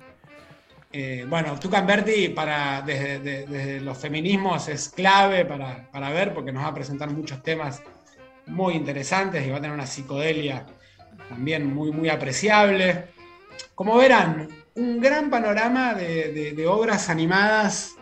Eh, 0.97 1.27
bueno, 1.29 1.59
Tuca 1.59 1.81
Berti 1.81 2.29
para, 2.29 2.81
desde, 2.81 3.19
de- 3.19 3.47
desde 3.47 3.81
los 3.81 3.99
feminismos 3.99 4.69
es 4.69 4.91
clave 4.91 5.45
para, 5.45 5.91
para 5.91 6.11
ver 6.11 6.33
porque 6.33 6.53
nos 6.53 6.63
va 6.63 6.69
a 6.69 6.75
presentar 6.75 7.11
muchos 7.11 7.43
temas 7.43 7.83
muy 8.47 8.75
interesantes 8.75 9.45
y 9.45 9.51
va 9.51 9.57
a 9.57 9.61
tener 9.61 9.75
una 9.75 9.89
psicodelia 9.89 10.65
también 11.29 11.67
muy, 11.75 11.91
muy 11.91 12.09
apreciable. 12.11 13.07
Como 13.75 13.97
verán, 13.97 14.47
un 14.77 15.01
gran 15.01 15.31
panorama 15.31 15.95
de 15.95 16.65
obras 16.69 17.09
animadas 17.11 17.97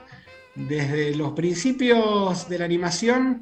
desde 0.55 1.15
los 1.17 1.33
principios 1.33 2.47
de 2.47 2.59
la 2.59 2.67
animación 2.67 3.41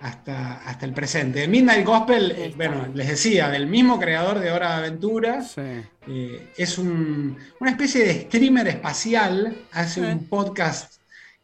hasta, 0.00 0.56
hasta 0.68 0.84
el 0.86 0.92
presente. 0.92 1.48
Midnight 1.48 1.84
Gospel, 1.86 2.30
eh, 2.32 2.52
bueno, 2.56 2.88
les 2.94 3.08
decía, 3.08 3.48
del 3.48 3.66
mismo 3.66 3.98
creador 3.98 4.38
de 4.40 4.50
Hora 4.52 4.70
de 4.72 4.86
Aventura. 4.86 5.42
Sí. 5.42 5.60
Eh, 6.08 6.52
es 6.56 6.78
un- 6.78 7.36
una 7.60 7.70
especie 7.70 8.04
de 8.04 8.20
streamer 8.22 8.68
espacial, 8.68 9.56
hace 9.72 10.00
Sí. 10.00 10.06
un 10.06 10.26
podcast. 10.28 10.94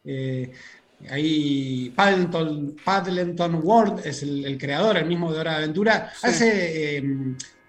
eh, 0.05 0.51
ahí 1.09 1.91
Paddleton, 1.95 2.75
Paddleton 2.83 3.55
World 3.63 4.05
es 4.05 4.21
el, 4.23 4.45
el 4.45 4.57
creador, 4.57 4.97
el 4.97 5.05
mismo 5.05 5.31
de 5.31 5.39
Hora 5.39 5.51
de 5.51 5.57
Aventura. 5.59 6.11
Sí. 6.13 6.27
Hace 6.27 7.03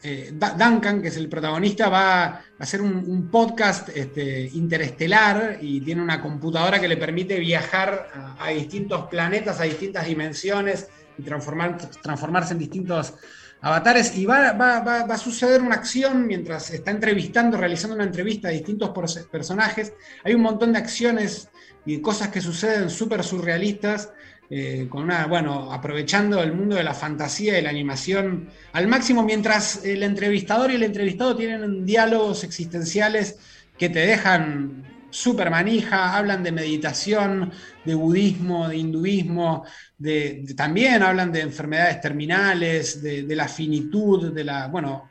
eh, 0.05 0.33
Duncan, 0.33 1.01
que 1.01 1.09
es 1.09 1.17
el 1.17 1.31
protagonista, 1.31 1.89
va 1.89 2.25
a 2.25 2.45
hacer 2.59 2.83
un, 2.83 3.29
podcast 3.31 3.89
este, 3.89 4.51
interestelar 4.53 5.59
y 5.63 5.81
tiene 5.81 6.03
una 6.03 6.21
computadora 6.21 6.79
que 6.79 6.89
le 6.89 6.99
permite 6.99 7.41
viajar 7.41 8.37
a, 8.39 8.51
distintos 8.51 9.07
planetas, 9.07 9.61
a 9.61 9.65
distintas 9.65 10.07
dimensiones 10.07 10.89
y 11.17 11.23
transformar, 11.23 11.79
transformarse 12.03 12.53
en 12.53 12.59
distintos 12.59 13.15
avatares 13.63 14.15
y 14.19 14.27
va, 14.27 14.51
a 14.51 15.17
suceder 15.17 15.63
una 15.63 15.77
acción 15.77 16.27
mientras 16.27 16.71
está 16.71 16.91
entrevistando, 16.91 17.57
realizando 17.57 17.97
una 17.97 18.05
entrevista 18.05 18.49
a 18.49 18.51
distintos 18.51 18.91
pers- 18.91 19.27
personajes. 19.29 19.95
Hay 20.23 20.35
un 20.35 20.43
montón 20.43 20.75
de 20.75 20.81
acciones 20.81 21.49
y 21.87 22.03
cosas 22.03 22.29
que 22.29 22.43
suceden 22.43 22.91
súper 22.91 23.25
surrealistas. 23.25 24.11
Eh, 24.51 24.87
con 24.89 25.05
una, 25.05 25.27
bueno, 25.27 25.73
aprovechando 25.73 26.43
el 26.43 26.53
mundo 26.53 26.77
de 26.77 26.85
la 26.85 26.95
fantasía 26.95 27.59
y 27.59 27.63
la 27.63 27.71
animación 27.71 28.49
al 28.73 28.89
máximo, 28.89 29.23
mientras 29.23 29.85
el 29.85 30.03
entrevistador 30.03 30.71
y 30.71 30.77
el 30.77 30.83
entrevistado 30.83 31.37
tienen 31.37 31.87
diálogos 31.87 32.45
existenciales 32.45 33.39
que 33.79 33.89
te 33.89 34.01
dejan 34.01 34.85
súper 35.11 35.49
manija, 35.49 36.17
hablan 36.17 36.43
de 36.43 36.51
meditación, 36.53 37.53
de 37.85 37.95
budismo, 37.95 38.69
de 38.69 38.77
hinduismo, 38.77 39.65
de, 39.97 40.45
también 40.57 41.03
hablan 41.03 41.31
de 41.31 41.41
enfermedades 41.41 42.01
terminales, 42.01 43.01
de, 43.01 43.23
de 43.23 43.37
la 43.37 43.47
finitud, 43.47 44.33
de 44.33 44.45
la, 44.45 44.67
bueno, 44.67 45.09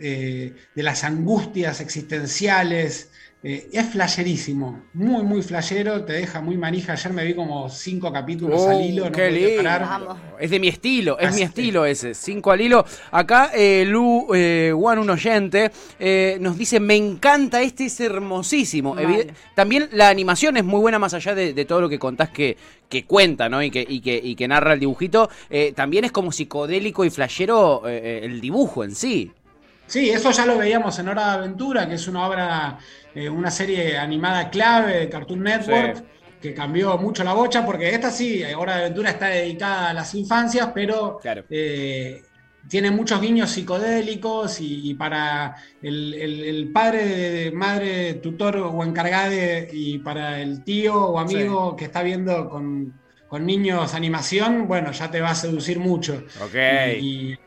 eh, 0.00 0.54
de 0.74 0.82
las 0.82 1.04
angustias 1.04 1.80
existenciales. 1.80 3.10
Eh, 3.46 3.68
es 3.74 3.90
flasherísimo, 3.90 4.84
muy, 4.94 5.22
muy 5.22 5.42
flashero, 5.42 6.02
te 6.06 6.14
deja 6.14 6.40
muy 6.40 6.56
manija. 6.56 6.94
Ayer 6.94 7.12
me 7.12 7.26
vi 7.26 7.34
como 7.34 7.68
cinco 7.68 8.10
capítulos 8.10 8.58
Oh, 8.62 8.70
al 8.70 8.80
hilo, 8.80 9.12
qué 9.12 9.30
lindo. 9.30 9.62
parar. 9.62 9.82
Vamos. 9.82 10.16
Es 10.40 10.50
de 10.50 10.58
mi 10.58 10.68
estilo, 10.68 11.18
es 11.18 11.26
Así 11.28 11.36
mi 11.40 11.42
es. 11.42 11.48
estilo 11.50 11.84
ese. 11.84 12.14
Cinco 12.14 12.52
al 12.52 12.62
hilo. 12.62 12.86
Acá 13.10 13.50
eh, 13.54 13.84
Lu 13.86 14.28
eh, 14.34 14.72
Juan, 14.74 14.98
un 14.98 15.10
oyente, 15.10 15.70
eh, 15.98 16.38
nos 16.40 16.56
dice: 16.56 16.80
Me 16.80 16.96
encanta 16.96 17.60
este, 17.60 17.84
es 17.84 18.00
hermosísimo. 18.00 18.96
También 19.54 19.90
la 19.92 20.08
animación 20.08 20.56
es 20.56 20.64
muy 20.64 20.80
buena, 20.80 20.98
más 20.98 21.12
allá 21.12 21.34
de, 21.34 21.52
de 21.52 21.64
todo 21.66 21.82
lo 21.82 21.90
que 21.90 21.98
contás 21.98 22.30
que, 22.30 22.56
que 22.88 23.04
cuenta, 23.04 23.50
¿no? 23.50 23.62
Y 23.62 23.70
que, 23.70 23.84
y 23.86 24.00
que, 24.00 24.18
y 24.24 24.36
que 24.36 24.48
narra 24.48 24.72
el 24.72 24.80
dibujito. 24.80 25.28
Eh, 25.50 25.74
también 25.76 26.06
es 26.06 26.12
como 26.12 26.32
psicodélico 26.32 27.04
y 27.04 27.10
flashero 27.10 27.82
el 27.86 28.40
dibujo 28.40 28.84
en 28.84 28.94
sí. 28.94 29.32
Sí, 29.94 30.10
eso 30.10 30.32
ya 30.32 30.44
lo 30.44 30.58
veíamos 30.58 30.98
en 30.98 31.06
Hora 31.08 31.24
de 31.26 31.32
Aventura, 31.34 31.88
que 31.88 31.94
es 31.94 32.08
una 32.08 32.26
obra, 32.26 32.78
eh, 33.14 33.28
una 33.28 33.48
serie 33.48 33.96
animada 33.96 34.50
clave 34.50 34.98
de 34.98 35.08
Cartoon 35.08 35.40
Network, 35.44 35.98
Sí. 35.98 36.02
que 36.42 36.52
cambió 36.52 36.98
mucho 36.98 37.22
la 37.22 37.32
bocha, 37.32 37.64
porque 37.64 37.90
esta 37.90 38.10
sí, 38.10 38.42
Hora 38.58 38.74
de 38.74 38.80
Aventura 38.86 39.10
está 39.10 39.28
dedicada 39.28 39.90
a 39.90 39.94
las 39.94 40.12
infancias, 40.16 40.70
pero 40.74 41.18
Claro. 41.22 41.44
eh, 41.48 42.22
tiene 42.68 42.90
muchos 42.90 43.20
guiños 43.20 43.50
psicodélicos 43.50 44.60
y, 44.60 44.90
y 44.90 44.94
para 44.94 45.54
el, 45.80 46.12
el- 46.14 46.40
el 46.42 46.72
padre, 46.72 47.52
madre, 47.52 48.14
tutor 48.14 48.56
o 48.56 48.82
encargado 48.82 49.32
y 49.72 49.98
para 49.98 50.40
el 50.40 50.64
tío 50.64 50.96
o 50.96 51.20
amigo 51.20 51.76
que 51.76 51.84
está 51.84 52.02
viendo 52.02 52.48
con, 52.48 52.92
con 53.28 53.46
niños 53.46 53.94
animación, 53.94 54.66
bueno, 54.66 54.90
ya 54.90 55.08
te 55.08 55.20
va 55.20 55.30
a 55.30 55.34
seducir 55.36 55.78
mucho. 55.78 56.14
Ok. 56.42 56.54
Y, 57.00 57.34
y 57.34 57.38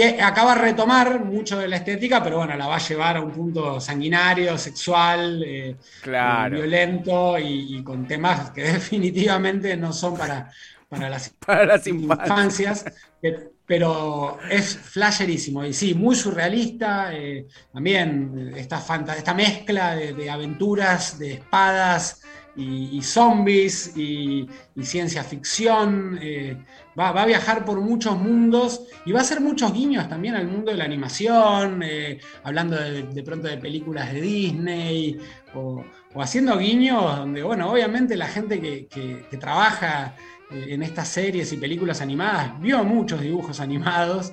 eh, 0.00 0.20
acaba 0.20 0.54
de 0.54 0.62
retomar 0.62 1.24
mucho 1.24 1.58
de 1.58 1.68
la 1.68 1.76
estética, 1.76 2.22
pero 2.22 2.38
bueno, 2.38 2.56
la 2.56 2.66
va 2.66 2.76
a 2.76 2.78
llevar 2.78 3.16
a 3.16 3.22
un 3.22 3.32
punto 3.32 3.80
sanguinario, 3.80 4.58
sexual, 4.58 5.42
eh, 5.44 5.78
Claro. 6.00 6.18
eh, 6.20 6.46
violento 6.48 7.38
y, 7.38 7.78
y 7.78 7.84
con 7.84 8.06
temas 8.06 8.50
que 8.52 8.62
definitivamente 8.72 9.76
no 9.76 9.92
son 9.92 10.16
para, 10.16 10.50
para 10.88 11.08
las 11.08 11.36
Para 11.46 11.64
las 11.66 11.86
infancias. 11.86 12.64
infancias, 12.66 12.84
pe- 13.20 13.50
pero 13.66 14.38
es 14.48 14.76
flasherísimo 14.78 15.64
y 15.64 15.72
sí, 15.72 15.94
muy 15.94 16.14
surrealista. 16.16 17.14
eh, 17.14 17.46
también 17.72 18.52
esta, 18.56 18.78
esta 19.16 19.34
mezcla 19.34 19.94
de, 19.96 20.14
de 20.14 20.30
aventuras, 20.30 21.18
de 21.18 21.34
espadas 21.34 22.22
y, 22.56 23.02
zombies 23.02 23.96
y, 23.96 24.48
ciencia 24.82 25.22
ficción. 25.22 26.18
eh, 26.20 26.56
va, 26.98 27.12
va 27.12 27.22
a 27.22 27.26
viajar 27.26 27.64
por 27.64 27.80
muchos 27.80 28.18
mundos 28.18 28.86
y 29.04 29.12
va 29.12 29.20
a 29.20 29.22
hacer 29.22 29.40
muchos 29.40 29.72
guiños 29.72 30.08
también 30.08 30.34
al 30.34 30.48
mundo 30.48 30.70
de 30.70 30.78
la 30.78 30.84
animación, 30.84 31.82
eh, 31.82 32.18
hablando 32.42 32.76
de, 32.76 33.22
pronto 33.22 33.48
de 33.48 33.58
películas 33.58 34.12
de 34.12 34.20
Disney 34.20 35.18
o, 35.54 35.84
haciendo 36.16 36.56
guiños 36.56 37.16
donde, 37.18 37.42
bueno, 37.42 37.70
obviamente 37.70 38.16
la 38.16 38.26
gente 38.26 38.60
que 38.60 39.36
trabaja 39.38 40.14
eh, 40.50 40.66
en 40.68 40.82
estas 40.84 41.08
series 41.08 41.52
y 41.52 41.56
películas 41.56 42.00
animadas 42.00 42.60
vio 42.60 42.84
muchos 42.84 43.20
dibujos 43.20 43.58
animados 43.60 44.32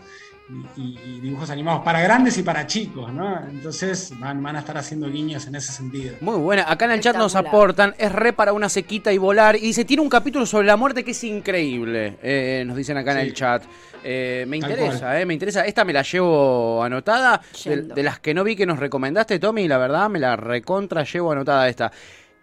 y, 0.78 0.82
y- 0.82 1.20
dibujos 1.22 1.50
animados 1.50 1.84
para 1.84 2.02
grandes 2.02 2.38
y 2.38 2.44
para 2.44 2.68
chicos, 2.68 3.12
¿no? 3.14 3.40
Entonces 3.50 4.12
van, 4.20 4.42
van 4.44 4.56
a 4.56 4.60
estar 4.60 4.78
haciendo 4.78 5.10
guiños 5.10 5.48
en 5.48 5.56
ese 5.56 5.72
sentido. 5.72 6.16
Muy 6.22 6.38
buena. 6.38 6.66
Acá 6.70 6.86
en 6.86 6.92
el 6.92 7.00
chat 7.00 7.16
nos 7.16 7.36
aportan, 7.36 7.94
es 7.98 8.12
re 8.12 8.34
para 8.34 8.54
una 8.54 8.70
sequita 8.70 9.12
y 9.14 9.18
volar. 9.18 9.56
Y 9.56 9.60
dice, 9.62 9.86
tiene 9.86 10.02
un 10.04 10.10
capítulo 10.10 10.46
sobre 10.46 10.68
la 10.68 10.76
muerte 10.78 11.04
que 11.04 11.12
es 11.12 11.24
increíble. 11.24 12.18
Eh, 12.22 12.64
nos 12.66 12.76
dicen 12.78 12.98
acá 12.98 13.12
en 13.14 13.18
el 13.20 13.34
chat. 13.34 13.64
Eh, 14.06 14.44
me 14.48 14.60
Tal 14.60 14.72
interesa, 14.72 15.00
cual. 15.00 15.22
eh, 15.22 15.26
me 15.26 15.34
interesa. 15.34 15.66
Esta 15.66 15.86
me 15.86 15.94
la 15.94 16.02
llevo 16.02 16.84
anotada. 16.84 17.42
De 17.66 18.04
las 18.04 18.20
que 18.20 18.34
no 18.34 18.44
vi 18.44 18.56
que 18.56 18.66
nos 18.66 18.80
recomendaste, 18.80 19.40
Tommy, 19.40 19.68
la 19.68 19.78
verdad 19.78 20.10
me 20.10 20.20
la 20.20 20.36
recontra 20.36 21.04
llevo 21.04 21.32
anotada 21.32 21.70
esta. 21.70 21.92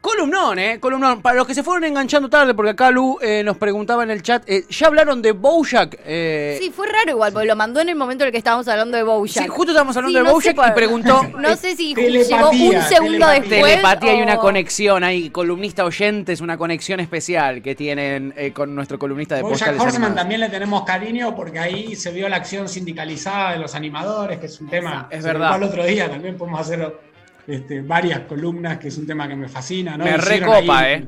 Columnón, 0.00 0.58
¿eh? 0.58 0.80
Columnón. 0.80 1.20
Para 1.20 1.36
los 1.36 1.46
que 1.46 1.54
se 1.54 1.62
fueron 1.62 1.84
enganchando 1.84 2.30
tarde, 2.30 2.54
porque 2.54 2.70
acá 2.70 2.90
Lu 2.90 3.18
eh, 3.20 3.42
nos 3.44 3.58
preguntaba 3.58 4.02
en 4.02 4.10
el 4.10 4.22
chat, 4.22 4.42
eh, 4.48 4.64
¿ya 4.70 4.86
hablaron 4.86 5.20
de 5.20 5.32
Bojack? 5.32 5.98
Eh, 6.06 6.56
Sí, 6.58 6.70
fue 6.74 6.86
raro 6.88 7.10
igual, 7.10 7.32
porque 7.34 7.46
lo 7.46 7.54
mandó 7.54 7.80
en 7.80 7.90
el 7.90 7.96
momento 7.96 8.24
en 8.24 8.28
el 8.28 8.32
que 8.32 8.38
estábamos 8.38 8.66
hablando 8.68 8.96
de 8.96 9.02
Bojack. 9.02 9.42
sí, 9.44 9.48
justo 9.48 9.72
estábamos 9.72 9.94
hablando 9.96 10.18
Sí, 10.18 10.24
de 10.24 10.30
no 10.32 10.40
sé 10.40 10.52
Bojack 10.54 10.70
y 10.70 10.74
preguntó... 10.74 11.22
No 11.38 11.50
eh, 11.50 11.56
sé 11.56 11.76
si 11.76 11.94
llegó 11.94 12.50
un 12.50 12.82
segundo 12.82 13.26
telepatía. 13.26 13.40
después. 13.40 13.48
Telepatía 13.72 14.14
y 14.14 14.22
una 14.22 14.34
o- 14.36 14.40
conexión, 14.40 15.04
hay 15.04 15.28
columnista 15.30 15.84
oyente, 15.84 16.32
es 16.32 16.40
una 16.40 16.56
conexión 16.56 16.98
especial 17.00 17.60
que 17.62 17.74
tienen 17.74 18.32
eh, 18.38 18.52
con 18.52 18.74
nuestro 18.74 18.98
columnista 18.98 19.34
de 19.36 19.42
Bojack 19.42 19.68
Horseman 19.72 19.88
animados. 19.88 20.14
también 20.16 20.40
le 20.40 20.48
tenemos 20.48 20.82
cariño 20.84 21.36
porque 21.36 21.58
ahí 21.58 21.94
se 21.94 22.10
vio 22.10 22.26
la 22.28 22.36
acción 22.36 22.68
sindicalizada 22.70 23.52
de 23.52 23.58
los 23.58 23.74
animadores, 23.74 24.38
que 24.38 24.46
es 24.46 24.60
un 24.62 24.68
tema 24.70 25.08
Es 25.10 25.18
el 25.18 25.24
verdad. 25.32 25.48
cual 25.50 25.62
otro 25.64 25.84
día 25.84 26.10
también 26.10 26.38
podemos 26.38 26.58
hacer 26.60 27.10
este, 27.50 27.82
varias 27.82 28.20
columnas, 28.20 28.78
que 28.78 28.88
es 28.88 28.98
un 28.98 29.06
tema 29.06 29.28
que 29.28 29.36
me 29.36 29.48
fascina. 29.48 29.96
¿no? 29.96 30.04
Me 30.04 30.16
Hicieron 30.16 30.50
recopa, 30.52 30.78
ahí- 30.78 30.92
eh. 30.94 31.06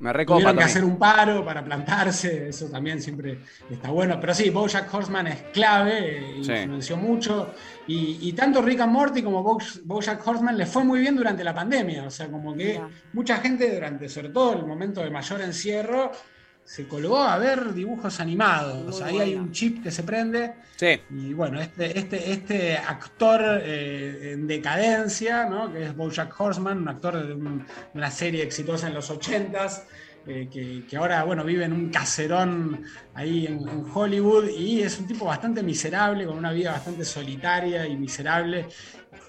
Me 0.00 0.12
recopa 0.12 0.40
Tuvieron 0.40 0.58
que 0.58 0.64
hacer 0.64 0.82
un 0.82 0.98
paro 0.98 1.44
para 1.44 1.62
plantarse, 1.64 2.48
eso 2.48 2.66
también 2.66 3.00
siempre 3.00 3.38
está 3.70 3.90
bueno. 3.92 4.18
Pero 4.20 4.34
sí, 4.34 4.50
Bojack 4.50 4.92
Horseman 4.92 5.28
es 5.28 5.42
clave, 5.52 6.18
eh, 6.18 6.42
Sí. 6.42 6.52
influenció 6.52 6.96
mucho. 6.96 7.54
Y, 7.86 8.18
y 8.20 8.32
tanto 8.32 8.60
Rick 8.62 8.80
and 8.80 8.90
Morty 8.92 9.22
como 9.22 9.44
Bo- 9.44 9.58
Bojack 9.84 10.26
Horseman 10.26 10.58
les 10.58 10.68
fue 10.68 10.82
muy 10.82 10.98
bien 10.98 11.14
durante 11.14 11.44
la 11.44 11.54
pandemia. 11.54 12.02
O 12.02 12.10
sea, 12.10 12.26
como 12.28 12.52
que 12.56 12.64
Mira. 12.72 12.88
mucha 13.12 13.36
gente 13.36 13.72
durante, 13.72 14.08
sobre 14.08 14.30
todo 14.30 14.54
el 14.58 14.66
momento 14.66 15.02
de 15.04 15.10
mayor 15.10 15.40
encierro, 15.40 16.10
se 16.64 16.86
colgó 16.88 17.18
a 17.18 17.36
ver 17.38 17.74
dibujos 17.74 18.20
animados. 18.20 19.00
Muy 19.00 19.08
ahí 19.10 19.20
hay 19.20 19.34
un 19.34 19.52
chip 19.52 19.82
que 19.82 19.90
se 19.90 20.02
prende. 20.02 20.54
Sí. 20.76 21.00
Y 21.10 21.32
bueno, 21.34 21.60
este, 21.60 21.98
este, 21.98 22.32
este 22.32 22.76
actor 22.78 23.40
eh, 23.62 24.32
en 24.32 24.46
decadencia, 24.46 25.44
¿no? 25.48 25.72
que 25.72 25.84
es 25.84 25.96
Bojack 25.96 26.38
Horseman, 26.40 26.78
un 26.78 26.88
actor 26.88 27.26
de, 27.26 27.34
un- 27.34 27.58
de 27.58 27.64
una 27.94 28.10
serie 28.10 28.42
exitosa 28.42 28.88
en 28.88 28.94
los 28.94 29.10
80s, 29.10 29.82
eh, 30.26 30.48
que, 30.50 30.84
que 30.88 30.96
ahora 30.96 31.24
bueno, 31.24 31.44
vive 31.44 31.64
en 31.64 31.72
un 31.72 31.90
caserón 31.90 32.84
ahí 33.14 33.46
en, 33.46 33.68
en 33.68 33.84
Hollywood 33.92 34.48
y 34.48 34.82
es 34.82 34.98
un 34.98 35.06
tipo 35.06 35.24
bastante 35.26 35.62
miserable, 35.62 36.24
con 36.26 36.38
una 36.38 36.52
vida 36.52 36.72
bastante 36.72 37.04
solitaria 37.04 37.86
y 37.86 37.96
miserable. 37.96 38.66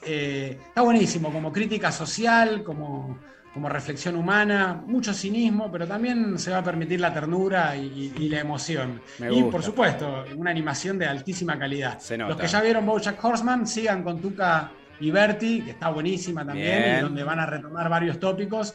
Eh, 0.05 0.57
está 0.67 0.81
buenísimo 0.81 1.31
como 1.31 1.51
crítica 1.51 1.91
social, 1.91 2.63
como, 2.63 3.19
como 3.53 3.69
reflexión 3.69 4.15
humana, 4.15 4.81
mucho 4.87 5.13
cinismo, 5.13 5.71
pero 5.71 5.87
también 5.87 6.39
se 6.39 6.49
va 6.51 6.57
a 6.57 6.63
permitir 6.63 6.99
la 6.99 7.13
ternura 7.13 7.75
y, 7.75 8.11
y 8.17 8.29
la 8.29 8.39
emoción. 8.39 8.99
Me 9.19 9.27
y 9.31 9.35
gusta. 9.41 9.51
por 9.51 9.63
supuesto, 9.63 10.25
una 10.35 10.49
animación 10.49 10.97
de 10.97 11.05
altísima 11.05 11.57
calidad. 11.59 11.99
Se 11.99 12.17
nota. 12.17 12.29
Los 12.33 12.41
que 12.41 12.47
ya 12.47 12.61
vieron 12.61 12.85
Bojack 12.85 13.23
Horseman, 13.23 13.67
sigan 13.67 14.01
con 14.03 14.19
Tuca 14.19 14.71
y 14.99 15.11
Berti, 15.11 15.61
que 15.61 15.71
está 15.71 15.89
buenísima 15.89 16.45
también, 16.45 16.81
Bien. 16.83 16.97
y 16.97 17.01
donde 17.01 17.23
van 17.23 17.39
a 17.39 17.45
retomar 17.45 17.89
varios 17.89 18.19
tópicos. 18.19 18.73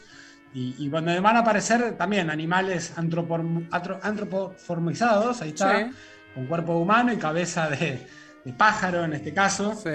Y, 0.55 0.75
y 0.79 0.89
donde 0.89 1.19
van 1.21 1.37
a 1.37 1.41
aparecer 1.41 1.97
también 1.99 2.31
animales 2.31 2.95
antropoformizados, 4.03 5.43
ahí 5.43 5.51
está, 5.51 5.79
Sí. 5.79 5.91
con 6.35 6.47
cuerpo 6.47 6.77
humano 6.79 7.13
y 7.13 7.17
cabeza 7.17 7.69
de, 7.69 8.07
de 8.45 8.53
pájaro 8.53 9.05
en 9.05 9.13
este 9.15 9.33
caso. 9.35 9.75
Sí. 9.75 9.89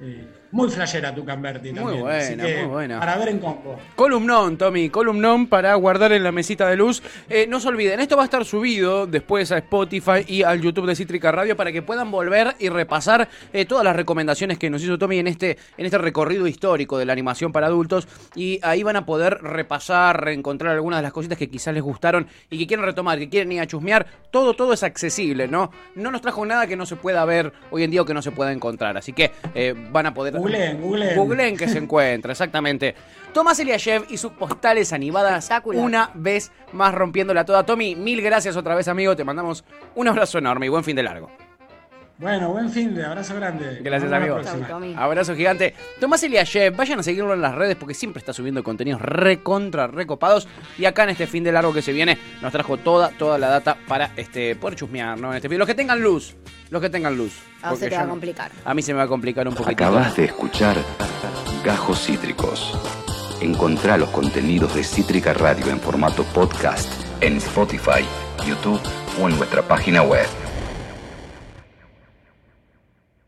Eh, 0.00 0.28
muy 0.54 0.70
flashera 0.70 1.12
tu 1.12 1.24
Camberti 1.24 1.72
Muy 1.72 1.80
también. 1.80 2.00
buena, 2.00 2.18
así 2.18 2.36
que 2.36 2.56
muy 2.58 2.66
buena. 2.68 3.00
Para 3.00 3.16
ver 3.18 3.28
en 3.30 3.38
combo. 3.40 3.76
Columnón, 3.96 4.56
Tommy, 4.56 4.88
columnón 4.88 5.48
para 5.48 5.74
guardar 5.74 6.12
en 6.12 6.22
la 6.22 6.30
mesita 6.30 6.68
de 6.68 6.76
luz. 6.76 7.02
Eh, 7.28 7.46
no 7.48 7.58
se 7.58 7.66
olviden, 7.66 7.98
esto 7.98 8.16
va 8.16 8.22
a 8.22 8.26
estar 8.26 8.44
subido 8.44 9.08
después 9.08 9.50
a 9.50 9.58
Spotify 9.58 10.24
y 10.28 10.44
al 10.44 10.60
YouTube 10.60 10.86
de 10.86 10.94
Cítrica 10.94 11.32
Radio 11.32 11.56
para 11.56 11.72
que 11.72 11.82
puedan 11.82 12.08
volver 12.12 12.54
y 12.60 12.68
repasar 12.68 13.28
eh, 13.52 13.64
todas 13.64 13.82
las 13.84 13.96
recomendaciones 13.96 14.56
que 14.56 14.70
nos 14.70 14.80
hizo 14.80 14.96
Tommy 14.96 15.18
en 15.18 15.26
este, 15.26 15.58
en 15.76 15.86
este 15.86 15.98
recorrido 15.98 16.46
histórico 16.46 16.98
de 16.98 17.04
la 17.04 17.12
animación 17.12 17.50
para 17.50 17.66
adultos. 17.66 18.06
Y 18.36 18.60
ahí 18.62 18.84
van 18.84 18.94
a 18.94 19.04
poder 19.04 19.42
repasar, 19.42 20.22
reencontrar 20.22 20.72
algunas 20.74 21.00
de 21.00 21.02
las 21.02 21.12
cositas 21.12 21.36
que 21.36 21.50
quizás 21.50 21.74
les 21.74 21.82
gustaron 21.82 22.28
y 22.48 22.58
que 22.58 22.68
quieren 22.68 22.86
retomar, 22.86 23.18
que 23.18 23.28
quieren 23.28 23.50
ir 23.50 23.60
a 23.60 23.66
chusmear. 23.66 24.06
Todo, 24.30 24.54
todo 24.54 24.72
es 24.72 24.84
accesible, 24.84 25.48
¿no? 25.48 25.72
No 25.96 26.12
nos 26.12 26.20
trajo 26.20 26.46
nada 26.46 26.68
que 26.68 26.76
no 26.76 26.86
se 26.86 26.94
pueda 26.94 27.24
ver 27.24 27.52
hoy 27.72 27.82
en 27.82 27.90
día 27.90 28.02
o 28.02 28.04
que 28.04 28.14
no 28.14 28.22
se 28.22 28.30
pueda 28.30 28.52
encontrar. 28.52 28.96
Así 28.96 29.12
que 29.12 29.32
eh, 29.56 29.74
van 29.90 30.06
a 30.06 30.14
poder. 30.14 30.43
Googleen, 30.44 30.80
googleen. 30.82 31.16
Googleen 31.16 31.56
que 31.56 31.68
se 31.68 31.78
encuentra, 31.78 32.32
exactamente. 32.32 32.94
Tomás 33.32 33.58
Eliashev 33.58 34.04
y 34.10 34.16
sus 34.16 34.32
postales 34.32 34.92
animadas 34.92 35.50
una 35.64 36.10
vez 36.14 36.52
más 36.72 36.94
rompiéndola 36.94 37.44
toda. 37.44 37.64
Tommy, 37.64 37.96
mil 37.96 38.20
gracias 38.22 38.56
otra 38.56 38.74
vez, 38.74 38.86
amigo. 38.88 39.16
Te 39.16 39.24
mandamos 39.24 39.64
un 39.94 40.08
abrazo 40.08 40.38
enorme 40.38 40.66
y 40.66 40.68
buen 40.68 40.84
fin 40.84 40.96
de 40.96 41.02
largo. 41.02 41.30
Bueno, 42.16 42.50
buen 42.50 42.70
fin 42.70 42.94
de 42.94 43.04
abrazo 43.04 43.34
grande. 43.34 43.80
Gracias, 43.82 44.12
amigo. 44.12 44.38
Abrazo 44.96 45.34
gigante. 45.34 45.74
Tomás 45.98 46.22
Eliashev, 46.22 46.74
vayan 46.76 47.00
a 47.00 47.02
seguirlo 47.02 47.34
en 47.34 47.42
las 47.42 47.54
redes 47.54 47.74
porque 47.76 47.92
siempre 47.94 48.20
está 48.20 48.32
subiendo 48.32 48.62
contenidos 48.62 49.00
recontra, 49.02 49.88
recopados. 49.88 50.46
Y 50.78 50.84
acá 50.84 51.02
en 51.04 51.10
este 51.10 51.26
fin 51.26 51.42
de 51.42 51.50
largo 51.50 51.72
que 51.72 51.82
se 51.82 51.92
viene, 51.92 52.16
nos 52.40 52.52
trajo 52.52 52.76
toda, 52.76 53.10
toda 53.10 53.36
la 53.36 53.48
data 53.48 53.76
para 53.88 54.12
este 54.16 54.54
poder 54.54 54.76
chusmear, 54.76 55.18
¿no? 55.18 55.30
En 55.30 55.36
este 55.36 55.48
video. 55.48 55.58
Los 55.58 55.66
que 55.68 55.74
tengan 55.74 56.00
luz, 56.00 56.36
los 56.70 56.80
que 56.80 56.88
tengan 56.88 57.16
luz. 57.16 57.32
Ah, 57.62 57.70
Porque 57.70 57.86
se 57.86 57.90
te 57.90 57.96
va 57.96 58.02
a 58.02 58.08
complicar. 58.08 58.52
A 58.64 58.74
mí 58.74 58.82
se 58.82 58.92
me 58.92 58.98
va 58.98 59.04
a 59.04 59.08
complicar 59.08 59.48
un 59.48 59.54
poquito. 59.54 59.72
Acabas 59.72 60.16
de 60.16 60.26
escuchar 60.26 60.76
Gajos 61.64 62.06
Cítricos. 62.06 62.78
Encontrá 63.40 63.96
los 63.96 64.10
contenidos 64.10 64.74
de 64.76 64.84
Cítrica 64.84 65.34
Radio 65.34 65.68
en 65.70 65.80
formato 65.80 66.22
podcast 66.22 66.88
en 67.20 67.38
Spotify, 67.38 68.04
YouTube 68.46 68.80
o 69.20 69.28
en 69.28 69.36
nuestra 69.36 69.62
página 69.62 70.02
web. 70.02 70.26